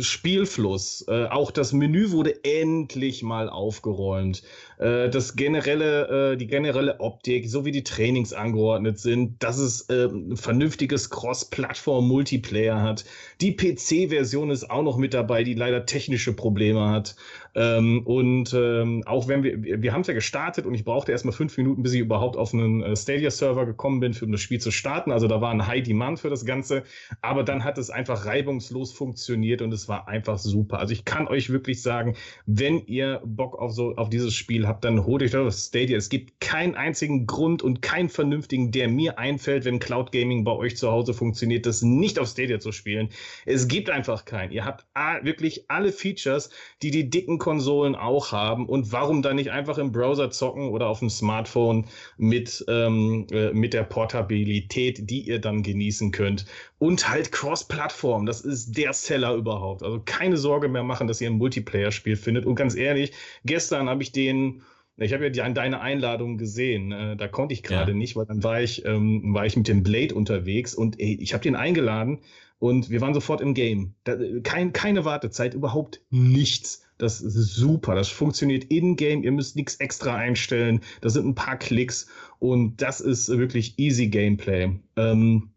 [0.00, 4.42] Spielfluss, äh, auch das Menü wurde endlich mal aufgeräumt.
[4.78, 9.82] Äh, das generelle, äh, die generelle Optik, so wie die Trainings angeordnet sind, dass es
[9.90, 13.04] äh, ein vernünftiges Cross-Plattform-Multiplayer hat.
[13.42, 17.14] Die PC-Version ist auch noch mit dabei, die leider technische Probleme hat.
[17.56, 21.32] Ähm, und ähm, auch wenn wir, wir haben es ja gestartet und ich brauchte erstmal
[21.32, 24.70] fünf Minuten, bis ich überhaupt auf einen äh, Stadia-Server gekommen bin, um das Spiel zu
[24.70, 25.10] starten.
[25.10, 26.82] Also da war ein High Demand für das Ganze.
[27.22, 30.78] Aber dann hat es einfach reibungslos funktioniert und es war einfach super.
[30.80, 34.84] Also ich kann euch wirklich sagen, wenn ihr Bock auf so auf dieses Spiel habt,
[34.84, 35.96] dann holt euch das Stadia.
[35.96, 40.52] Es gibt keinen einzigen Grund und keinen vernünftigen, der mir einfällt, wenn Cloud Gaming bei
[40.52, 43.08] euch zu Hause funktioniert, das nicht auf Stadia zu spielen.
[43.46, 44.52] Es gibt einfach keinen.
[44.52, 44.84] Ihr habt
[45.22, 46.50] wirklich alle Features,
[46.82, 50.88] die die dicken Konsolen auch haben und warum dann nicht einfach im Browser zocken oder
[50.88, 51.84] auf dem Smartphone
[52.16, 56.44] mit, ähm, äh, mit der Portabilität, die ihr dann genießen könnt.
[56.80, 59.84] Und halt Cross-Plattform, das ist der Seller überhaupt.
[59.84, 62.46] Also keine Sorge mehr machen, dass ihr ein Multiplayer-Spiel findet.
[62.46, 63.12] Und ganz ehrlich,
[63.44, 64.62] gestern habe ich den
[64.98, 66.90] ich habe ja die, deine Einladung gesehen.
[66.90, 67.96] Äh, da konnte ich gerade ja.
[67.96, 71.32] nicht, weil dann war ich, ähm, war ich mit dem Blade unterwegs und ey, ich
[71.32, 72.20] habe den eingeladen
[72.58, 73.94] und wir waren sofort im Game.
[74.04, 76.85] Da, kein, keine Wartezeit, überhaupt nichts.
[76.98, 77.94] Das ist super.
[77.94, 79.22] Das funktioniert in-game.
[79.22, 80.80] Ihr müsst nichts extra einstellen.
[81.00, 82.06] Das sind ein paar Klicks
[82.38, 84.78] und das ist wirklich easy Gameplay.
[84.96, 85.50] Ähm,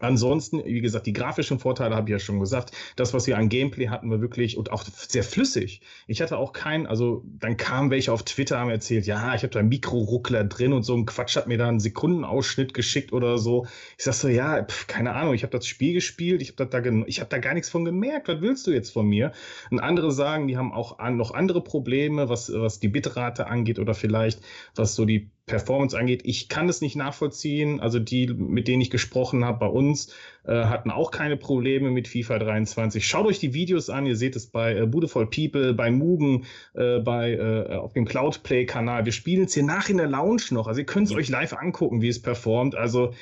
[0.00, 2.72] Ansonsten, wie gesagt, die grafischen Vorteile habe ich ja schon gesagt.
[2.96, 5.82] Das, was wir an Gameplay hatten, war wirklich und auch sehr flüssig.
[6.06, 9.52] Ich hatte auch keinen, also dann kamen welche auf Twitter, haben erzählt, ja, ich habe
[9.52, 13.36] da einen Mikroruckler drin und so ein Quatsch hat mir da einen Sekundenausschnitt geschickt oder
[13.36, 13.66] so.
[13.98, 16.78] Ich sag so, ja, pf, keine Ahnung, ich habe das Spiel gespielt, ich habe da,
[16.78, 18.28] hab da gar nichts von gemerkt.
[18.28, 19.32] Was willst du jetzt von mir?
[19.70, 23.94] Und andere sagen, die haben auch noch andere Probleme, was, was die Bitrate angeht oder
[23.94, 24.40] vielleicht
[24.74, 26.22] was so die Performance angeht.
[26.24, 27.80] Ich kann es nicht nachvollziehen.
[27.80, 30.12] Also die, mit denen ich gesprochen habe bei uns,
[30.44, 33.06] äh, hatten auch keine Probleme mit FIFA 23.
[33.06, 34.06] Schaut euch die Videos an.
[34.06, 36.44] Ihr seht es bei äh, Beautiful People, bei Mugen,
[36.74, 39.04] äh, bei, äh, auf dem Cloudplay-Kanal.
[39.04, 40.68] Wir spielen es hier nach in der Lounge noch.
[40.68, 42.76] Also ihr könnt es euch live angucken, wie es performt.
[42.76, 43.12] Also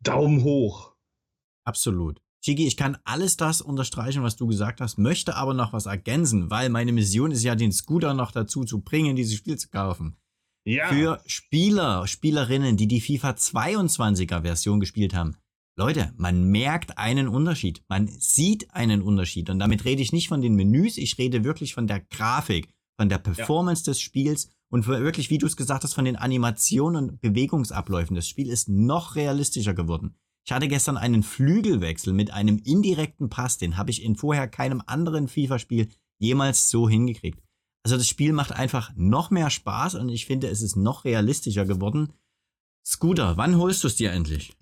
[0.00, 0.94] Daumen hoch.
[1.64, 2.22] Absolut.
[2.42, 6.48] Chigi, ich kann alles das unterstreichen, was du gesagt hast, möchte aber noch was ergänzen,
[6.48, 10.16] weil meine Mission ist ja, den Scooter noch dazu zu bringen, dieses Spiel zu kaufen.
[10.66, 10.88] Ja.
[10.88, 15.36] Für Spieler, Spielerinnen, die die FIFA 22er Version gespielt haben.
[15.78, 17.84] Leute, man merkt einen Unterschied.
[17.88, 19.48] Man sieht einen Unterschied.
[19.48, 22.68] Und damit rede ich nicht von den Menüs, ich rede wirklich von der Grafik,
[22.98, 23.92] von der Performance ja.
[23.92, 28.16] des Spiels und wirklich, wie du es gesagt hast, von den Animationen und Bewegungsabläufen.
[28.16, 30.16] Das Spiel ist noch realistischer geworden.
[30.44, 34.82] Ich hatte gestern einen Flügelwechsel mit einem indirekten Pass, den habe ich in vorher keinem
[34.86, 37.45] anderen FIFA-Spiel jemals so hingekriegt.
[37.86, 41.64] Also das Spiel macht einfach noch mehr Spaß und ich finde, es ist noch realistischer
[41.64, 42.12] geworden.
[42.84, 44.54] Scooter, wann holst du es dir endlich?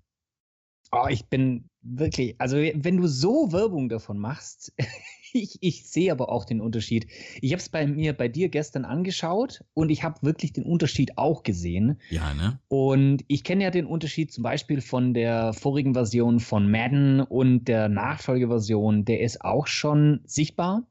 [0.92, 4.74] Oh, ich bin wirklich, also wenn du so Werbung davon machst,
[5.32, 7.06] ich, ich sehe aber auch den Unterschied.
[7.40, 11.16] Ich habe es bei mir, bei dir gestern angeschaut und ich habe wirklich den Unterschied
[11.16, 11.98] auch gesehen.
[12.10, 12.60] Ja, ne?
[12.68, 17.68] Und ich kenne ja den Unterschied zum Beispiel von der vorigen Version von Madden und
[17.68, 20.86] der Nachfolgeversion, der ist auch schon sichtbar.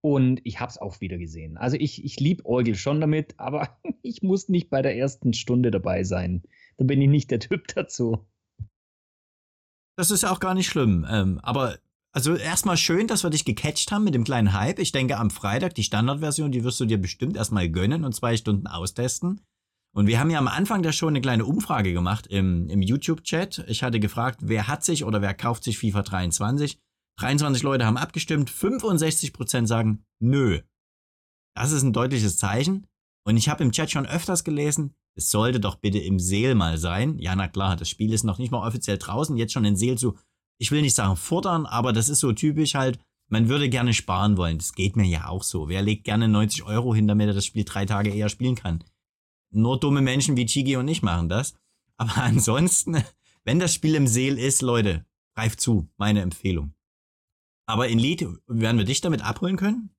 [0.00, 1.56] Und ich habe es auch wieder gesehen.
[1.56, 5.70] Also ich, ich liebe Orgel schon damit, aber ich muss nicht bei der ersten Stunde
[5.70, 6.42] dabei sein.
[6.76, 8.26] Da bin ich nicht der Typ dazu.
[9.96, 11.04] Das ist ja auch gar nicht schlimm.
[11.10, 11.78] Ähm, aber
[12.12, 14.78] also erstmal schön, dass wir dich gecatcht haben mit dem kleinen Hype.
[14.78, 18.36] Ich denke, am Freitag die Standardversion, die wirst du dir bestimmt erstmal gönnen und zwei
[18.36, 19.40] Stunden austesten.
[19.92, 23.64] Und wir haben ja am Anfang der Show eine kleine Umfrage gemacht im, im YouTube-Chat.
[23.68, 26.78] Ich hatte gefragt, wer hat sich oder wer kauft sich FIFA 23?
[27.18, 30.60] 23 Leute haben abgestimmt, 65% sagen nö.
[31.54, 32.86] Das ist ein deutliches Zeichen.
[33.24, 36.78] Und ich habe im Chat schon öfters gelesen, es sollte doch bitte im Seel mal
[36.78, 37.18] sein.
[37.18, 39.98] Ja, na klar, das Spiel ist noch nicht mal offiziell draußen, jetzt schon in Seel
[39.98, 40.16] zu,
[40.58, 44.36] ich will nicht sagen fordern, aber das ist so typisch halt, man würde gerne sparen
[44.36, 44.58] wollen.
[44.58, 45.68] Das geht mir ja auch so.
[45.68, 48.84] Wer legt gerne 90 Euro hin, damit er das Spiel drei Tage eher spielen kann?
[49.50, 51.54] Nur dumme Menschen wie Chigi und ich machen das.
[51.96, 53.02] Aber ansonsten,
[53.44, 55.04] wenn das Spiel im Seel ist, Leute,
[55.34, 56.74] greift zu, meine Empfehlung.
[57.68, 59.90] Aber in Lied, werden wir dich damit abholen können?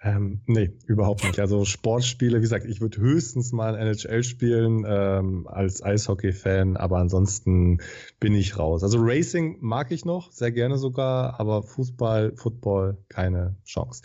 [0.00, 1.40] Ähm, nee, überhaupt nicht.
[1.40, 7.78] Also Sportspiele, wie gesagt, ich würde höchstens mal NHL spielen ähm, als Eishockey-Fan, aber ansonsten
[8.20, 8.84] bin ich raus.
[8.84, 14.02] Also Racing mag ich noch, sehr gerne sogar, aber Fußball, Football, keine Chance.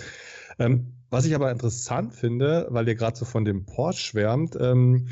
[0.57, 5.07] Ähm, was ich aber interessant finde, weil ihr gerade so von dem Port schwärmt, ähm,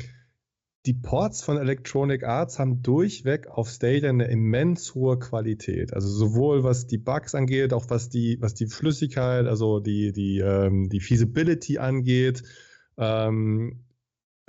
[0.88, 5.92] die Ports von Electronic Arts haben durchweg auf Stadia eine immens hohe Qualität.
[5.92, 10.38] Also sowohl was die Bugs angeht, auch was die, was die Flüssigkeit, also die, die,
[10.38, 12.42] ähm, die Feasibility angeht.
[12.96, 13.84] Ähm,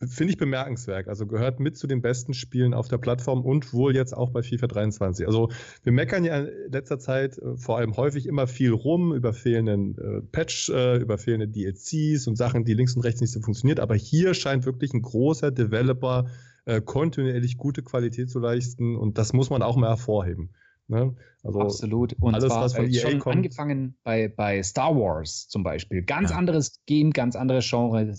[0.07, 1.09] Finde ich bemerkenswert.
[1.09, 4.43] Also gehört mit zu den besten Spielen auf der Plattform und wohl jetzt auch bei
[4.43, 5.27] FIFA 23.
[5.27, 5.49] Also
[5.83, 9.97] wir meckern ja in letzter Zeit äh, vor allem häufig immer viel rum über fehlenden
[9.97, 13.79] äh, Patch, äh, über fehlende DLCs und Sachen, die links und rechts nicht so funktioniert.
[13.79, 16.27] Aber hier scheint wirklich ein großer Developer
[16.65, 20.51] äh, kontinuierlich gute Qualität zu leisten und das muss man auch mal hervorheben.
[20.87, 21.15] Ne?
[21.43, 22.13] Also Absolut.
[22.19, 23.35] Und alles, zwar, was von EA schon kommt.
[23.35, 26.03] angefangen bei, bei Star Wars zum Beispiel.
[26.03, 26.37] Ganz ja.
[26.37, 28.13] anderes Game, ganz anderes Genre.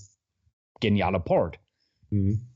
[0.80, 1.58] Genialer Port.
[2.10, 2.46] Mhm.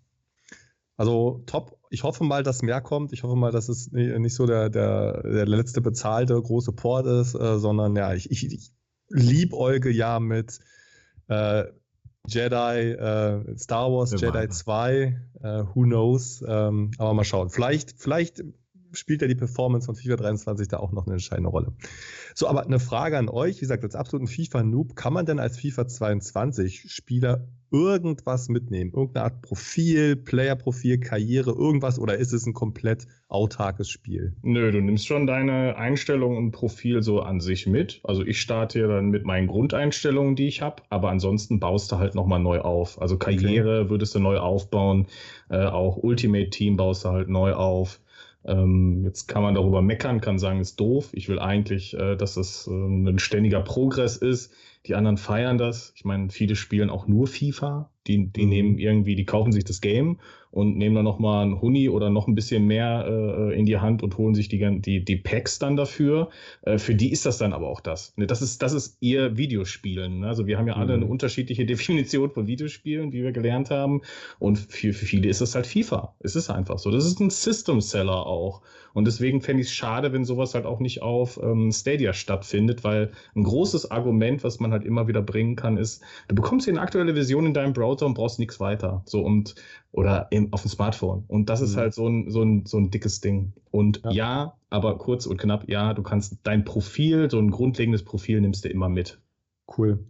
[0.97, 1.78] Also top.
[1.90, 3.12] Ich hoffe mal, dass mehr kommt.
[3.12, 7.35] Ich hoffe mal, dass es nicht so der, der, der letzte bezahlte große Port ist,
[7.35, 8.72] äh, sondern ja, ich, ich, ich
[9.09, 10.60] liebäuge ja mit
[11.28, 11.64] äh,
[12.26, 16.43] Jedi, äh, Star Wars, Wir Jedi 2, äh, who knows.
[16.47, 17.51] Ähm, aber mal schauen.
[17.51, 18.43] Vielleicht, vielleicht
[18.93, 21.72] spielt ja die Performance von FIFA 23 da auch noch eine entscheidende Rolle.
[22.35, 23.56] So, aber eine Frage an euch.
[23.56, 28.92] Wie gesagt, als absoluten FIFA-Noob, kann man denn als FIFA 22 Spieler irgendwas mitnehmen?
[28.92, 31.98] Irgendeine Art Profil, Player-Profil, Karriere, irgendwas?
[31.98, 34.34] Oder ist es ein komplett autarkes Spiel?
[34.42, 38.00] Nö, du nimmst schon deine Einstellung und Profil so an sich mit.
[38.04, 41.98] Also ich starte ja dann mit meinen Grundeinstellungen, die ich habe, aber ansonsten baust du
[41.98, 43.00] halt nochmal neu auf.
[43.00, 43.90] Also Karriere okay.
[43.90, 45.06] würdest du neu aufbauen,
[45.50, 48.00] äh, auch Ultimate Team baust du halt neu auf.
[48.46, 51.10] Ähm, jetzt kann man darüber meckern, kann sagen, ist doof.
[51.12, 54.52] Ich will eigentlich, äh, dass es äh, ein ständiger Progress ist.
[54.86, 55.93] Die anderen feiern das.
[55.97, 57.90] Ich meine, viele spielen auch nur FIFA.
[58.06, 58.48] Die, die mhm.
[58.48, 60.20] nehmen irgendwie, die kaufen sich das Game
[60.55, 64.05] und nehmen dann nochmal einen Huni oder noch ein bisschen mehr äh, in die Hand
[64.05, 66.31] und holen sich die, die, die Packs dann dafür.
[66.62, 68.16] Äh, für die ist das dann aber auch das.
[68.16, 70.20] Ne, das ist, das ist ihr Videospielen.
[70.20, 70.28] Ne?
[70.28, 71.10] Also wir haben ja alle eine mhm.
[71.10, 74.02] unterschiedliche Definition von Videospielen, die wir gelernt haben.
[74.39, 76.14] Und für, für viele ist das halt FIFA.
[76.20, 76.93] Es ist einfach so.
[76.93, 78.62] Das ist ein System-Seller auch.
[78.93, 82.85] Und deswegen fände ich es schade, wenn sowas halt auch nicht auf ähm, Stadia stattfindet,
[82.85, 86.74] weil ein großes Argument, was man halt immer wieder bringen kann, ist, du bekommst hier
[86.74, 89.02] eine aktuelle Version in deinem Browser und brauchst nichts weiter.
[89.05, 89.56] So und
[89.94, 91.24] oder im, auf dem Smartphone.
[91.28, 91.80] Und das ist mhm.
[91.80, 93.52] halt so ein, so, ein, so ein dickes Ding.
[93.70, 94.10] Und ja.
[94.10, 98.64] ja, aber kurz und knapp, ja, du kannst dein Profil, so ein grundlegendes Profil nimmst
[98.64, 99.20] du immer mit.
[99.78, 100.04] Cool.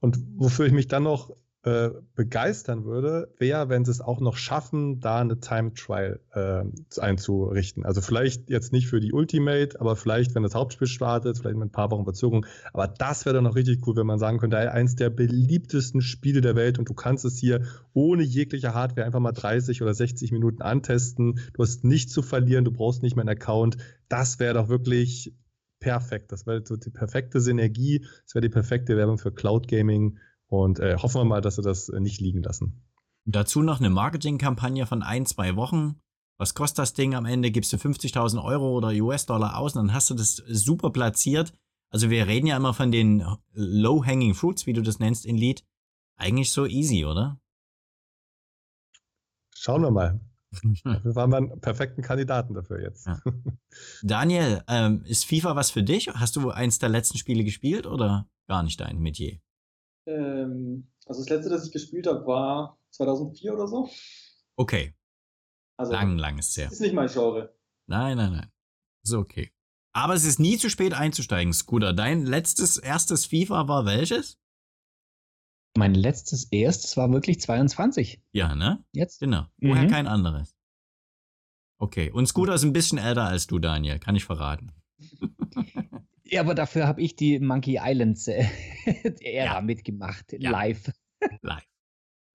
[0.00, 1.30] Und wofür ich mich dann noch
[1.64, 6.64] äh, begeistern würde, wäre, wenn sie es auch noch schaffen, da eine Time Trial äh,
[7.00, 7.84] einzurichten.
[7.84, 11.68] Also vielleicht jetzt nicht für die Ultimate, aber vielleicht, wenn das Hauptspiel startet, vielleicht mit
[11.68, 12.46] ein paar Wochen Verzögerung.
[12.72, 16.40] Aber das wäre dann noch richtig cool, wenn man sagen könnte, eins der beliebtesten Spiele
[16.40, 17.62] der Welt und du kannst es hier
[17.92, 21.38] ohne jegliche Hardware einfach mal 30 oder 60 Minuten antesten.
[21.54, 23.76] Du hast nichts zu verlieren, du brauchst nicht mehr einen Account.
[24.08, 25.32] Das wäre doch wirklich
[25.78, 26.32] perfekt.
[26.32, 28.04] Das wäre so die perfekte Synergie.
[28.24, 30.18] Das wäre die perfekte Werbung für Cloud Gaming.
[30.52, 32.84] Und äh, hoffen wir mal, dass sie das äh, nicht liegen lassen.
[33.24, 35.98] Dazu noch eine Marketingkampagne von ein, zwei Wochen.
[36.36, 37.50] Was kostet das Ding am Ende?
[37.50, 41.54] Gibst du 50.000 Euro oder US-Dollar aus und dann hast du das super platziert.
[41.88, 43.24] Also wir reden ja immer von den
[43.54, 45.64] Low-Hanging Fruits, wie du das nennst in Lied.
[46.18, 47.40] Eigentlich so easy, oder?
[49.54, 50.20] Schauen wir mal.
[50.52, 53.06] wir waren einen perfekten Kandidaten dafür jetzt.
[53.06, 53.18] Ja.
[54.02, 56.08] Daniel, ähm, ist FIFA was für dich?
[56.08, 59.40] Hast du eins der letzten Spiele gespielt oder gar nicht dein Metier?
[60.06, 63.88] Ähm, also das letzte, das ich gespielt habe, war 2004 oder so.
[64.56, 64.94] Okay.
[65.76, 66.70] Also lang, lang ist es her.
[66.70, 67.56] Ist nicht mein Genre.
[67.86, 68.52] Nein, nein, nein.
[69.04, 69.52] Ist okay.
[69.94, 71.92] Aber es ist nie zu spät einzusteigen, Scooter.
[71.92, 74.38] Dein letztes, erstes FIFA war welches?
[75.76, 78.22] Mein letztes erstes war wirklich 22.
[78.32, 78.84] Ja, ne?
[78.92, 79.20] Jetzt?
[79.20, 79.46] Genau.
[79.58, 79.90] Woher mhm.
[79.90, 80.54] kein anderes.
[81.78, 82.10] Okay.
[82.10, 83.98] Und Scooter ist ein bisschen älter als du, Daniel.
[83.98, 84.72] Kann ich verraten.
[86.32, 88.46] Ja, aber dafür habe ich die Monkey Islands äh,
[89.20, 89.60] Ära ja.
[89.60, 90.50] mitgemacht, ja.
[90.50, 90.90] live.
[91.42, 91.68] Live.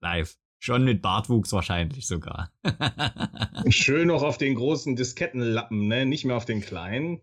[0.02, 0.38] Live.
[0.60, 2.52] Schon mit Bartwuchs wahrscheinlich sogar.
[3.70, 6.06] Schön noch auf den großen Diskettenlappen, ne?
[6.06, 7.22] Nicht mehr auf den kleinen.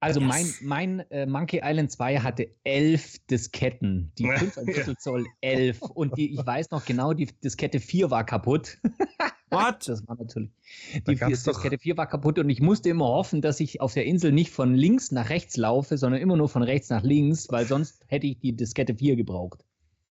[0.00, 0.28] Also yes.
[0.28, 4.12] mein, mein äh, Monkey Island 2 hatte elf Disketten.
[4.18, 5.82] Die 5,5 Zoll elf.
[5.82, 8.78] Und die, ich weiß noch genau, die Diskette 4 war kaputt.
[9.52, 9.88] What?
[9.88, 10.50] Das war natürlich.
[11.06, 14.06] Die da Diskette 4 war kaputt und ich musste immer hoffen, dass ich auf der
[14.06, 17.66] Insel nicht von links nach rechts laufe, sondern immer nur von rechts nach links, weil
[17.66, 19.64] sonst hätte ich die Diskette 4 gebraucht.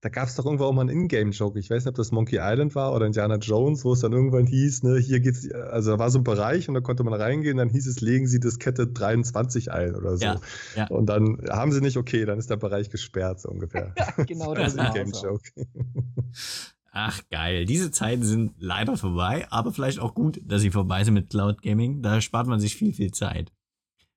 [0.00, 1.58] Da gab es doch irgendwo auch mal einen Ingame-Joke.
[1.58, 4.46] Ich weiß nicht, ob das Monkey Island war oder Indiana Jones, wo es dann irgendwann
[4.46, 7.56] hieß, ne, hier geht's, also da war so ein Bereich und da konnte man reingehen,
[7.56, 10.24] dann hieß es, legen Sie Diskette 23 ein oder so.
[10.24, 10.40] Ja,
[10.76, 10.86] ja.
[10.86, 13.92] Und dann haben sie nicht, okay, dann ist der Bereich gesperrt, so ungefähr.
[13.98, 15.50] Ja, genau, das ist ein Ingame-Joke.
[17.00, 21.14] Ach geil, diese Zeiten sind leider vorbei, aber vielleicht auch gut, dass sie vorbei sind
[21.14, 22.02] mit Cloud Gaming.
[22.02, 23.52] Da spart man sich viel, viel Zeit.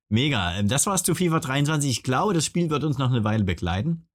[0.09, 0.55] Mega.
[0.55, 1.91] Ähm, das war's zu FIFA 23.
[1.91, 4.07] Ich glaube, das Spiel wird uns noch eine Weile begleiten.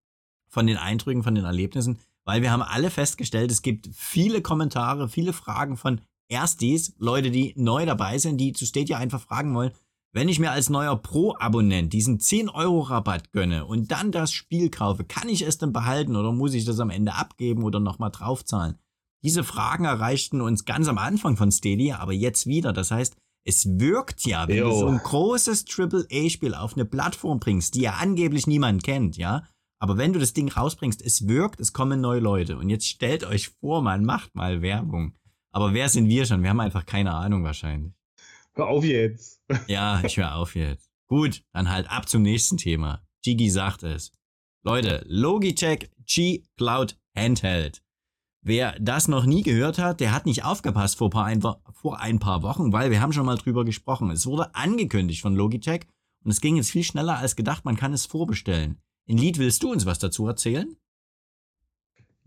[0.48, 5.08] Von den Eindrücken, von den Erlebnissen, weil wir haben alle festgestellt, es gibt viele Kommentare,
[5.08, 9.70] viele Fragen von Erstis, Leute, die neu dabei sind, die zu Stadia einfach fragen wollen,
[10.16, 15.28] wenn ich mir als neuer Pro-Abonnent diesen 10-Euro-Rabatt gönne und dann das Spiel kaufe, kann
[15.28, 18.78] ich es denn behalten oder muss ich das am Ende abgeben oder nochmal draufzahlen?
[19.22, 22.72] Diese Fragen erreichten uns ganz am Anfang von Stadia, aber jetzt wieder.
[22.72, 23.14] Das heißt,
[23.44, 24.70] es wirkt ja, wenn Yo.
[24.70, 29.46] du so ein großes AAA-Spiel auf eine Plattform bringst, die ja angeblich niemand kennt, ja.
[29.80, 32.56] Aber wenn du das Ding rausbringst, es wirkt, es kommen neue Leute.
[32.56, 35.12] Und jetzt stellt euch vor, man macht mal Werbung.
[35.52, 36.42] Aber wer sind wir schon?
[36.42, 37.95] Wir haben einfach keine Ahnung wahrscheinlich.
[38.56, 39.42] Hör auf jetzt.
[39.68, 40.90] Ja, ich höre auf jetzt.
[41.08, 43.06] Gut, dann halt ab zum nächsten Thema.
[43.22, 44.12] Gigi sagt es.
[44.64, 47.82] Leute, Logitech G Cloud Handheld.
[48.42, 52.42] Wer das noch nie gehört hat, der hat nicht aufgepasst vor, ein, vor ein paar
[52.42, 54.10] Wochen, weil wir haben schon mal drüber gesprochen.
[54.10, 55.82] Es wurde angekündigt von Logitech
[56.24, 57.64] und es ging jetzt viel schneller als gedacht.
[57.64, 58.80] Man kann es vorbestellen.
[59.04, 60.76] In Lied, willst du uns was dazu erzählen?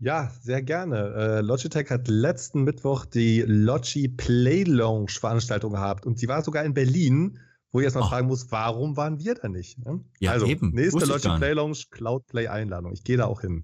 [0.00, 1.14] Ja, sehr gerne.
[1.14, 6.64] Äh, Logitech hat letzten Mittwoch die Logi Play Lounge Veranstaltung gehabt und die war sogar
[6.64, 7.38] in Berlin,
[7.70, 8.08] wo ich erstmal oh.
[8.08, 9.78] fragen muss, warum waren wir da nicht?
[9.84, 10.00] Ne?
[10.18, 10.70] Ja, also, eben.
[10.70, 12.92] nächste Logi Play Lounge Cloud Play Einladung.
[12.94, 13.62] Ich gehe da auch hin.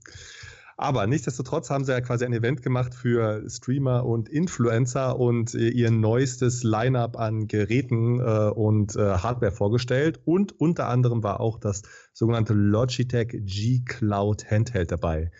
[0.76, 5.70] Aber nichtsdestotrotz haben sie ja quasi ein Event gemacht für Streamer und Influencer und äh,
[5.70, 10.20] ihr neuestes Lineup an Geräten äh, und äh, Hardware vorgestellt.
[10.26, 11.80] Und unter anderem war auch das
[12.12, 15.30] sogenannte Logitech G Cloud Handheld dabei.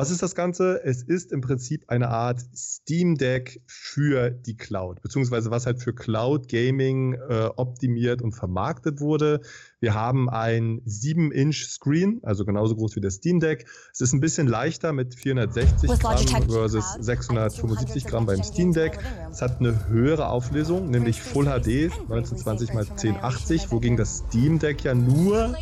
[0.00, 0.82] Was ist das Ganze?
[0.82, 5.92] Es ist im Prinzip eine Art Steam Deck für die Cloud, beziehungsweise was halt für
[5.92, 9.42] Cloud Gaming äh, optimiert und vermarktet wurde.
[9.78, 13.66] Wir haben ein 7-Inch Screen, also genauso groß wie der Steam Deck.
[13.92, 18.98] Es ist ein bisschen leichter mit 460 Gramm versus 675 Gramm beim Steam Deck.
[19.30, 24.82] Es hat eine höhere Auflösung, nämlich Full HD 1920 x 1080, wogegen das Steam Deck
[24.82, 25.54] ja nur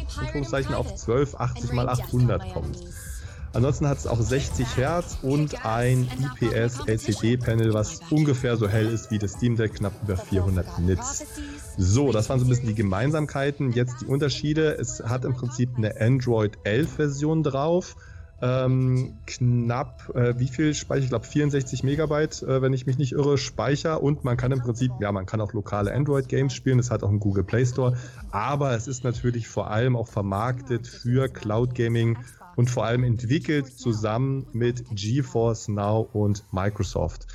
[0.76, 2.78] auf 1280 x 800 kommt.
[3.52, 6.08] Ansonsten hat es auch 60 Hertz und ein
[6.40, 11.24] IPS LCD-Panel, was ungefähr so hell ist wie das Steam Deck, knapp über 400 Nits.
[11.76, 13.72] So, das waren so ein bisschen die Gemeinsamkeiten.
[13.72, 14.76] Jetzt die Unterschiede.
[14.78, 17.96] Es hat im Prinzip eine Android 11-Version drauf.
[18.40, 21.02] Ähm, knapp, äh, wie viel Speicher?
[21.02, 24.02] Ich glaube 64 Megabyte, äh, wenn ich mich nicht irre, Speicher.
[24.02, 26.78] Und man kann im Prinzip, ja, man kann auch lokale Android-Games spielen.
[26.78, 27.96] Es hat auch einen Google Play Store.
[28.30, 32.16] Aber es ist natürlich vor allem auch vermarktet für Cloud Gaming
[32.58, 37.28] und vor allem entwickelt zusammen mit GeForce Now und Microsoft.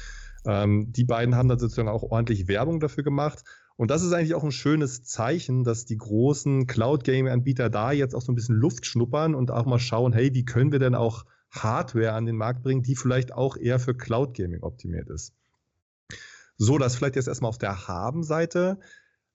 [0.45, 3.45] Ähm, die beiden haben dann sozusagen auch ordentlich Werbung dafür gemacht.
[3.78, 8.22] Und das ist eigentlich auch ein schönes Zeichen, dass die großen Cloud-Gaming-Anbieter da jetzt auch
[8.22, 11.24] so ein bisschen Luft schnuppern und auch mal schauen, hey, wie können wir denn auch
[11.52, 15.34] Hardware an den Markt bringen, die vielleicht auch eher für Cloud-Gaming optimiert ist.
[16.58, 18.78] So, das vielleicht jetzt erstmal auf der Haben-Seite.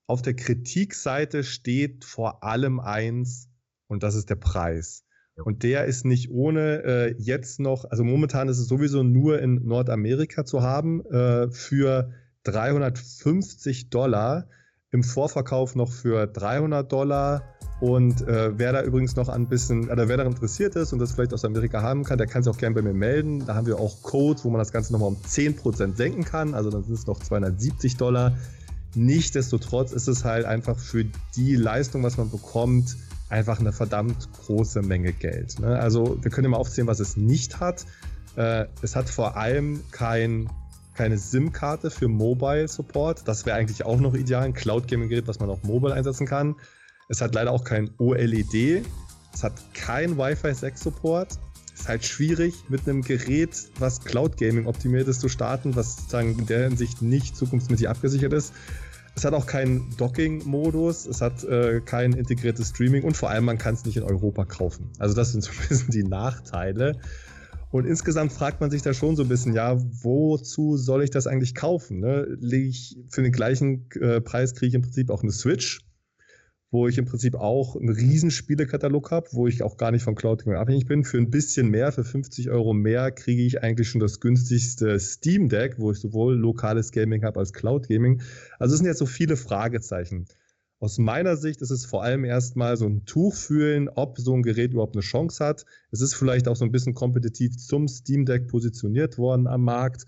[0.07, 3.49] Auf der Kritikseite steht vor allem eins,
[3.87, 5.08] und das ist der Preis.
[5.45, 9.67] Und der ist nicht ohne äh, jetzt noch, also momentan ist es sowieso nur in
[9.67, 12.11] Nordamerika zu haben, äh, für
[12.45, 14.47] 350 Dollar,
[14.91, 17.43] im Vorverkauf noch für 300 Dollar.
[17.81, 21.13] Und äh, wer da übrigens noch ein bisschen, oder wer daran interessiert ist und das
[21.13, 23.47] vielleicht aus Amerika haben kann, der kann sich auch gerne bei mir melden.
[23.47, 26.55] Da haben wir auch Codes, wo man das Ganze nochmal um 10% senken kann.
[26.55, 28.37] Also dann sind es noch 270 Dollar.
[28.95, 31.05] Nichtsdestotrotz ist es halt einfach für
[31.37, 32.97] die Leistung, was man bekommt,
[33.29, 35.59] einfach eine verdammt große Menge Geld.
[35.61, 35.79] Ne?
[35.79, 37.85] Also wir können mal aufzählen, was es nicht hat.
[38.37, 40.49] Äh, es hat vor allem kein,
[40.95, 43.27] keine SIM-Karte für Mobile Support.
[43.27, 46.57] Das wäre eigentlich auch noch ideal, ein Cloud-Gaming-Gerät, was man auch mobile einsetzen kann.
[47.09, 48.85] Es hat leider auch kein OLED.
[49.33, 51.39] Es hat kein Wi-Fi 6 Support.
[51.75, 55.97] Es Ist halt schwierig, mit einem Gerät, was Cloud Gaming optimiert ist, zu starten, was
[55.97, 58.53] sozusagen in der Hinsicht nicht zukunftsmäßig abgesichert ist.
[59.19, 63.59] Es hat auch keinen Docking-Modus, es hat äh, kein integriertes Streaming und vor allem man
[63.59, 64.91] kann es nicht in Europa kaufen.
[65.01, 67.01] Also das sind so ein bisschen die Nachteile.
[67.73, 71.27] Und insgesamt fragt man sich da schon so ein bisschen, ja, wozu soll ich das
[71.27, 71.99] eigentlich kaufen?
[71.99, 72.39] Ne?
[72.53, 75.81] Ich, für den gleichen äh, Preis kriege ich im Prinzip auch eine Switch
[76.71, 80.15] wo ich im Prinzip auch einen riesen Spielekatalog habe, wo ich auch gar nicht von
[80.15, 81.05] Cloud Gaming abhängig bin.
[81.05, 85.49] Für ein bisschen mehr, für 50 Euro mehr, kriege ich eigentlich schon das günstigste Steam
[85.49, 88.21] Deck, wo ich sowohl lokales Gaming habe als Cloud Gaming.
[88.59, 90.27] Also es sind jetzt so viele Fragezeichen.
[90.81, 94.43] Aus meiner Sicht ist es vor allem erstmal so ein Tuch fühlen, ob so ein
[94.43, 95.65] Gerät überhaupt eine Chance hat.
[95.91, 100.05] Es ist vielleicht auch so ein bisschen kompetitiv zum Steam Deck positioniert worden am Markt.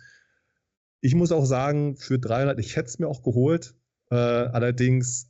[1.01, 3.75] Ich muss auch sagen, für 300, ich hätte es mir auch geholt.
[4.11, 5.30] Äh, allerdings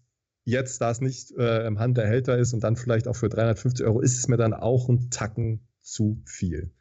[0.51, 4.01] Jetzt, da es nicht äh, im Handerhälter ist und dann vielleicht auch für 350 Euro,
[4.01, 6.75] ist es mir dann auch ein Tacken zu viel.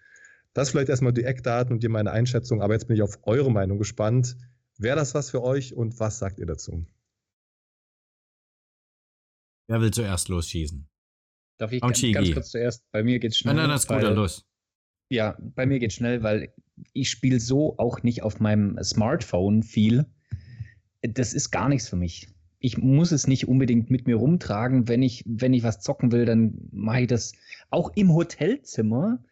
[0.54, 3.52] Das vielleicht erstmal die Eckdaten und dir meine Einschätzung, aber jetzt bin ich auf eure
[3.52, 4.36] Meinung gespannt.
[4.80, 6.84] Wäre das was für euch und was sagt ihr dazu?
[9.68, 10.90] Wer will zuerst losschießen?
[11.60, 12.90] Darf ich ganz, ganz, kurz zuerst?
[12.92, 13.54] Bei mir geht's schnell.
[13.54, 14.48] Nein, nein, das ist gut, los.
[15.10, 16.52] Ja, bei mir geht's schnell, weil
[16.94, 20.08] ich spiele so auch nicht auf meinem Smartphone viel.
[21.02, 22.30] Das ist gar nichts für mich
[22.60, 24.88] ich muss es nicht unbedingt mit mir rumtragen.
[24.88, 27.34] Wenn ich, wenn ich was zocken will, dann mache ich das
[27.70, 29.24] auch im Hotelzimmer,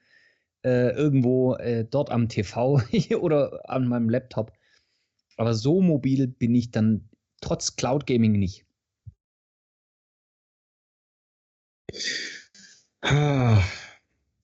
[0.63, 2.81] äh, irgendwo äh, dort am TV
[3.19, 4.53] oder an meinem Laptop.
[5.35, 7.09] Aber so mobil bin ich dann
[7.41, 8.65] trotz Cloud Gaming nicht.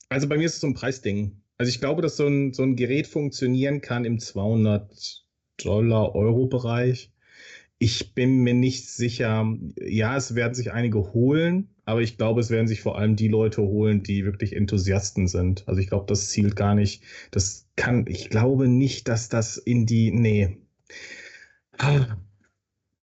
[0.10, 1.42] Also bei mir ist es so ein Preisding.
[1.58, 5.24] Also ich glaube, dass so ein, so ein Gerät funktionieren kann im 200
[5.58, 7.13] Dollar Euro Bereich.
[7.84, 9.46] Ich bin mir nicht sicher.
[9.78, 13.28] Ja, es werden sich einige holen, aber ich glaube, es werden sich vor allem die
[13.28, 15.68] Leute holen, die wirklich Enthusiasten sind.
[15.68, 17.04] Also ich glaube, das zielt gar nicht.
[17.32, 20.60] Das kann, ich glaube nicht, dass das in die, nee.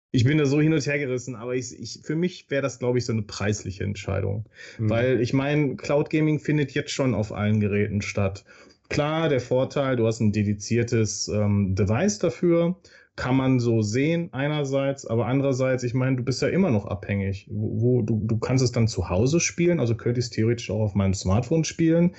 [0.10, 2.80] Ich bin da so hin und her gerissen, aber ich, ich, für mich wäre das,
[2.80, 4.50] glaube ich, so eine preisliche Entscheidung.
[4.80, 4.90] Mhm.
[4.90, 8.44] Weil ich meine, Cloud Gaming findet jetzt schon auf allen Geräten statt.
[8.90, 12.76] Klar, der Vorteil, du hast ein dediziertes ähm, Device dafür
[13.16, 17.48] kann man so sehen einerseits, aber andererseits, ich meine, du bist ja immer noch abhängig.
[17.52, 20.72] Wo, wo du, du kannst es dann zu Hause spielen, also könnte ich es theoretisch
[20.72, 22.16] auch auf meinem Smartphone spielen.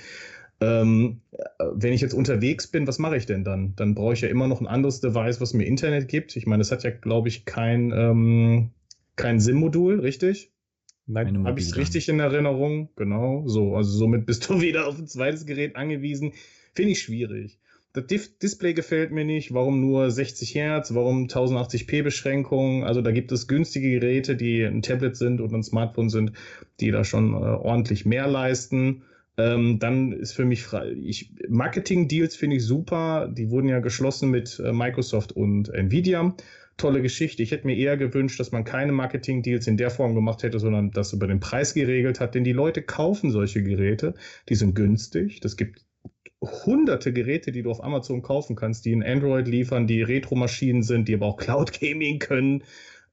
[0.61, 1.21] Ähm,
[1.75, 3.75] wenn ich jetzt unterwegs bin, was mache ich denn dann?
[3.75, 6.37] Dann brauche ich ja immer noch ein anderes Device, was mir Internet gibt.
[6.37, 8.71] Ich meine, das hat ja, glaube ich, kein, ähm,
[9.17, 10.53] kein SIM-Modul, richtig?
[11.49, 12.89] Habe ich es richtig in Erinnerung?
[12.97, 13.75] Genau, so.
[13.75, 16.33] Also somit bist du wieder auf ein zweites Gerät angewiesen.
[16.73, 17.59] Finde ich schwierig.
[17.95, 18.07] Das
[18.43, 19.55] Display gefällt mir nicht.
[19.55, 20.95] Warum nur 60 Hertz?
[20.95, 22.85] Warum 1080p Beschränkung?
[22.85, 26.33] Also da gibt es günstige Geräte, die ein Tablet sind und ein Smartphone sind,
[26.81, 29.05] die da schon äh, ordentlich mehr leisten.
[29.37, 30.91] Ähm, dann ist für mich frei.
[30.91, 33.29] Ich, Marketing-Deals finde ich super.
[33.33, 36.35] Die wurden ja geschlossen mit äh, Microsoft und Nvidia.
[36.77, 37.45] Tolle Geschichte.
[37.45, 40.91] Ich hätte mir eher gewünscht, dass man keine Marketing-Deals in der Form gemacht hätte, sondern
[40.91, 42.35] das über den Preis geregelt hat.
[42.35, 44.15] Denn die Leute kaufen solche Geräte.
[44.49, 45.39] Die sind günstig.
[45.39, 45.85] Das gibt
[46.47, 51.09] hunderte Geräte, die du auf Amazon kaufen kannst, die in Android liefern, die Retro-Maschinen sind,
[51.09, 52.65] die aber auch Cloud Gaming können.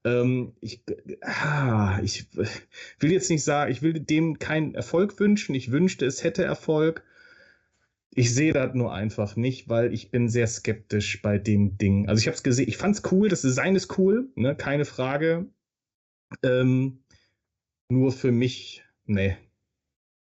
[0.03, 0.83] Ähm, ich,
[1.21, 2.27] ah, ich
[2.99, 5.55] will jetzt nicht sagen, ich will dem keinen Erfolg wünschen.
[5.55, 7.03] Ich wünschte, es hätte Erfolg.
[8.13, 12.09] Ich sehe das nur einfach nicht, weil ich bin sehr skeptisch bei dem Ding.
[12.09, 14.83] Also ich habe es gesehen, ich fand es cool, das Design ist cool, ne, keine
[14.83, 15.47] Frage.
[16.43, 17.03] Ähm,
[17.89, 19.37] nur für mich, nee,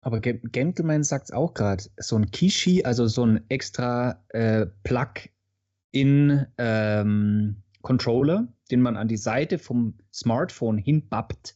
[0.01, 6.47] aber Gentleman sagt es auch gerade, so ein Kishi, also so ein extra äh, Plug-in
[6.57, 11.55] ähm, Controller, den man an die Seite vom Smartphone hinbappt.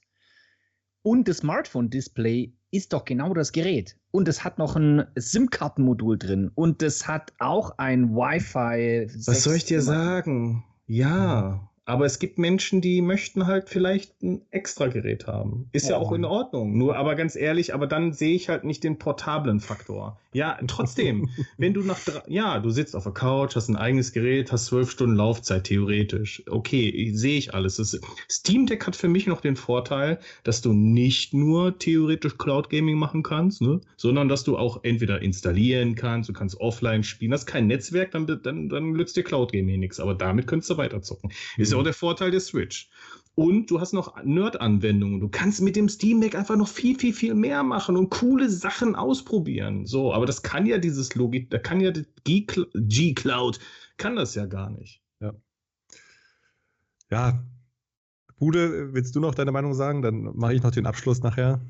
[1.01, 3.97] Und das Smartphone-Display ist doch genau das Gerät.
[4.11, 6.51] Und es hat noch ein SIM-Kartenmodul drin.
[6.53, 9.07] Und es hat auch ein Wi-Fi.
[9.27, 10.63] Was soll ich dir sagen?
[10.87, 11.69] Ja.
[11.85, 15.69] Aber es gibt Menschen, die möchten halt vielleicht ein extra Gerät haben.
[15.71, 15.91] Ist oh.
[15.91, 16.75] ja auch in Ordnung.
[16.77, 20.19] Nur, aber ganz ehrlich, aber dann sehe ich halt nicht den portablen Faktor.
[20.33, 24.51] Ja, trotzdem, wenn du nach, ja, du sitzt auf der Couch, hast ein eigenes Gerät,
[24.51, 26.43] hast zwölf Stunden Laufzeit, theoretisch.
[26.49, 27.75] Okay, sehe ich alles.
[27.77, 27.99] Das,
[28.29, 32.97] Steam Deck hat für mich noch den Vorteil, dass du nicht nur theoretisch Cloud Gaming
[32.97, 37.45] machen kannst, ne, sondern dass du auch entweder installieren kannst, du kannst offline spielen, hast
[37.45, 39.99] kein Netzwerk, dann, dann, dann nützt dir Cloud Gaming nichts.
[39.99, 41.31] Aber damit könntest du weiterzocken.
[41.57, 42.89] Ist ja auch der Vorteil der Switch.
[43.35, 45.19] Und du hast noch Nerd-Anwendungen.
[45.19, 48.49] Du kannst mit dem Steam Deck einfach noch viel, viel, viel mehr machen und coole
[48.49, 49.85] Sachen ausprobieren.
[49.85, 51.91] So, aber das kann ja dieses Logik, da kann ja
[52.23, 53.59] G-Cloud,
[53.97, 55.01] kann das ja gar nicht.
[55.19, 55.33] Ja.
[57.11, 57.45] Ja.
[58.37, 60.01] Bude, willst du noch deine Meinung sagen?
[60.01, 61.61] Dann mache ich noch den Abschluss nachher.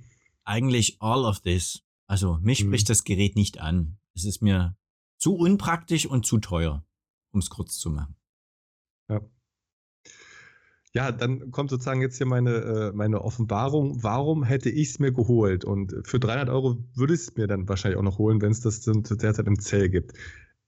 [0.44, 1.84] Eigentlich all of this.
[2.08, 2.68] Also, mich hm.
[2.68, 3.98] spricht das Gerät nicht an.
[4.14, 4.78] Es ist mir
[5.18, 6.86] zu unpraktisch und zu teuer,
[7.32, 8.16] um es kurz zu machen.
[9.10, 9.22] Ja.
[10.96, 14.02] Ja, dann kommt sozusagen jetzt hier meine, äh, meine Offenbarung.
[14.02, 15.66] Warum hätte ich es mir geholt?
[15.66, 18.62] Und für 300 Euro würde ich es mir dann wahrscheinlich auch noch holen, wenn es
[18.62, 20.14] das derzeit im Zell gibt.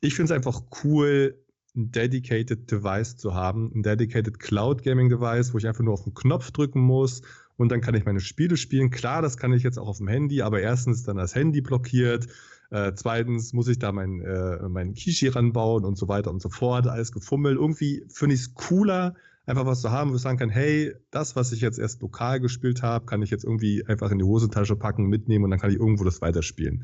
[0.01, 1.41] Ich finde es einfach cool,
[1.77, 6.03] ein dedicated Device zu haben, ein dedicated Cloud Gaming Device, wo ich einfach nur auf
[6.03, 7.21] den Knopf drücken muss
[7.55, 8.89] und dann kann ich meine Spiele spielen.
[8.89, 12.27] Klar, das kann ich jetzt auch auf dem Handy, aber erstens dann das Handy blockiert.
[12.69, 16.49] Äh, zweitens muss ich da mein, äh, mein Kishi ranbauen und so weiter und so
[16.49, 16.85] fort.
[16.87, 17.55] Alles gefummelt.
[17.55, 19.15] Irgendwie finde ich es cooler,
[19.47, 22.39] einfach was zu haben, wo ich sagen kann, hey, das, was ich jetzt erst lokal
[22.39, 25.71] gespielt habe, kann ich jetzt irgendwie einfach in die Hosentasche packen, mitnehmen und dann kann
[25.71, 26.83] ich irgendwo das weiterspielen.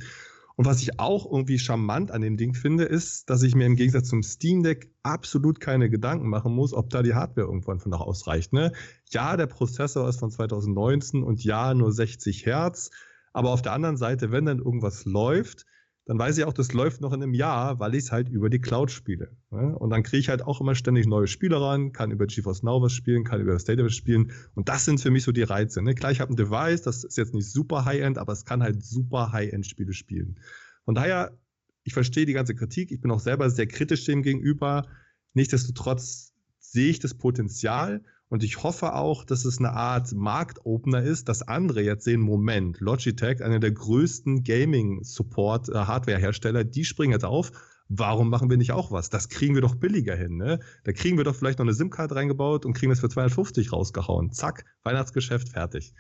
[0.56, 3.76] Und was ich auch irgendwie charmant an dem Ding finde, ist, dass ich mir im
[3.76, 7.90] Gegensatz zum Steam Deck absolut keine Gedanken machen muss, ob da die Hardware irgendwann von
[7.90, 8.54] noch ausreicht.
[8.54, 8.72] Ne?
[9.10, 12.92] Ja, der Prozessor ist von 2019 und ja, nur 60 Hertz.
[13.34, 15.66] Aber auf der anderen Seite, wenn dann irgendwas läuft,
[16.06, 18.50] dann weiß ich auch, das läuft noch in einem Jahr, weil ich es halt über
[18.50, 19.38] die Cloud spiele.
[19.52, 19.78] Ne?
[19.78, 22.82] Und dann kriege ich halt auch immer ständig neue Spiele ran, kann über GeForce Now
[22.82, 24.34] was spielen, kann über State was spielen.
[24.54, 25.82] Und das sind für mich so die Reize.
[25.82, 25.96] Ne?
[25.96, 28.84] Klar, ich habe ein Device, das ist jetzt nicht super High-End, aber es kann halt
[28.84, 30.40] super High-End-Spiele spielen.
[30.84, 31.38] Von daher,
[31.84, 34.86] ich verstehe die ganze Kritik, ich bin auch selber sehr kritisch dem gegenüber.
[35.34, 38.04] Nichtsdestotrotz sehe ich das Potenzial
[38.34, 42.80] und ich hoffe auch, dass es eine Art Marktopener ist, dass andere jetzt sehen, Moment,
[42.80, 47.52] Logitech, einer der größten Gaming-Support-Hardware-Hersteller, die springen jetzt auf.
[47.90, 49.12] Warum machen wir nicht auch was?
[49.12, 50.38] Das kriegen wir doch billiger hin.
[50.38, 50.62] Ne?
[50.84, 54.32] Da kriegen wir doch vielleicht noch eine SIM-Card reingebaut und kriegen das für 250 rausgehauen.
[54.32, 55.94] Zack, Weihnachtsgeschäft fertig.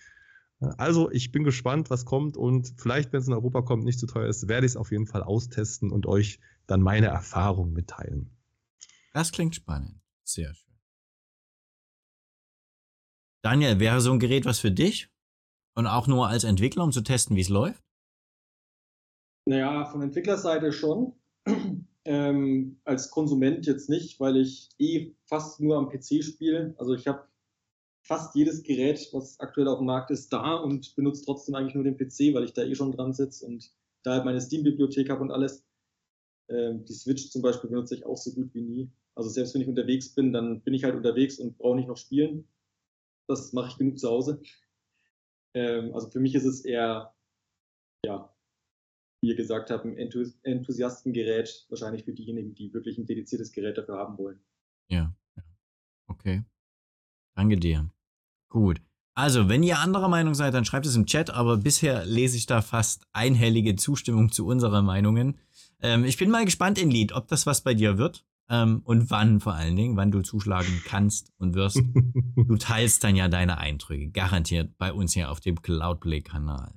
[0.60, 4.08] Also ich bin gespannt, was kommt und vielleicht, wenn es in Europa kommt, nicht zu
[4.08, 8.32] teuer ist, werde ich es auf jeden Fall austesten und euch dann meine Erfahrung mitteilen.
[9.14, 10.02] Das klingt spannend.
[10.24, 10.73] Sehr schön.
[13.44, 15.10] Daniel, wäre so ein Gerät was für dich?
[15.76, 17.84] Und auch nur als Entwickler, um zu testen, wie es läuft?
[19.46, 21.14] Naja, von Entwicklerseite schon.
[22.06, 26.74] ähm, als Konsument jetzt nicht, weil ich eh fast nur am PC spiele.
[26.78, 27.28] Also ich habe
[28.06, 31.84] fast jedes Gerät, was aktuell auf dem Markt ist, da und benutze trotzdem eigentlich nur
[31.84, 35.22] den PC, weil ich da eh schon dran sitze und da halt meine Steam-Bibliothek habe
[35.22, 35.66] und alles.
[36.50, 38.92] Ähm, die Switch zum Beispiel benutze ich auch so gut wie nie.
[39.16, 41.98] Also selbst wenn ich unterwegs bin, dann bin ich halt unterwegs und brauche nicht noch
[41.98, 42.48] spielen
[43.28, 44.42] das mache ich genug zu Hause.
[45.54, 47.14] Ähm, also für mich ist es eher,
[48.06, 48.34] ja,
[49.22, 53.98] wie ihr gesagt habt, ein Enthusiastengerät, wahrscheinlich für diejenigen, die wirklich ein dediziertes Gerät dafür
[53.98, 54.40] haben wollen.
[54.90, 55.16] Ja,
[56.08, 56.44] okay.
[57.36, 57.90] Danke dir.
[58.50, 58.82] Gut.
[59.16, 62.48] Also, wenn ihr anderer Meinung seid, dann schreibt es im Chat, aber bisher lese ich
[62.48, 65.38] da fast einhellige Zustimmung zu unseren Meinungen.
[65.82, 68.26] Ähm, ich bin mal gespannt in Lied, ob das was bei dir wird.
[68.50, 71.78] Ähm, und wann vor allen Dingen, wann du zuschlagen kannst und wirst.
[72.36, 76.74] du teilst dann ja deine Eindrücke, garantiert bei uns hier auf dem Cloudplay-Kanal.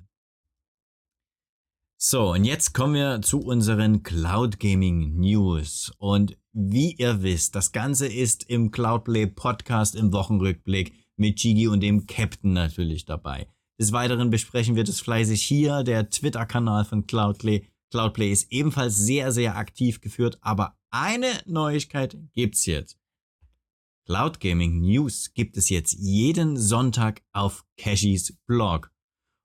[1.99, 5.91] So, und jetzt kommen wir zu unseren Cloud Gaming News.
[5.97, 11.81] Und wie ihr wisst, das Ganze ist im Cloudplay Podcast im Wochenrückblick mit Gigi und
[11.81, 13.47] dem Captain natürlich dabei.
[13.79, 15.83] Des Weiteren besprechen wir das fleißig hier.
[15.83, 17.65] Der Twitter-Kanal von Cloudplay.
[17.89, 22.97] Cloudplay ist ebenfalls sehr, sehr aktiv geführt, aber eine Neuigkeit gibt's jetzt.
[24.05, 28.91] Cloud Gaming News gibt es jetzt jeden Sonntag auf Cashys Blog.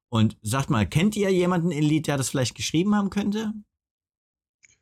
[0.09, 3.53] Und sagt mal, kennt ihr jemanden in Lied, der das vielleicht geschrieben haben könnte?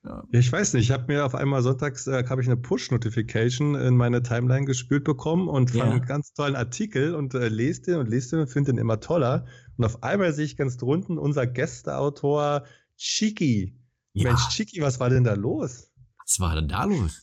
[0.04, 0.24] Ja.
[0.32, 3.96] Ich weiß nicht, ich habe mir auf einmal sonntags äh, habe ich eine Push-Notification in
[3.96, 5.90] meine Timeline gespült bekommen und fand ja.
[5.90, 9.00] einen ganz tollen Artikel und äh, lese den und lese den und finde den immer
[9.00, 9.46] toller.
[9.76, 12.64] Und auf einmal sehe ich ganz drunten unser Gästeautor
[12.96, 13.78] Chiki.
[14.14, 14.28] Ja.
[14.28, 15.89] Mensch, Chiki, was war denn da los?
[16.30, 17.22] Was war denn da los?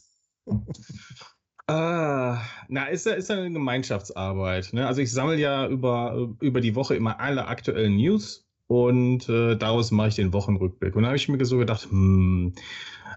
[1.68, 4.74] Ah, na, ist ja, ist ja eine Gemeinschaftsarbeit.
[4.74, 4.86] Ne?
[4.86, 9.92] Also ich sammle ja über, über die Woche immer alle aktuellen News und äh, daraus
[9.92, 10.94] mache ich den Wochenrückblick.
[10.94, 12.54] Und da habe ich mir so gedacht, hm,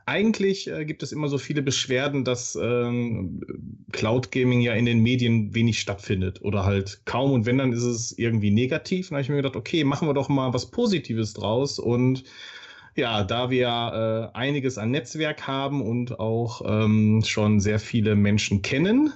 [0.06, 3.40] eigentlich äh, gibt es immer so viele Beschwerden, dass ähm,
[3.90, 7.82] Cloud Gaming ja in den Medien wenig stattfindet oder halt kaum und wenn, dann ist
[7.82, 9.06] es irgendwie negativ.
[9.06, 12.22] Und da habe ich mir gedacht, okay, machen wir doch mal was Positives draus und
[12.94, 18.62] ja, da wir äh, einiges an Netzwerk haben und auch ähm, schon sehr viele Menschen
[18.62, 19.12] kennen,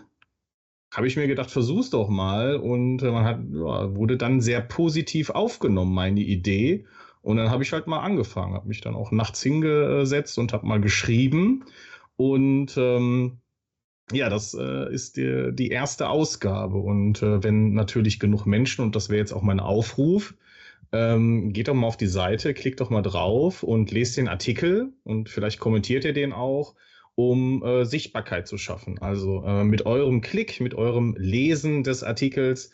[0.92, 2.56] habe ich mir gedacht, versuch's doch mal.
[2.56, 6.86] Und äh, man hat, ja, wurde dann sehr positiv aufgenommen, meine Idee.
[7.22, 10.66] Und dann habe ich halt mal angefangen, habe mich dann auch nachts hingesetzt und habe
[10.66, 11.64] mal geschrieben.
[12.16, 13.38] Und ähm,
[14.12, 16.76] ja, das äh, ist die, die erste Ausgabe.
[16.76, 20.34] Und äh, wenn natürlich genug Menschen, und das wäre jetzt auch mein Aufruf,
[20.92, 24.92] ähm, geht doch mal auf die Seite, klickt doch mal drauf und lest den Artikel
[25.04, 26.74] und vielleicht kommentiert ihr den auch,
[27.14, 28.98] um äh, Sichtbarkeit zu schaffen.
[28.98, 32.70] Also äh, mit eurem Klick, mit eurem Lesen des Artikels,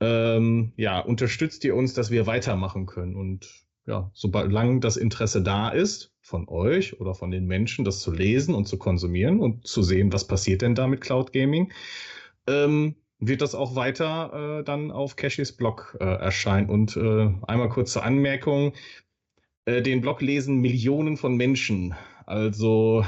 [0.00, 3.14] ähm, ja, unterstützt ihr uns, dass wir weitermachen können.
[3.14, 8.12] Und ja, solange das Interesse da ist, von euch oder von den Menschen, das zu
[8.12, 11.72] lesen und zu konsumieren und zu sehen, was passiert denn da mit Cloud Gaming,
[12.46, 16.68] ähm, wird das auch weiter äh, dann auf Cashys Blog äh, erscheinen.
[16.68, 18.72] Und äh, einmal kurze Anmerkung:
[19.64, 21.94] äh, Den Blog lesen Millionen von Menschen.
[22.26, 23.04] Also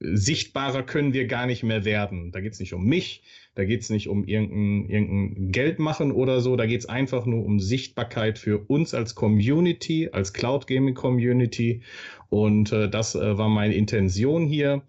[0.00, 2.32] sichtbarer können wir gar nicht mehr werden.
[2.32, 3.22] Da geht es nicht um mich,
[3.54, 7.24] da geht es nicht um irgendein, irgendein Geld machen oder so, da geht es einfach
[7.24, 11.82] nur um Sichtbarkeit für uns als Community, als Cloud Gaming Community.
[12.28, 14.82] Und äh, das äh, war meine Intention hier.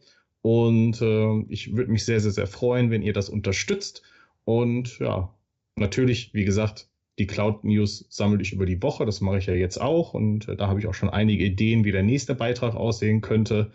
[0.48, 4.02] Und äh, ich würde mich sehr, sehr, sehr freuen, wenn ihr das unterstützt.
[4.46, 5.36] Und ja,
[5.76, 6.88] natürlich, wie gesagt,
[7.20, 9.06] die Cloud News sammle ich über die Woche.
[9.06, 10.14] Das mache ich ja jetzt auch.
[10.14, 13.74] Und äh, da habe ich auch schon einige Ideen, wie der nächste Beitrag aussehen könnte.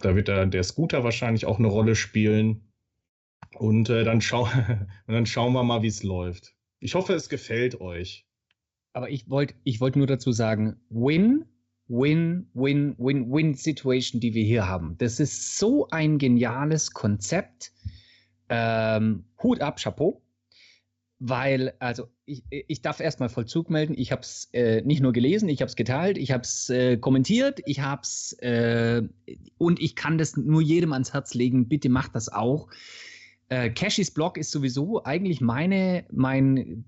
[0.00, 2.68] Da wird der, der Scooter wahrscheinlich auch eine Rolle spielen.
[3.56, 6.54] Und äh, dann, schau und dann schauen wir mal, wie es läuft.
[6.80, 8.26] Ich hoffe, es gefällt euch.
[8.92, 11.46] Aber ich wollte ich wollt nur dazu sagen, Win
[11.90, 14.96] Win-Win-Win-Win-Situation, die wir hier haben.
[14.98, 17.72] Das ist so ein geniales Konzept.
[18.48, 20.22] Ähm, Hut ab, Chapeau.
[21.18, 23.94] Weil, also, ich, ich darf erstmal Vollzug melden.
[23.98, 26.96] Ich habe es äh, nicht nur gelesen, ich habe es geteilt, ich habe es äh,
[26.96, 29.02] kommentiert, ich habe es äh,
[29.58, 31.68] und ich kann das nur jedem ans Herz legen.
[31.68, 32.70] Bitte macht das auch.
[33.50, 36.86] Äh, Cashys Blog ist sowieso eigentlich meine, mein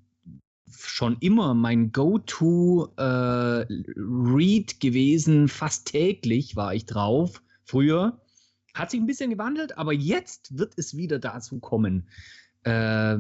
[0.77, 2.93] schon immer mein Go-To-Read
[4.73, 5.49] äh, gewesen.
[5.49, 7.43] Fast täglich war ich drauf.
[7.65, 8.20] Früher.
[8.74, 12.09] Hat sich ein bisschen gewandelt, aber jetzt wird es wieder dazu kommen.
[12.65, 13.19] Äh,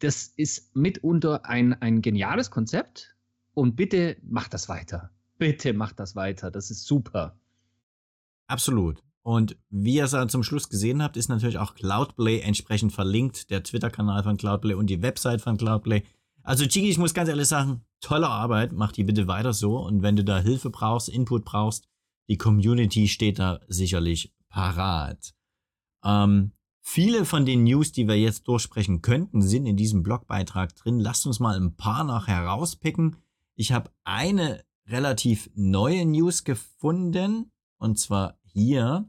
[0.00, 3.16] das ist mitunter ein, ein geniales Konzept.
[3.54, 5.10] Und bitte macht das weiter.
[5.38, 6.50] Bitte macht das weiter.
[6.50, 7.38] Das ist super.
[8.46, 9.02] Absolut.
[9.22, 13.50] Und wie ihr es dann zum Schluss gesehen habt, ist natürlich auch Cloudplay entsprechend verlinkt.
[13.50, 16.02] Der Twitter-Kanal von Cloudplay und die Website von Cloudplay.
[16.50, 19.78] Also Chigi, ich muss ganz ehrlich sagen, tolle Arbeit, mach die bitte weiter so.
[19.78, 21.88] Und wenn du da Hilfe brauchst, Input brauchst,
[22.28, 25.32] die Community steht da sicherlich parat.
[26.02, 26.50] Ähm,
[26.80, 30.98] viele von den News, die wir jetzt durchsprechen könnten, sind in diesem Blogbeitrag drin.
[30.98, 33.18] Lasst uns mal ein paar noch herauspicken.
[33.54, 39.08] Ich habe eine relativ neue News gefunden, und zwar hier.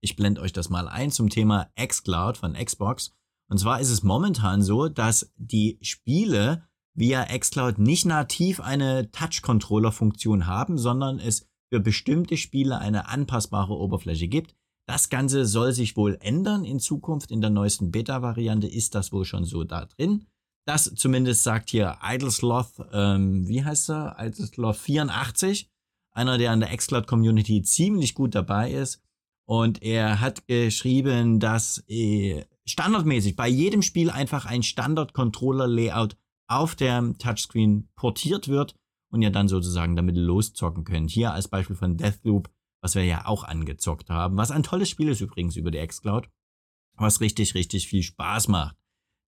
[0.00, 3.16] Ich blende euch das mal ein zum Thema xCloud von Xbox.
[3.48, 6.62] Und zwar ist es momentan so, dass die Spiele
[6.94, 14.28] via xCloud nicht nativ eine Touch-Controller-Funktion haben, sondern es für bestimmte Spiele eine anpassbare Oberfläche
[14.28, 14.54] gibt.
[14.86, 17.30] Das Ganze soll sich wohl ändern in Zukunft.
[17.30, 20.26] In der neuesten Beta-Variante ist das wohl schon so da drin.
[20.66, 24.16] Das zumindest sagt hier Idlesloth, ähm, wie heißt er?
[24.18, 25.70] Idlesloth 84.
[26.12, 29.02] Einer, der an der Xcloud-Community ziemlich gut dabei ist.
[29.46, 36.16] Und er hat geschrieben, dass äh, standardmäßig bei jedem Spiel einfach ein Standard-Controller-Layout
[36.48, 38.74] auf der Touchscreen portiert wird
[39.10, 41.10] und ihr dann sozusagen damit loszocken könnt.
[41.10, 42.50] Hier als Beispiel von Deathloop,
[42.80, 46.28] was wir ja auch angezockt haben, was ein tolles Spiel ist übrigens über die Xcloud,
[46.94, 48.76] was richtig, richtig viel Spaß macht.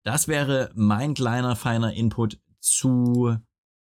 [0.05, 3.37] Das wäre mein kleiner, feiner Input zu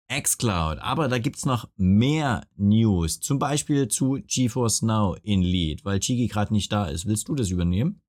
[0.09, 0.79] xCloud.
[0.79, 3.21] Aber da gibt's noch mehr News.
[3.21, 7.07] Zum Beispiel zu GeForce Now in Lead, weil Chigi gerade nicht da ist.
[7.07, 8.03] Willst du das übernehmen?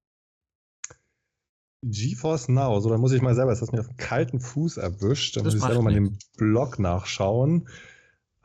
[1.83, 4.39] GeForce Now, so da muss ich mal selber, das hast du mir auf den kalten
[4.39, 7.67] Fuß erwischt, da das muss ich selber mal den Blog nachschauen.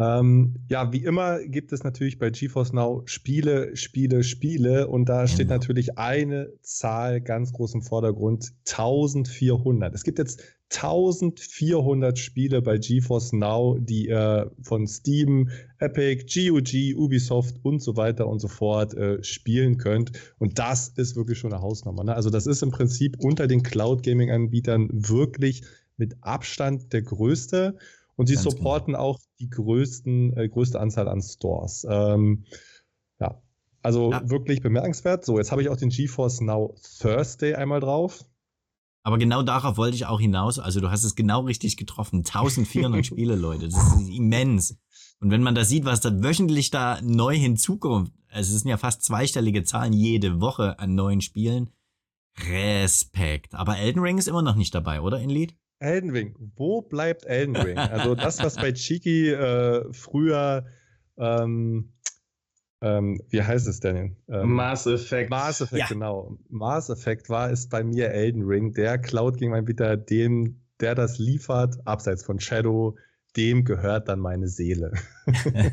[0.03, 5.29] Ähm, ja, wie immer gibt es natürlich bei GeForce Now Spiele, Spiele, Spiele und da
[5.29, 5.55] steht genau.
[5.55, 9.95] natürlich eine Zahl ganz groß im Vordergrund, 1400.
[9.95, 10.43] Es gibt jetzt
[10.75, 18.27] 1400 Spiele bei GeForce Now, die ihr von Steam, Epic, GOG, Ubisoft und so weiter
[18.27, 20.13] und so fort äh, spielen könnt.
[20.39, 22.03] Und das ist wirklich schon eine Hausnummer.
[22.03, 22.15] Ne?
[22.15, 25.63] Also das ist im Prinzip unter den Cloud Gaming Anbietern wirklich
[25.97, 27.77] mit Abstand der größte.
[28.23, 29.05] Und sie Ganz supporten genau.
[29.05, 31.85] auch die größten, äh, größte Anzahl an Stores.
[31.91, 32.45] Ähm,
[33.19, 33.43] ja,
[33.83, 34.31] also ja.
[34.31, 35.25] wirklich bemerkenswert.
[35.25, 38.25] So, jetzt habe ich auch den GeForce Now Thursday einmal drauf.
[39.03, 40.61] Aber genau darauf wollte ich auch hinaus.
[40.61, 42.19] Also du hast es genau richtig getroffen.
[42.19, 43.69] 1400 Spiele, Leute.
[43.69, 44.79] Das ist immens.
[45.19, 49.03] Und wenn man da sieht, was da wöchentlich da neu hinzukommt, es sind ja fast
[49.03, 51.71] zweistellige Zahlen jede Woche an neuen Spielen.
[52.39, 53.53] Respekt.
[53.57, 55.57] Aber Elden Ring ist immer noch nicht dabei, oder, in Lied?
[55.83, 56.35] Elden Ring.
[56.57, 57.79] Wo bleibt Elden Ring?
[57.79, 60.65] Also das, was bei Chiki äh, früher,
[61.19, 61.93] ähm,
[62.81, 64.17] ähm, wie heißt es denn?
[64.29, 65.31] Ähm, Mass Effect.
[65.31, 65.87] Mass Effect, ja.
[65.89, 66.39] genau.
[66.49, 68.73] Mass Effect war es bei mir Elden Ring.
[68.73, 72.97] Der Cloud ging mal wieder dem, der das liefert, abseits von Shadow,
[73.37, 74.93] dem gehört dann meine Seele.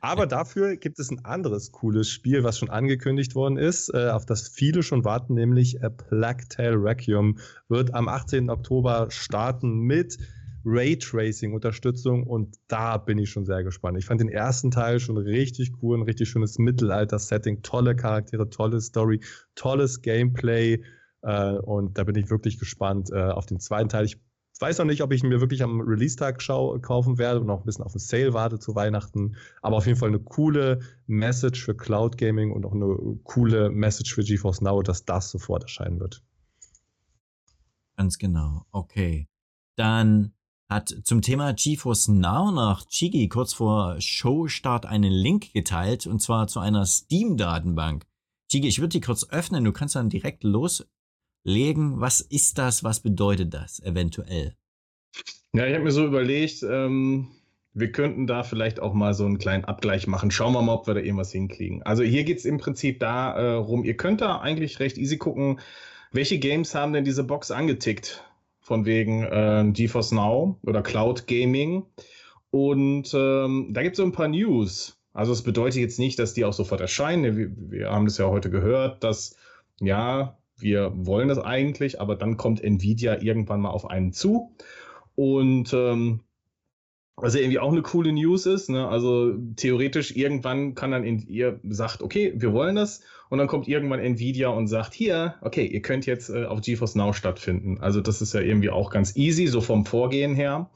[0.00, 4.26] Aber dafür gibt es ein anderes cooles Spiel, was schon angekündigt worden ist, äh, auf
[4.26, 7.38] das viele schon warten, nämlich A Plague Tale Requiem
[7.68, 8.50] wird am 18.
[8.50, 10.18] Oktober starten mit
[10.64, 13.98] Raytracing-Unterstützung und da bin ich schon sehr gespannt.
[13.98, 18.80] Ich fand den ersten Teil schon richtig cool, ein richtig schönes Mittelalter-Setting, tolle Charaktere, tolle
[18.80, 19.20] Story,
[19.54, 20.82] tolles Gameplay
[21.22, 24.06] äh, und da bin ich wirklich gespannt äh, auf den zweiten Teil.
[24.06, 24.18] Ich
[24.60, 27.64] weiß noch nicht, ob ich ihn mir wirklich am Release-Tag kaufen werde und auch ein
[27.64, 29.36] bisschen auf den Sale warte zu Weihnachten.
[29.62, 34.14] Aber auf jeden Fall eine coole Message für Cloud Gaming und auch eine coole Message
[34.14, 36.22] für GeForce Now, dass das sofort erscheinen wird.
[37.96, 38.64] Ganz genau.
[38.70, 39.28] Okay.
[39.76, 40.32] Dann
[40.68, 46.46] hat zum Thema GeForce Now noch Chigi kurz vor Showstart einen Link geteilt und zwar
[46.46, 48.06] zu einer Steam-Datenbank.
[48.50, 50.86] Chigi, ich würde die kurz öffnen, du kannst dann direkt los
[51.44, 52.00] legen.
[52.00, 52.82] Was ist das?
[52.82, 54.54] Was bedeutet das eventuell?
[55.52, 57.28] Ja, ich habe mir so überlegt, ähm,
[57.74, 60.30] wir könnten da vielleicht auch mal so einen kleinen Abgleich machen.
[60.30, 61.82] Schauen wir mal, ob wir da irgendwas hinkriegen.
[61.82, 65.60] Also hier geht es im Prinzip darum, äh, ihr könnt da eigentlich recht easy gucken,
[66.12, 68.24] welche Games haben denn diese Box angetickt?
[68.60, 71.84] Von wegen äh, GeForce Now oder Cloud Gaming.
[72.50, 74.98] Und ähm, da gibt es so ein paar News.
[75.12, 77.36] Also es bedeutet jetzt nicht, dass die auch sofort erscheinen.
[77.36, 79.36] Wir, wir haben das ja heute gehört, dass
[79.80, 84.56] ja, wir wollen das eigentlich, aber dann kommt Nvidia irgendwann mal auf einen zu.
[85.14, 86.20] Und ähm,
[87.16, 88.88] was ja irgendwie auch eine coole News ist, ne?
[88.88, 93.68] also theoretisch irgendwann kann dann, in, ihr sagt, okay, wir wollen das und dann kommt
[93.68, 97.78] irgendwann Nvidia und sagt, hier, okay, ihr könnt jetzt äh, auf GeForce Now stattfinden.
[97.82, 100.70] Also das ist ja irgendwie auch ganz easy, so vom Vorgehen her.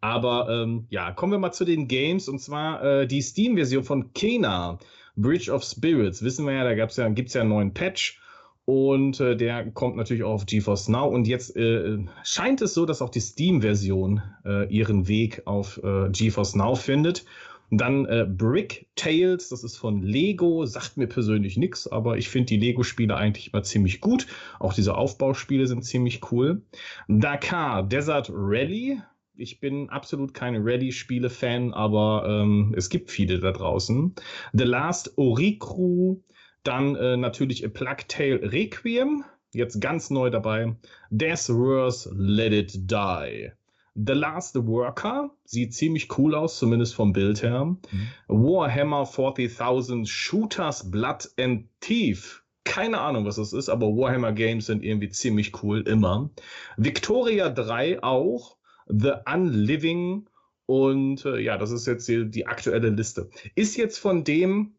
[0.00, 4.14] Aber ähm, ja, kommen wir mal zu den Games und zwar äh, die Steam-Version von
[4.14, 4.78] Kena,
[5.16, 6.24] Bridge of Spirits.
[6.24, 8.18] Wissen wir ja, da gab's ja, gibt's ja einen neuen Patch
[8.66, 11.06] und äh, der kommt natürlich auch auf GeForce Now.
[11.06, 16.08] Und jetzt äh, scheint es so, dass auch die Steam-Version äh, ihren Weg auf äh,
[16.10, 17.24] GeForce Now findet.
[17.70, 22.28] Und dann äh, Brick Tales, das ist von Lego, sagt mir persönlich nichts, aber ich
[22.28, 24.26] finde die Lego-Spiele eigentlich immer ziemlich gut.
[24.60, 26.62] Auch diese Aufbauspiele sind ziemlich cool.
[27.08, 29.00] Dakar Desert Rally.
[29.36, 34.14] Ich bin absolut keine Rally-Spiele-Fan, aber ähm, es gibt viele da draußen.
[34.52, 36.20] The Last Oricru,
[36.64, 40.74] dann äh, natürlich A Plague Tale Requiem, jetzt ganz neu dabei.
[41.10, 43.52] Death Worse Let It Die.
[43.94, 47.64] The Last Worker sieht ziemlich cool aus, zumindest vom Bild her.
[47.64, 47.78] Mhm.
[48.26, 52.42] Warhammer 40.000 Shooters Blood and Thief.
[52.64, 56.30] Keine Ahnung, was das ist, aber Warhammer Games sind irgendwie ziemlich cool, immer.
[56.76, 58.56] Victoria 3 auch.
[58.86, 60.28] The Unliving.
[60.66, 63.28] Und äh, ja, das ist jetzt die, die aktuelle Liste.
[63.54, 64.74] Ist jetzt von dem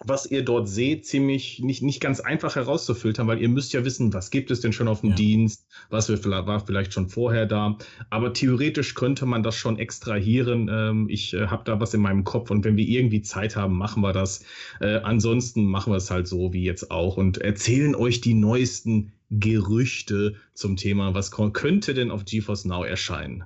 [0.00, 4.12] was ihr dort seht, ziemlich nicht, nicht ganz einfach herauszufiltern, weil ihr müsst ja wissen,
[4.12, 5.16] was gibt es denn schon auf dem ja.
[5.16, 7.78] Dienst, was war vielleicht schon vorher da.
[8.10, 10.68] Aber theoretisch könnte man das schon extrahieren.
[10.70, 13.78] Ähm, ich äh, habe da was in meinem Kopf und wenn wir irgendwie Zeit haben,
[13.78, 14.44] machen wir das.
[14.80, 19.12] Äh, ansonsten machen wir es halt so wie jetzt auch und erzählen euch die neuesten
[19.30, 23.44] Gerüchte zum Thema, was könnte denn auf GeForce Now erscheinen.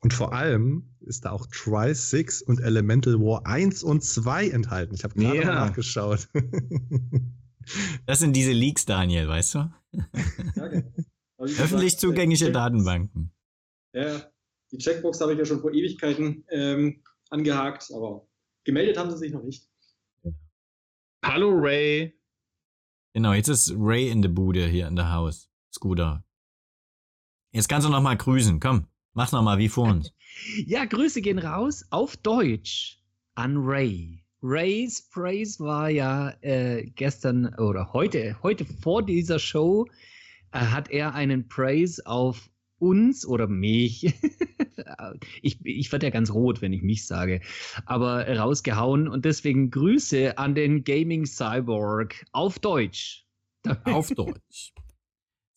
[0.00, 4.94] Und vor allem ist da auch Try 6 und Elemental War 1 und 2 enthalten.
[4.94, 5.54] Ich habe gerade ja.
[5.54, 6.28] nachgeschaut.
[8.06, 9.72] das sind diese Leaks, Daniel, weißt du?
[10.54, 10.92] Ja, genau.
[11.38, 13.32] Öffentlich gesagt, zugängliche Datenbanken.
[13.92, 14.30] Ja,
[14.70, 18.28] die Checkbox habe ich ja schon vor Ewigkeiten ähm, angehakt, aber
[18.64, 19.68] gemeldet haben sie sich noch nicht.
[21.24, 22.18] Hallo Ray.
[23.14, 25.50] Genau, jetzt ist Ray in der Bude hier in der Haus.
[25.72, 26.24] Scooter.
[27.52, 28.60] Jetzt kannst du noch mal grüßen.
[28.60, 28.86] Komm,
[29.18, 30.12] mach noch mal wie vor uns.
[30.66, 33.00] Ja, Grüße gehen raus auf Deutsch
[33.34, 34.22] an Ray.
[34.40, 39.86] Rays Praise war ja äh, gestern oder heute, heute vor dieser Show
[40.52, 44.14] äh, hat er einen Praise auf uns oder mich.
[45.42, 47.40] ich ich werde ja ganz rot, wenn ich mich sage,
[47.84, 53.26] aber rausgehauen und deswegen Grüße an den Gaming Cyborg auf Deutsch.
[53.82, 54.72] auf Deutsch.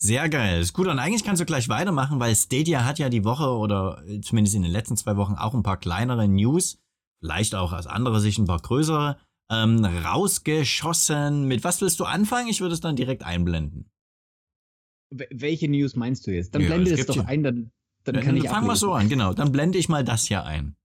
[0.04, 0.60] Sehr geil.
[0.60, 0.88] Ist gut.
[0.88, 4.64] Und eigentlich kannst du gleich weitermachen, weil Stadia hat ja die Woche oder zumindest in
[4.64, 6.82] den letzten zwei Wochen auch ein paar kleinere News,
[7.20, 9.18] vielleicht auch aus anderer Sicht ein paar größere,
[9.52, 11.48] ähm, rausgeschossen.
[11.48, 12.48] Mit was willst du anfangen?
[12.48, 13.92] Ich würde es dann direkt einblenden.
[15.12, 16.56] Welche News meinst du jetzt?
[16.56, 17.72] Dann ja, blende es, doch ein, dann,
[18.04, 19.34] dann kann ich Fangen wir so an, genau.
[19.34, 20.76] Dann blende ich mal das hier ein.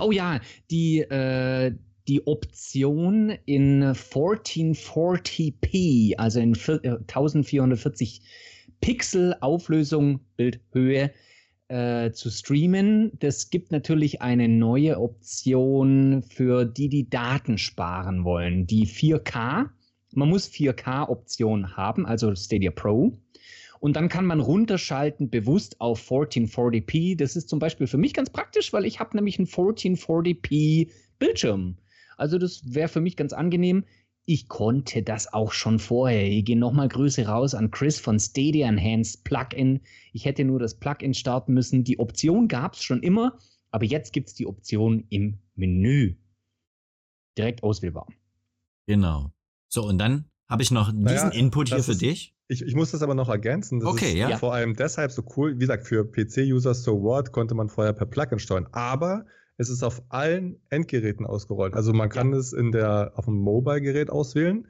[0.00, 0.40] Oh ja,
[0.70, 1.76] die, äh,
[2.08, 8.22] die Option in 1440p, also in 1440 äh,
[8.80, 11.12] Pixel Auflösung, Bildhöhe,
[11.68, 13.12] äh, zu streamen.
[13.18, 18.66] Das gibt natürlich eine neue Option für die, die Daten sparen wollen.
[18.66, 19.68] Die 4K.
[20.14, 23.18] Man muss 4K-Option haben, also Stadia Pro.
[23.80, 27.16] Und dann kann man runterschalten bewusst auf 1440p.
[27.16, 31.76] Das ist zum Beispiel für mich ganz praktisch, weil ich habe nämlich einen 1440p Bildschirm.
[32.18, 33.84] Also das wäre für mich ganz angenehm.
[34.26, 36.26] Ich konnte das auch schon vorher.
[36.26, 39.80] Hier gehen nochmal Grüße raus an Chris von Stadia Enhanced Plugin.
[40.12, 41.84] Ich hätte nur das Plugin starten müssen.
[41.84, 43.38] Die Option gab es schon immer,
[43.70, 46.16] aber jetzt gibt es die Option im Menü.
[47.38, 48.06] Direkt auswählbar.
[48.86, 49.32] Genau.
[49.68, 52.34] So, und dann habe ich noch diesen naja, Input hier für ist, dich.
[52.48, 53.80] Ich, ich, muss das aber noch ergänzen.
[53.80, 54.36] Das okay, ja.
[54.38, 55.54] Vor allem deshalb so cool.
[55.54, 58.66] Wie gesagt, für PC-User So What konnte man vorher per Plugin steuern.
[58.72, 59.24] Aber
[59.58, 61.74] es ist auf allen Endgeräten ausgerollt.
[61.74, 62.38] Also man kann ja.
[62.38, 64.68] es in der, auf dem Mobile-Gerät auswählen.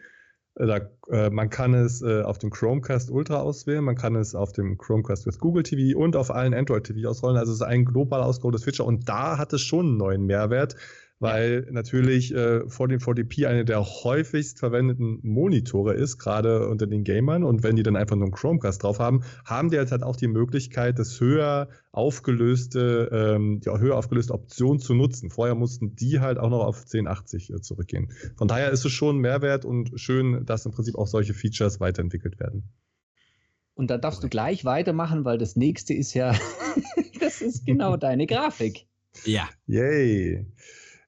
[0.55, 4.35] Äh, da, äh, man kann es äh, auf dem Chromecast Ultra auswählen, man kann es
[4.35, 7.37] auf dem Chromecast with Google TV und auf allen Android TV ausrollen.
[7.37, 10.75] Also es ist ein global ausgerolltes Feature und da hat es schon einen neuen Mehrwert,
[11.21, 17.43] weil natürlich äh, 1440p eine der häufigst verwendeten Monitore ist, gerade unter den Gamern.
[17.45, 20.17] Und wenn die dann einfach nur einen Chromecast drauf haben, haben die halt, halt auch
[20.17, 25.31] die Möglichkeit, das höher aufgelöste, ähm, die höher aufgelöste Option zu nutzen.
[25.31, 28.13] Vorher mussten die halt auch noch auf 1080 äh, zurückgehen.
[28.37, 31.81] Von daher ist es schon ein Mehrwert und schön, dass im Prinzip auch solche Features
[31.81, 32.65] weiterentwickelt werden.
[33.75, 36.35] Und da darfst du gleich weitermachen, weil das nächste ist ja,
[37.21, 38.87] das ist genau deine Grafik.
[39.25, 39.49] Ja.
[39.67, 40.47] Yay.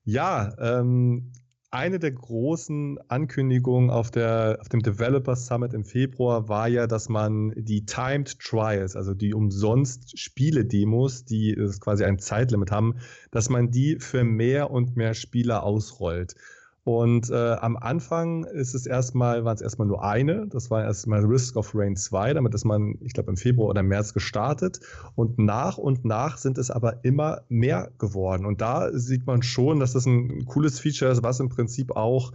[0.05, 1.33] Ja, ähm,
[1.73, 7.09] eine der großen Ankündigungen auf, der, auf dem Developer Summit im Februar war ja, dass
[7.09, 12.97] man die Timed Trials, also die umsonst Spiele-Demos, die quasi ein Zeitlimit haben,
[13.31, 16.35] dass man die für mehr und mehr Spieler ausrollt.
[16.83, 20.47] Und äh, am Anfang ist es erstmal, waren es erstmal nur eine.
[20.49, 22.35] Das war erstmal Risk of Rain 2.
[22.35, 24.81] Damit ist man, ich glaube, im Februar oder März gestartet.
[25.15, 28.47] Und nach und nach sind es aber immer mehr geworden.
[28.47, 32.33] Und da sieht man schon, dass das ein cooles Feature ist, was im Prinzip auch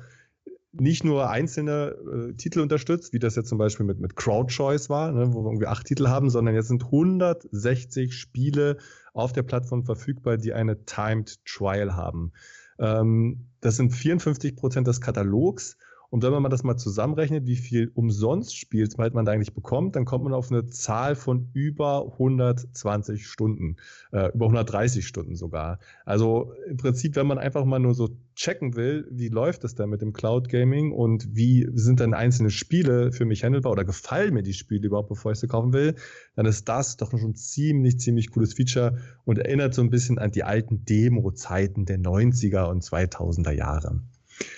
[0.79, 4.89] nicht nur einzelne äh, Titel unterstützt, wie das jetzt zum Beispiel mit, mit Crowd Choice
[4.89, 8.77] war, ne, wo wir irgendwie acht Titel haben, sondern jetzt sind 160 Spiele
[9.13, 12.33] auf der Plattform verfügbar, die eine Timed Trial haben.
[12.79, 15.77] Ähm, das sind 54 Prozent des Katalogs.
[16.15, 20.05] Und wenn man das mal zusammenrechnet, wie viel umsonst Spielzeit man da eigentlich bekommt, dann
[20.05, 23.75] kommt man auf eine Zahl von über 120 Stunden,
[24.13, 25.77] äh, über 130 Stunden sogar.
[26.05, 29.89] Also im Prinzip, wenn man einfach mal nur so checken will, wie läuft es denn
[29.89, 34.33] mit dem Cloud Gaming und wie sind denn einzelne Spiele für mich handelbar oder gefallen
[34.33, 35.95] mir die Spiele überhaupt, bevor ich sie kaufen will,
[36.37, 40.31] dann ist das doch schon ziemlich, ziemlich cooles Feature und erinnert so ein bisschen an
[40.31, 43.99] die alten Demo-Zeiten der 90er und 2000er Jahre.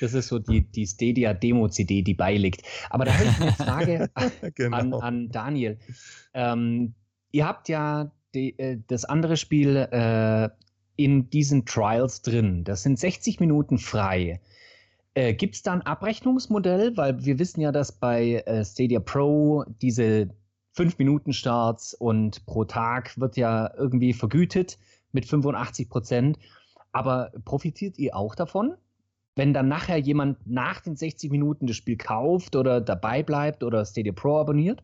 [0.02, 2.64] Das ist so die, die Stadia-Demo-CD, die beiliegt.
[2.90, 4.10] Aber da habe ich eine Frage
[4.56, 4.78] genau.
[4.78, 5.78] an, an, Daniel.
[6.34, 6.94] Ähm,
[7.32, 10.50] ihr habt ja die, äh, das andere Spiel äh,
[10.96, 12.64] in diesen Trials drin.
[12.64, 14.42] Das sind 60 Minuten frei.
[15.14, 16.98] Äh, Gibt es da ein Abrechnungsmodell?
[16.98, 20.30] Weil wir wissen ja, dass bei äh, Stadia Pro diese
[20.76, 24.78] 5-Minuten-Starts und pro Tag wird ja irgendwie vergütet
[25.12, 26.40] mit 85 Prozent.
[26.92, 28.76] Aber profitiert ihr auch davon?
[29.38, 33.86] Wenn dann nachher jemand nach den 60 Minuten das Spiel kauft oder dabei bleibt oder
[33.86, 34.84] Stadia Pro abonniert?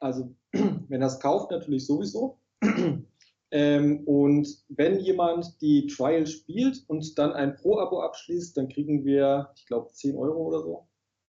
[0.00, 2.38] Also, wenn das kauft, natürlich sowieso.
[3.50, 9.50] Ähm, und wenn jemand die Trial spielt und dann ein Pro-Abo abschließt, dann kriegen wir,
[9.56, 10.86] ich glaube, 10 Euro oder so.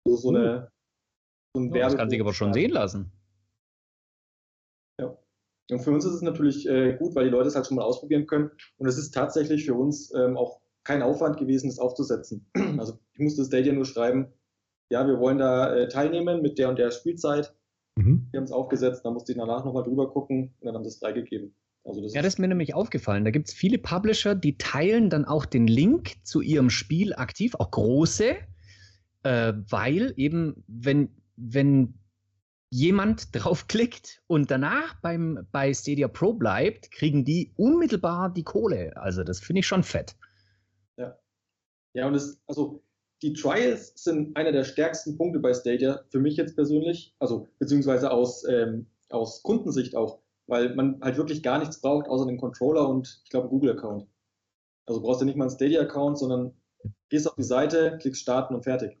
[0.06, 0.72] Also so eine,
[1.54, 3.12] so ein ja, Das kann sich aber schon sehen lassen.
[4.98, 5.14] Ja.
[5.70, 7.84] Und für uns ist es natürlich äh, gut, weil die Leute es halt schon mal
[7.84, 8.50] ausprobieren können.
[8.78, 12.46] Und es ist tatsächlich für uns ähm, auch kein Aufwand gewesen, das aufzusetzen.
[12.78, 14.28] Also ich musste das Stadia nur schreiben,
[14.88, 17.52] ja, wir wollen da äh, teilnehmen mit der und der Spielzeit.
[17.96, 18.28] Mhm.
[18.30, 20.90] Wir haben es aufgesetzt, dann musste ich danach nochmal drüber gucken und dann haben sie
[20.90, 21.54] es freigegeben.
[21.84, 23.24] Also das ja, das ist mir nämlich aufgefallen.
[23.24, 27.56] Da gibt es viele Publisher, die teilen dann auch den Link zu ihrem Spiel aktiv,
[27.56, 28.36] auch große,
[29.24, 31.94] äh, weil eben, wenn, wenn
[32.70, 38.96] jemand draufklickt und danach beim, bei Stadia Pro bleibt, kriegen die unmittelbar die Kohle.
[38.96, 40.16] Also das finde ich schon fett.
[41.96, 42.06] Ja.
[42.06, 42.82] Und das, also
[43.22, 48.10] die Trials sind einer der stärksten Punkte bei Stadia, für mich jetzt persönlich, also beziehungsweise
[48.10, 52.88] aus, ähm, aus Kundensicht auch weil man halt wirklich gar nichts braucht, außer den Controller
[52.88, 54.06] und ich glaube Google-Account.
[54.86, 56.54] Also brauchst du nicht mal einen Stadia-Account, sondern
[57.08, 58.98] gehst auf die Seite, klickst starten und fertig.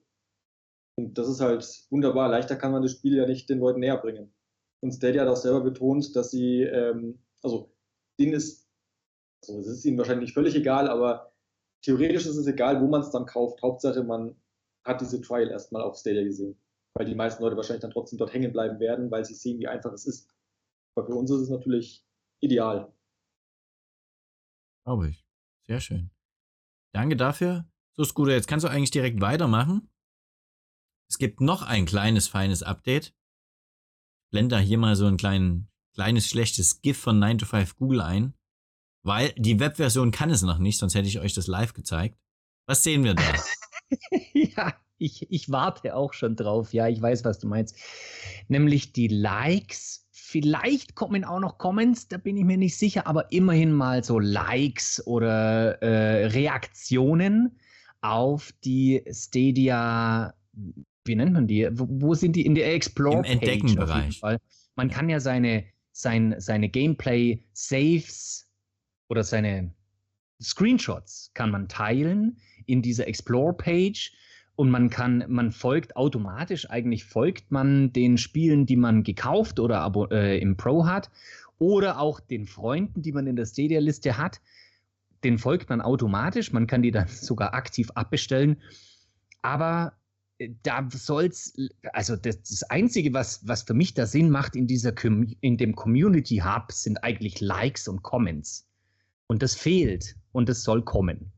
[0.96, 2.28] Und das ist halt wunderbar.
[2.28, 4.34] Leichter kann man das Spiel ja nicht den Leuten näher bringen.
[4.80, 7.70] Und Stadia hat auch selber betont, dass sie, ähm, also
[8.18, 8.68] denen ist,
[9.46, 11.32] also es ist ihnen wahrscheinlich völlig egal, aber
[11.82, 13.62] theoretisch ist es egal, wo man es dann kauft.
[13.62, 14.36] Hauptsache, man
[14.84, 16.58] hat diese Trial erstmal auf Stadia gesehen.
[16.94, 19.68] Weil die meisten Leute wahrscheinlich dann trotzdem dort hängen bleiben werden, weil sie sehen, wie
[19.68, 20.30] einfach es ist.
[20.94, 22.06] Aber für uns ist es natürlich
[22.40, 22.92] ideal.
[24.84, 25.26] Glaube ich.
[25.66, 26.10] Sehr schön.
[26.94, 27.68] Danke dafür.
[27.96, 29.90] So, Scooter, jetzt kannst du eigentlich direkt weitermachen.
[31.10, 33.14] Es gibt noch ein kleines, feines Update.
[34.30, 38.00] Blende da hier mal so ein klein, kleines, schlechtes GIF von 9 to 5 Google
[38.00, 38.34] ein.
[39.06, 42.18] Weil die Webversion kann es noch nicht, sonst hätte ich euch das live gezeigt.
[42.66, 43.22] Was sehen wir da?
[44.32, 46.72] ja, ich, ich warte auch schon drauf.
[46.72, 47.76] Ja, ich weiß, was du meinst.
[48.48, 53.30] Nämlich die Likes Vielleicht kommen auch noch Comments, da bin ich mir nicht sicher, aber
[53.30, 57.60] immerhin mal so Likes oder äh, Reaktionen
[58.00, 60.34] auf die Stadia,
[61.04, 61.68] wie nennt man die?
[61.70, 62.44] Wo, wo sind die?
[62.44, 64.20] In der Explore Im Entdeckenbereich.
[64.74, 68.45] Man kann ja seine, sein, seine Gameplay-Saves
[69.08, 69.72] oder seine
[70.40, 74.12] Screenshots kann man teilen in dieser Explore-Page
[74.56, 79.92] und man kann, man folgt automatisch, eigentlich folgt man den Spielen, die man gekauft oder
[80.10, 81.10] äh, im Pro hat
[81.58, 84.40] oder auch den Freunden, die man in der Stadia-Liste hat.
[85.24, 88.62] Den folgt man automatisch, man kann die dann sogar aktiv abbestellen.
[89.42, 89.92] Aber
[90.38, 91.54] äh, da soll's,
[91.92, 94.94] also das, das, Einzige, was, was für mich da Sinn macht in dieser
[95.40, 98.66] in dem Community Hub, sind eigentlich Likes und Comments.
[99.28, 101.32] Und das fehlt und das soll kommen.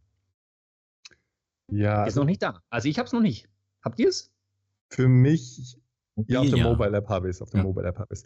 [1.70, 2.04] Ja.
[2.04, 2.62] Ist noch nicht da.
[2.70, 3.48] Also ich habe es noch nicht.
[3.82, 4.30] Habt ihr es?
[4.90, 5.78] Für mich,
[6.26, 6.64] ja, auf der ja.
[6.64, 7.42] Mobile App habe ich es.
[7.42, 7.64] Auf der ja.
[7.64, 8.24] Mobile App habe ich es.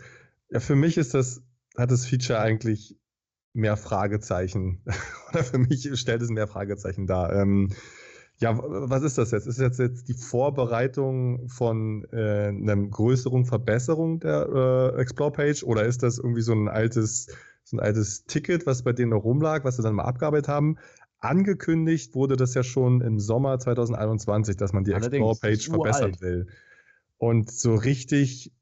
[0.50, 1.42] Ja, für mich ist das,
[1.76, 2.96] hat das Feature eigentlich
[3.52, 4.82] mehr Fragezeichen.
[5.30, 7.32] Oder für mich stellt es mehr Fragezeichen dar.
[7.32, 7.70] Ähm,
[8.38, 9.46] ja, was ist das jetzt?
[9.46, 14.48] Ist das jetzt die Vorbereitung von äh, einer größeren Verbesserung der
[14.96, 17.28] äh, Explore-Page oder ist das irgendwie so ein altes,
[17.72, 20.76] so ein altes Ticket, was bei denen noch rumlag, was sie dann mal abgearbeitet haben?
[21.22, 26.48] angekündigt wurde das ja schon im Sommer 2021, dass man die Explore-Page verbessern will.
[27.16, 28.52] Und so richtig,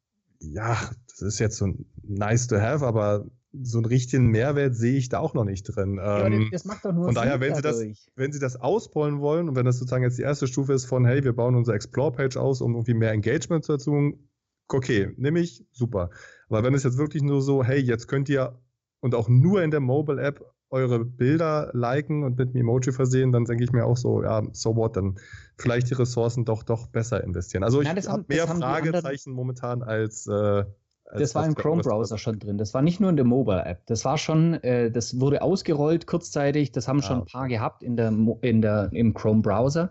[0.41, 0.77] ja,
[1.09, 1.73] das ist jetzt so
[2.03, 3.25] nice to have, aber
[3.63, 5.97] so einen richtigen Mehrwert sehe ich da auch noch nicht drin.
[5.97, 7.83] Ja, ähm, das macht doch nur Von daher, wenn sie, das,
[8.15, 11.07] wenn sie das ausrollen wollen und wenn das sozusagen jetzt die erste Stufe ist von,
[11.07, 14.29] hey, wir bauen unsere Explore-Page aus, um irgendwie mehr Engagement zu erzeugen,
[14.69, 16.11] okay, nehme ich, super.
[16.49, 18.61] Aber wenn es jetzt wirklich nur so, hey, jetzt könnt ihr
[19.01, 23.45] und auch nur in der Mobile-App eure Bilder liken und mit einem Emoji versehen, dann
[23.45, 25.19] denke ich mir auch so, ja, so what, dann
[25.59, 27.65] vielleicht die Ressourcen doch doch besser investieren.
[27.65, 30.65] Also ich habe mehr Fragezeichen momentan als, äh,
[31.13, 32.57] das war im Chrome-Browser schon drin.
[32.57, 33.85] Das war nicht nur in der Mobile-App.
[33.87, 36.71] Das war schon, äh, das wurde ausgerollt kurzzeitig.
[36.71, 38.13] Das haben ah, schon ein paar gehabt in der,
[38.43, 39.91] in der, im Chrome-Browser.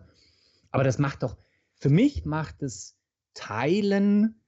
[0.72, 1.36] Aber das macht doch,
[1.76, 2.96] für mich macht das
[3.34, 4.42] Teilen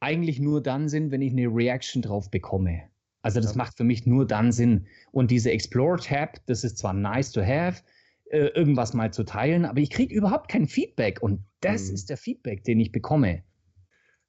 [0.00, 2.82] eigentlich nur dann Sinn, wenn ich eine Reaction drauf bekomme.
[3.24, 3.58] Also das ja.
[3.58, 4.86] macht für mich nur dann Sinn.
[5.10, 7.82] Und diese Explore-Tab, das ist zwar nice to have,
[8.26, 11.94] äh, irgendwas mal zu teilen, aber ich kriege überhaupt kein Feedback und das mhm.
[11.94, 13.42] ist der Feedback, den ich bekomme.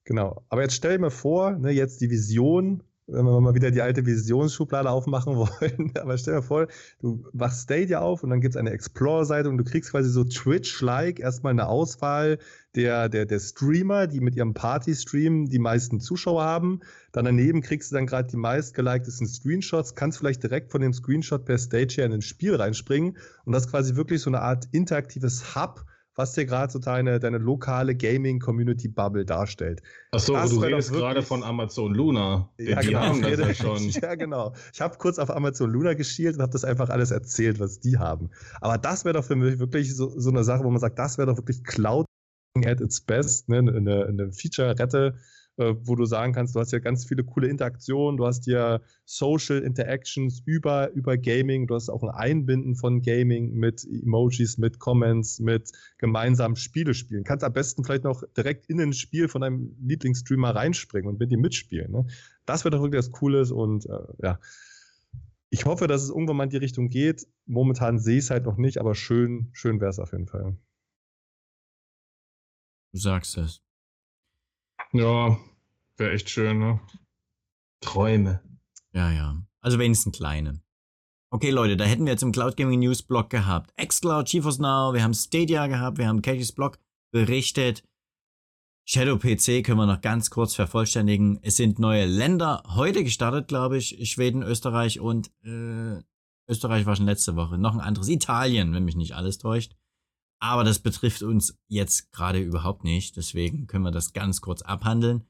[0.05, 0.43] Genau.
[0.49, 3.81] Aber jetzt stell dir mal vor, ne, jetzt die Vision wenn wir mal wieder die
[3.81, 5.91] alte Visionsschublade aufmachen wollen.
[5.99, 6.67] Aber stell dir vor,
[6.99, 10.23] du machst Stadia auf und dann gibt es eine Explore-Seite und du kriegst quasi so
[10.23, 12.39] Twitch-like erstmal eine Auswahl
[12.75, 16.81] der, der, der Streamer, die mit ihrem Party-Stream die meisten Zuschauer haben.
[17.11, 21.45] Dann daneben kriegst du dann gerade die meistgeliktesten Screenshots, kannst vielleicht direkt von dem Screenshot
[21.45, 24.67] per Stage her in ein Spiel reinspringen und das ist quasi wirklich so eine Art
[24.71, 25.85] interaktives Hub,
[26.15, 29.81] was dir gerade so deine, deine lokale Gaming-Community-Bubble darstellt.
[30.11, 32.49] Achso, du redest gerade von Amazon Luna.
[32.57, 33.89] Ja, die genau, haben das ja schon.
[33.89, 34.53] ja, genau.
[34.73, 37.97] Ich habe kurz auf Amazon Luna geschielt und habe das einfach alles erzählt, was die
[37.97, 38.29] haben.
[38.61, 41.17] Aber das wäre doch für mich wirklich so, so eine Sache, wo man sagt, das
[41.17, 42.05] wäre doch wirklich Cloud
[42.63, 43.57] at its best, ne?
[43.57, 45.15] eine, eine Feature-Rette
[45.57, 48.81] äh, wo du sagen kannst, du hast ja ganz viele coole Interaktionen, du hast ja
[49.05, 54.79] Social Interactions über, über Gaming, du hast auch ein Einbinden von Gaming mit Emojis, mit
[54.79, 57.23] Comments, mit gemeinsamen Spiele spielen.
[57.23, 61.31] Kannst am besten vielleicht noch direkt in ein Spiel von deinem Lieblingsstreamer reinspringen und mit
[61.31, 61.91] ihm mitspielen.
[61.91, 62.05] Ne?
[62.45, 64.39] Das wäre doch wirklich was Cooles und äh, ja.
[65.51, 67.27] Ich hoffe, dass es irgendwann mal in die Richtung geht.
[67.45, 70.57] Momentan sehe ich es halt noch nicht, aber schön, schön wäre es auf jeden Fall.
[72.95, 73.61] Du sagst es.
[74.93, 75.37] Ja,
[75.97, 76.79] wäre echt schön, ne?
[77.81, 78.41] Träume.
[78.93, 79.45] Ja, ja.
[79.59, 80.63] Also wenigstens kleine.
[81.29, 83.73] Okay, Leute, da hätten wir jetzt im Cloud Gaming News Blog gehabt.
[83.75, 86.79] Xcloud, GeForce Now, wir haben Stadia gehabt, wir haben Casey's Blog
[87.11, 87.83] berichtet.
[88.85, 91.37] Shadow PC können wir noch ganz kurz vervollständigen.
[91.41, 94.09] Es sind neue Länder heute gestartet, glaube ich.
[94.09, 96.01] Schweden, Österreich und äh,
[96.47, 97.57] Österreich war schon letzte Woche.
[97.57, 99.75] Noch ein anderes Italien, wenn mich nicht alles täuscht.
[100.39, 103.17] Aber das betrifft uns jetzt gerade überhaupt nicht.
[103.17, 105.23] Deswegen können wir das ganz kurz abhandeln.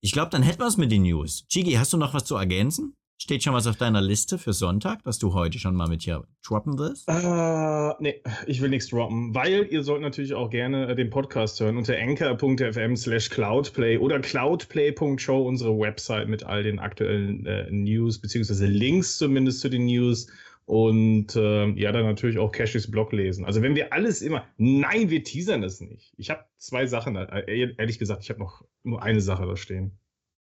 [0.00, 1.46] Ich glaube, dann hätten wir es mit den News.
[1.48, 2.94] Chigi, hast du noch was zu ergänzen?
[3.18, 6.24] Steht schon was auf deiner Liste für Sonntag, dass du heute schon mal mit hier
[6.46, 7.08] droppen willst?
[7.08, 11.58] Uh, nee, ich will nichts droppen, weil ihr sollt natürlich auch gerne äh, den Podcast
[11.58, 18.20] hören unter anchor.fm slash cloudplay oder cloudplay.show, unsere Website mit all den aktuellen äh, News,
[18.20, 20.26] beziehungsweise Links zumindest zu den News
[20.66, 23.44] und äh, ja, dann natürlich auch Cashys Blog lesen.
[23.44, 26.12] Also wenn wir alles immer, nein, wir teasern es nicht.
[26.16, 29.98] Ich habe zwei Sachen, äh, ehrlich gesagt, ich habe noch nur eine Sache da stehen.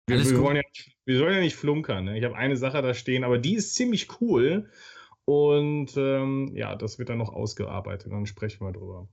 [0.08, 2.06] Wir, wir, wollen ja nicht, wir sollen ja nicht flunkern.
[2.06, 2.18] Ne?
[2.18, 4.70] Ich habe eine Sache da stehen, aber die ist ziemlich cool.
[5.26, 8.12] Und ähm, ja, das wird dann noch ausgearbeitet.
[8.12, 9.08] Dann sprechen wir drüber.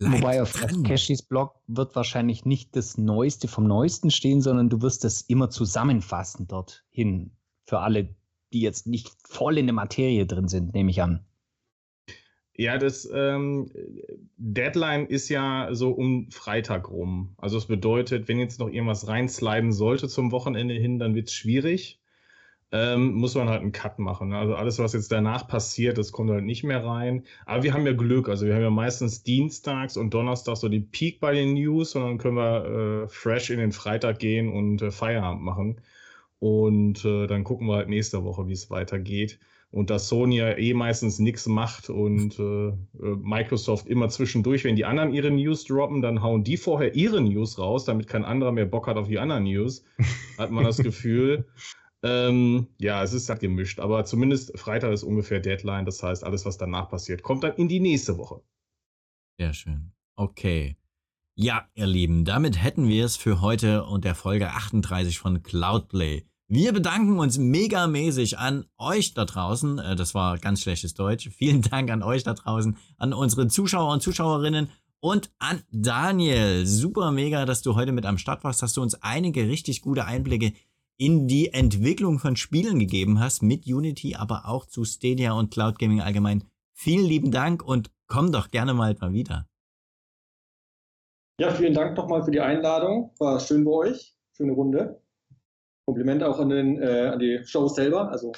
[0.00, 4.82] Wobei auf, auf Cashys Blog wird wahrscheinlich nicht das Neueste vom Neuesten stehen, sondern du
[4.82, 8.14] wirst das immer zusammenfassen dorthin für alle,
[8.52, 11.24] die jetzt nicht voll in der Materie drin sind, nehme ich an.
[12.54, 13.70] Ja, das ähm,
[14.36, 17.34] Deadline ist ja so um Freitag rum.
[17.38, 21.34] Also es bedeutet, wenn jetzt noch irgendwas reinsliden sollte zum Wochenende hin, dann wird es
[21.34, 21.98] schwierig.
[22.70, 24.32] Ähm, muss man halt einen Cut machen.
[24.32, 27.24] Also alles, was jetzt danach passiert, das kommt halt nicht mehr rein.
[27.44, 28.28] Aber wir haben ja Glück.
[28.28, 32.02] Also wir haben ja meistens dienstags und donnerstags so die Peak bei den News und
[32.02, 35.80] dann können wir äh, fresh in den Freitag gehen und äh, Feierabend machen.
[36.42, 39.38] Und äh, dann gucken wir halt nächste Woche, wie es weitergeht.
[39.70, 42.74] Und dass Sony ja eh meistens nichts macht und äh, äh,
[43.22, 47.60] Microsoft immer zwischendurch, wenn die anderen ihre News droppen, dann hauen die vorher ihre News
[47.60, 49.84] raus, damit kein anderer mehr Bock hat auf die anderen News,
[50.36, 51.46] hat man das Gefühl.
[52.02, 55.84] Ähm, ja, es ist halt gemischt, aber zumindest Freitag ist ungefähr Deadline.
[55.84, 58.42] Das heißt, alles, was danach passiert, kommt dann in die nächste Woche.
[59.38, 59.92] Sehr schön.
[60.16, 60.76] Okay.
[61.36, 66.26] Ja, ihr Lieben, damit hätten wir es für heute und der Folge 38 von Cloudplay.
[66.54, 69.78] Wir bedanken uns megamäßig an euch da draußen.
[69.78, 71.30] Äh, das war ganz schlechtes Deutsch.
[71.34, 74.68] Vielen Dank an euch da draußen, an unsere Zuschauer und Zuschauerinnen
[75.00, 76.66] und an Daniel.
[76.66, 80.04] Super mega, dass du heute mit am Start warst, dass du uns einige richtig gute
[80.04, 80.52] Einblicke
[80.98, 85.78] in die Entwicklung von Spielen gegeben hast mit Unity, aber auch zu Stadia und Cloud
[85.78, 86.44] Gaming allgemein.
[86.74, 89.48] Vielen lieben Dank und komm doch gerne mal wieder.
[91.40, 93.10] Ja, vielen Dank nochmal für die Einladung.
[93.18, 94.14] War schön bei euch.
[94.36, 95.01] Schöne Runde.
[95.86, 98.10] Kompliment auch an, den, äh, an die Show selber.
[98.10, 98.32] Also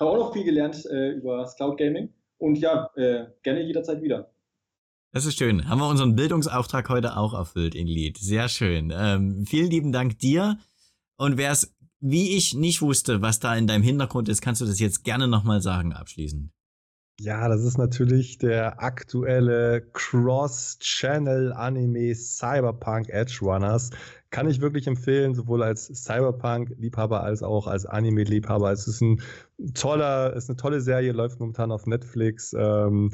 [0.00, 2.12] habe auch noch viel gelernt äh, über das Cloud Gaming.
[2.38, 4.32] Und ja, äh, gerne jederzeit wieder.
[5.12, 5.68] Das ist schön.
[5.68, 8.18] Haben wir unseren Bildungsauftrag heute auch erfüllt, Inglied.
[8.18, 8.92] Sehr schön.
[8.96, 10.58] Ähm, vielen lieben Dank dir.
[11.16, 11.72] Und wer es
[12.02, 15.28] wie ich nicht wusste, was da in deinem Hintergrund ist, kannst du das jetzt gerne
[15.28, 16.50] nochmal sagen abschließend.
[17.20, 23.90] Ja, das ist natürlich der aktuelle Cross-Channel-Anime Cyberpunk Edge Runners.
[24.32, 28.72] Kann ich wirklich empfehlen, sowohl als Cyberpunk-Liebhaber als auch als Anime-Liebhaber.
[28.72, 29.20] Es ist ein
[29.74, 32.56] toller, ist eine tolle Serie, läuft momentan auf Netflix.
[32.58, 33.10] Ähm,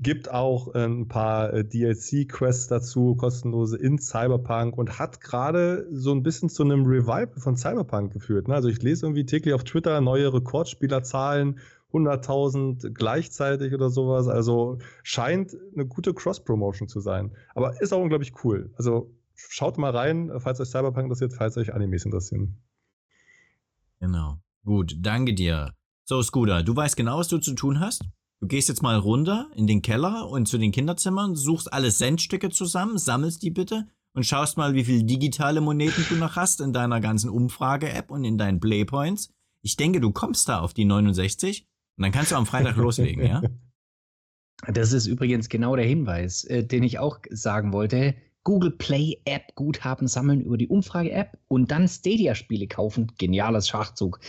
[0.00, 6.24] gibt auch ein paar äh, DLC-Quests dazu, kostenlose in Cyberpunk und hat gerade so ein
[6.24, 8.48] bisschen zu einem Revival von Cyberpunk geführt.
[8.48, 8.54] Ne?
[8.54, 11.60] Also ich lese irgendwie täglich auf Twitter neue Rekordspielerzahlen
[11.92, 14.26] 100.000 gleichzeitig oder sowas.
[14.26, 17.30] Also scheint eine gute Cross-Promotion zu sein.
[17.54, 18.70] Aber ist auch unglaublich cool.
[18.76, 22.62] Also schaut mal rein, falls euch Cyberpunk interessiert, falls euch Animes interessieren.
[24.00, 24.38] Genau.
[24.64, 25.74] Gut, danke dir.
[26.04, 28.04] So, Scooter, du weißt genau, was du zu tun hast.
[28.40, 32.50] Du gehst jetzt mal runter in den Keller und zu den Kinderzimmern, suchst alle Centstücke
[32.50, 36.72] zusammen, sammelst die bitte und schaust mal, wie viele digitale Moneten du noch hast in
[36.72, 39.32] deiner ganzen Umfrage-App und in deinen Playpoints.
[39.62, 41.66] Ich denke, du kommst da auf die 69
[41.96, 43.42] und dann kannst du am Freitag loslegen, ja?
[44.66, 48.14] Das ist übrigens genau der Hinweis, äh, den ich auch sagen wollte.
[48.44, 53.12] Google Play App Guthaben sammeln über die Umfrage App und dann Stadia Spiele kaufen.
[53.18, 54.20] Geniales Schachzug.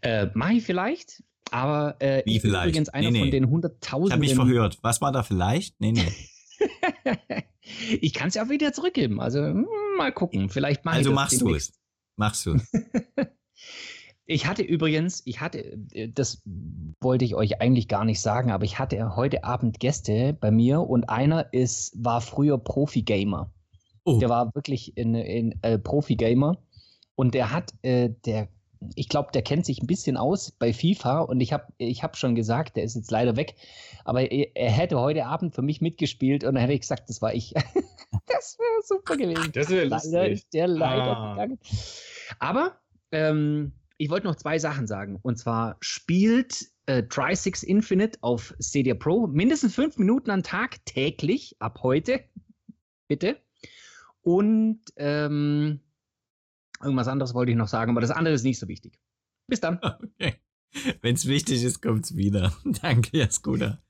[0.00, 2.68] Äh, Mache ich vielleicht, aber äh, Wie ich bin vielleicht?
[2.68, 3.20] übrigens einer Nee, nee.
[3.20, 4.12] von den Ich hunderttausenden.
[4.12, 4.78] habe mich verhört.
[4.82, 5.80] Was war da vielleicht?
[5.80, 6.12] Nee, nee.
[8.00, 9.20] ich kann es ja auch wieder zurückgeben.
[9.20, 9.66] Also hm,
[9.96, 10.48] mal gucken.
[10.50, 11.72] Vielleicht mache Also ich das machst du es.
[12.16, 12.70] Machst du es.
[14.30, 15.58] Ich hatte übrigens, ich hatte,
[15.92, 16.42] äh, das
[17.00, 20.82] wollte ich euch eigentlich gar nicht sagen, aber ich hatte heute Abend Gäste bei mir
[20.82, 23.50] und einer ist, war früher Profi-Gamer.
[24.04, 26.58] Oh, Der war wirklich ein in, äh, Profi-Gamer
[27.14, 28.48] und der hat, äh, der,
[28.96, 32.18] ich glaube, der kennt sich ein bisschen aus bei FIFA und ich habe ich hab
[32.18, 33.54] schon gesagt, der ist jetzt leider weg,
[34.04, 37.22] aber er, er hätte heute Abend für mich mitgespielt und dann hätte ich gesagt, das
[37.22, 37.54] war ich.
[38.26, 39.52] das wäre super gewesen.
[39.54, 40.32] Das wäre Leider lustig.
[40.32, 41.32] ist der leider Ah.
[41.32, 41.58] gegangen.
[42.38, 42.76] Aber
[43.10, 45.18] ähm, ich wollte noch zwei Sachen sagen.
[45.22, 51.56] Und zwar spielt äh, Tri-Six Infinite auf Stadia Pro mindestens fünf Minuten am Tag täglich
[51.58, 52.24] ab heute.
[53.08, 53.38] Bitte.
[54.22, 55.80] Und ähm,
[56.80, 58.98] irgendwas anderes wollte ich noch sagen, aber das andere ist nicht so wichtig.
[59.48, 59.78] Bis dann.
[59.82, 60.34] okay.
[61.00, 62.54] Wenn es wichtig ist, kommt's wieder.
[62.64, 63.82] Danke, ja, Scooter.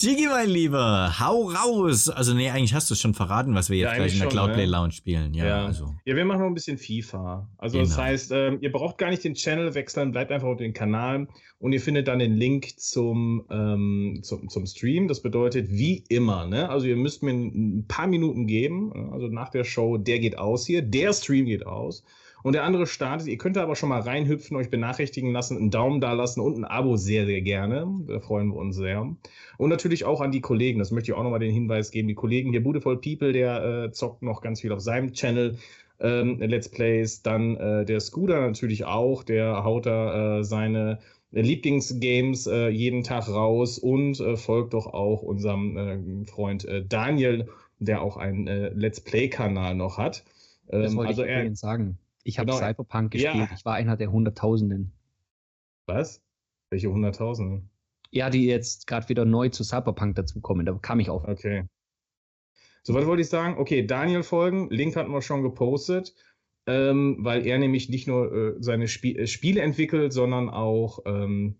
[0.00, 2.08] Jiggy, mein Lieber, hau raus.
[2.08, 4.28] Also, nee, eigentlich hast du es schon verraten, was wir jetzt Ja, gleich in der
[4.28, 4.72] Cloudplay ne?
[4.72, 5.34] Lounge spielen.
[5.34, 5.66] Ja, Ja.
[5.66, 5.94] also.
[6.06, 7.48] Ja, wir machen noch ein bisschen FIFA.
[7.58, 8.02] Also das Genau.
[8.02, 11.72] heißt, ähm, ihr braucht gar nicht den Channel wechseln, bleibt einfach auf den Kanal und
[11.72, 15.08] ihr findet dann den Link zum, ähm, zum, zum Stream.
[15.08, 16.70] Das bedeutet, wie immer, ne?
[16.70, 18.92] Also ihr müsst mir ein paar Minuten geben.
[19.12, 22.02] Also nach der Show, der geht aus hier, der Stream geht aus.
[22.44, 23.26] Und der andere startet.
[23.26, 26.58] Ihr könnt da aber schon mal reinhüpfen, euch benachrichtigen lassen, einen Daumen da lassen und
[26.58, 27.86] ein Abo sehr, sehr gerne.
[28.06, 29.00] Da freuen wir uns sehr.
[29.56, 32.06] Und natürlich auch an die Kollegen, das möchte ich auch nochmal den Hinweis geben.
[32.06, 35.56] Die Kollegen hier, Beautiful People, der äh, zockt noch ganz viel auf seinem Channel.
[36.00, 40.98] Ähm, Let's Plays, dann äh, der Scooter natürlich auch, der haut da äh, seine
[41.30, 47.48] Lieblingsgames äh, jeden Tag raus und äh, folgt doch auch unserem äh, Freund äh, Daniel,
[47.78, 50.24] der auch einen äh, Let's Play-Kanal noch hat.
[50.68, 51.98] Das Ähm, wollte also ich er, sagen.
[52.24, 52.58] Ich habe Genau.
[52.58, 53.32] Cyberpunk Ja.
[53.32, 53.50] gespielt.
[53.58, 54.92] Ich war einer der Hunderttausenden.
[55.86, 56.22] was?
[56.70, 57.62] Welche Hunderttausende?
[58.10, 60.64] Ja, die jetzt gerade wieder neu zu Cyberpunk dazukommen.
[60.66, 61.24] Da kam ich auf.
[61.24, 61.68] Okay.
[62.82, 63.58] So, was wollte ich sagen?
[63.58, 64.68] Okay, Daniel folgen.
[64.70, 66.14] Link hatten wir schon gepostet,
[66.66, 71.58] ähm, weil er nämlich nicht nur äh, seine Spie äh, Spiele entwickelt, sondern auch ähm,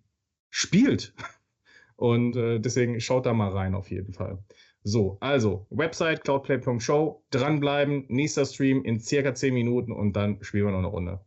[0.50, 1.14] spielt.
[1.96, 4.42] Und äh, deswegen schaut da mal rein auf jeden Fall.
[4.86, 10.72] So, also Website cloudplay.show, dranbleiben, nächster Stream in circa 10 Minuten und dann spielen wir
[10.72, 11.24] noch eine Runde.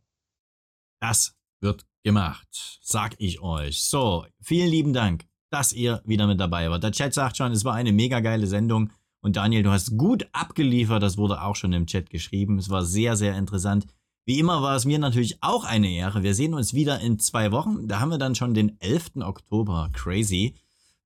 [1.01, 3.83] Das wird gemacht, sag ich euch.
[3.83, 6.83] So, vielen lieben Dank, dass ihr wieder mit dabei wart.
[6.83, 8.91] Der Chat sagt schon, es war eine mega geile Sendung.
[9.21, 12.59] Und Daniel, du hast gut abgeliefert, das wurde auch schon im Chat geschrieben.
[12.59, 13.87] Es war sehr, sehr interessant.
[14.27, 16.21] Wie immer war es mir natürlich auch eine Ehre.
[16.21, 17.87] Wir sehen uns wieder in zwei Wochen.
[17.87, 19.21] Da haben wir dann schon den 11.
[19.21, 19.89] Oktober.
[19.93, 20.53] Crazy.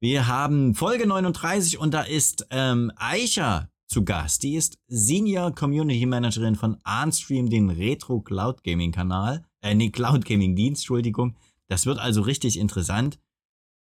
[0.03, 4.41] Wir haben Folge 39 und da ist ähm, Aisha zu Gast.
[4.41, 9.45] Die ist Senior Community Managerin von Arnstream, den Retro Cloud Gaming Kanal.
[9.61, 11.36] Äh, nee, Cloud Gaming Dienst, Entschuldigung.
[11.68, 13.19] Das wird also richtig interessant.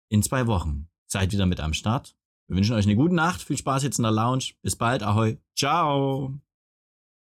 [0.09, 0.87] In zwei Wochen.
[1.07, 2.15] Seid wieder mit am Start.
[2.47, 3.43] Wir wünschen euch eine gute Nacht.
[3.43, 4.53] Viel Spaß jetzt in der Lounge.
[4.63, 5.03] Bis bald.
[5.03, 5.39] Ahoi.
[5.57, 6.39] Ciao.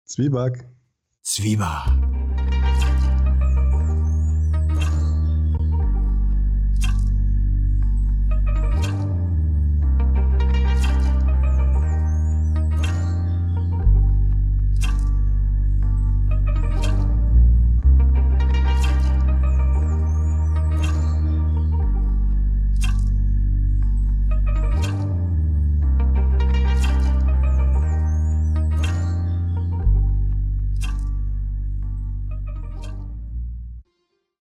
[0.04, 0.68] Zwieback.
[1.22, 1.86] Zwieber.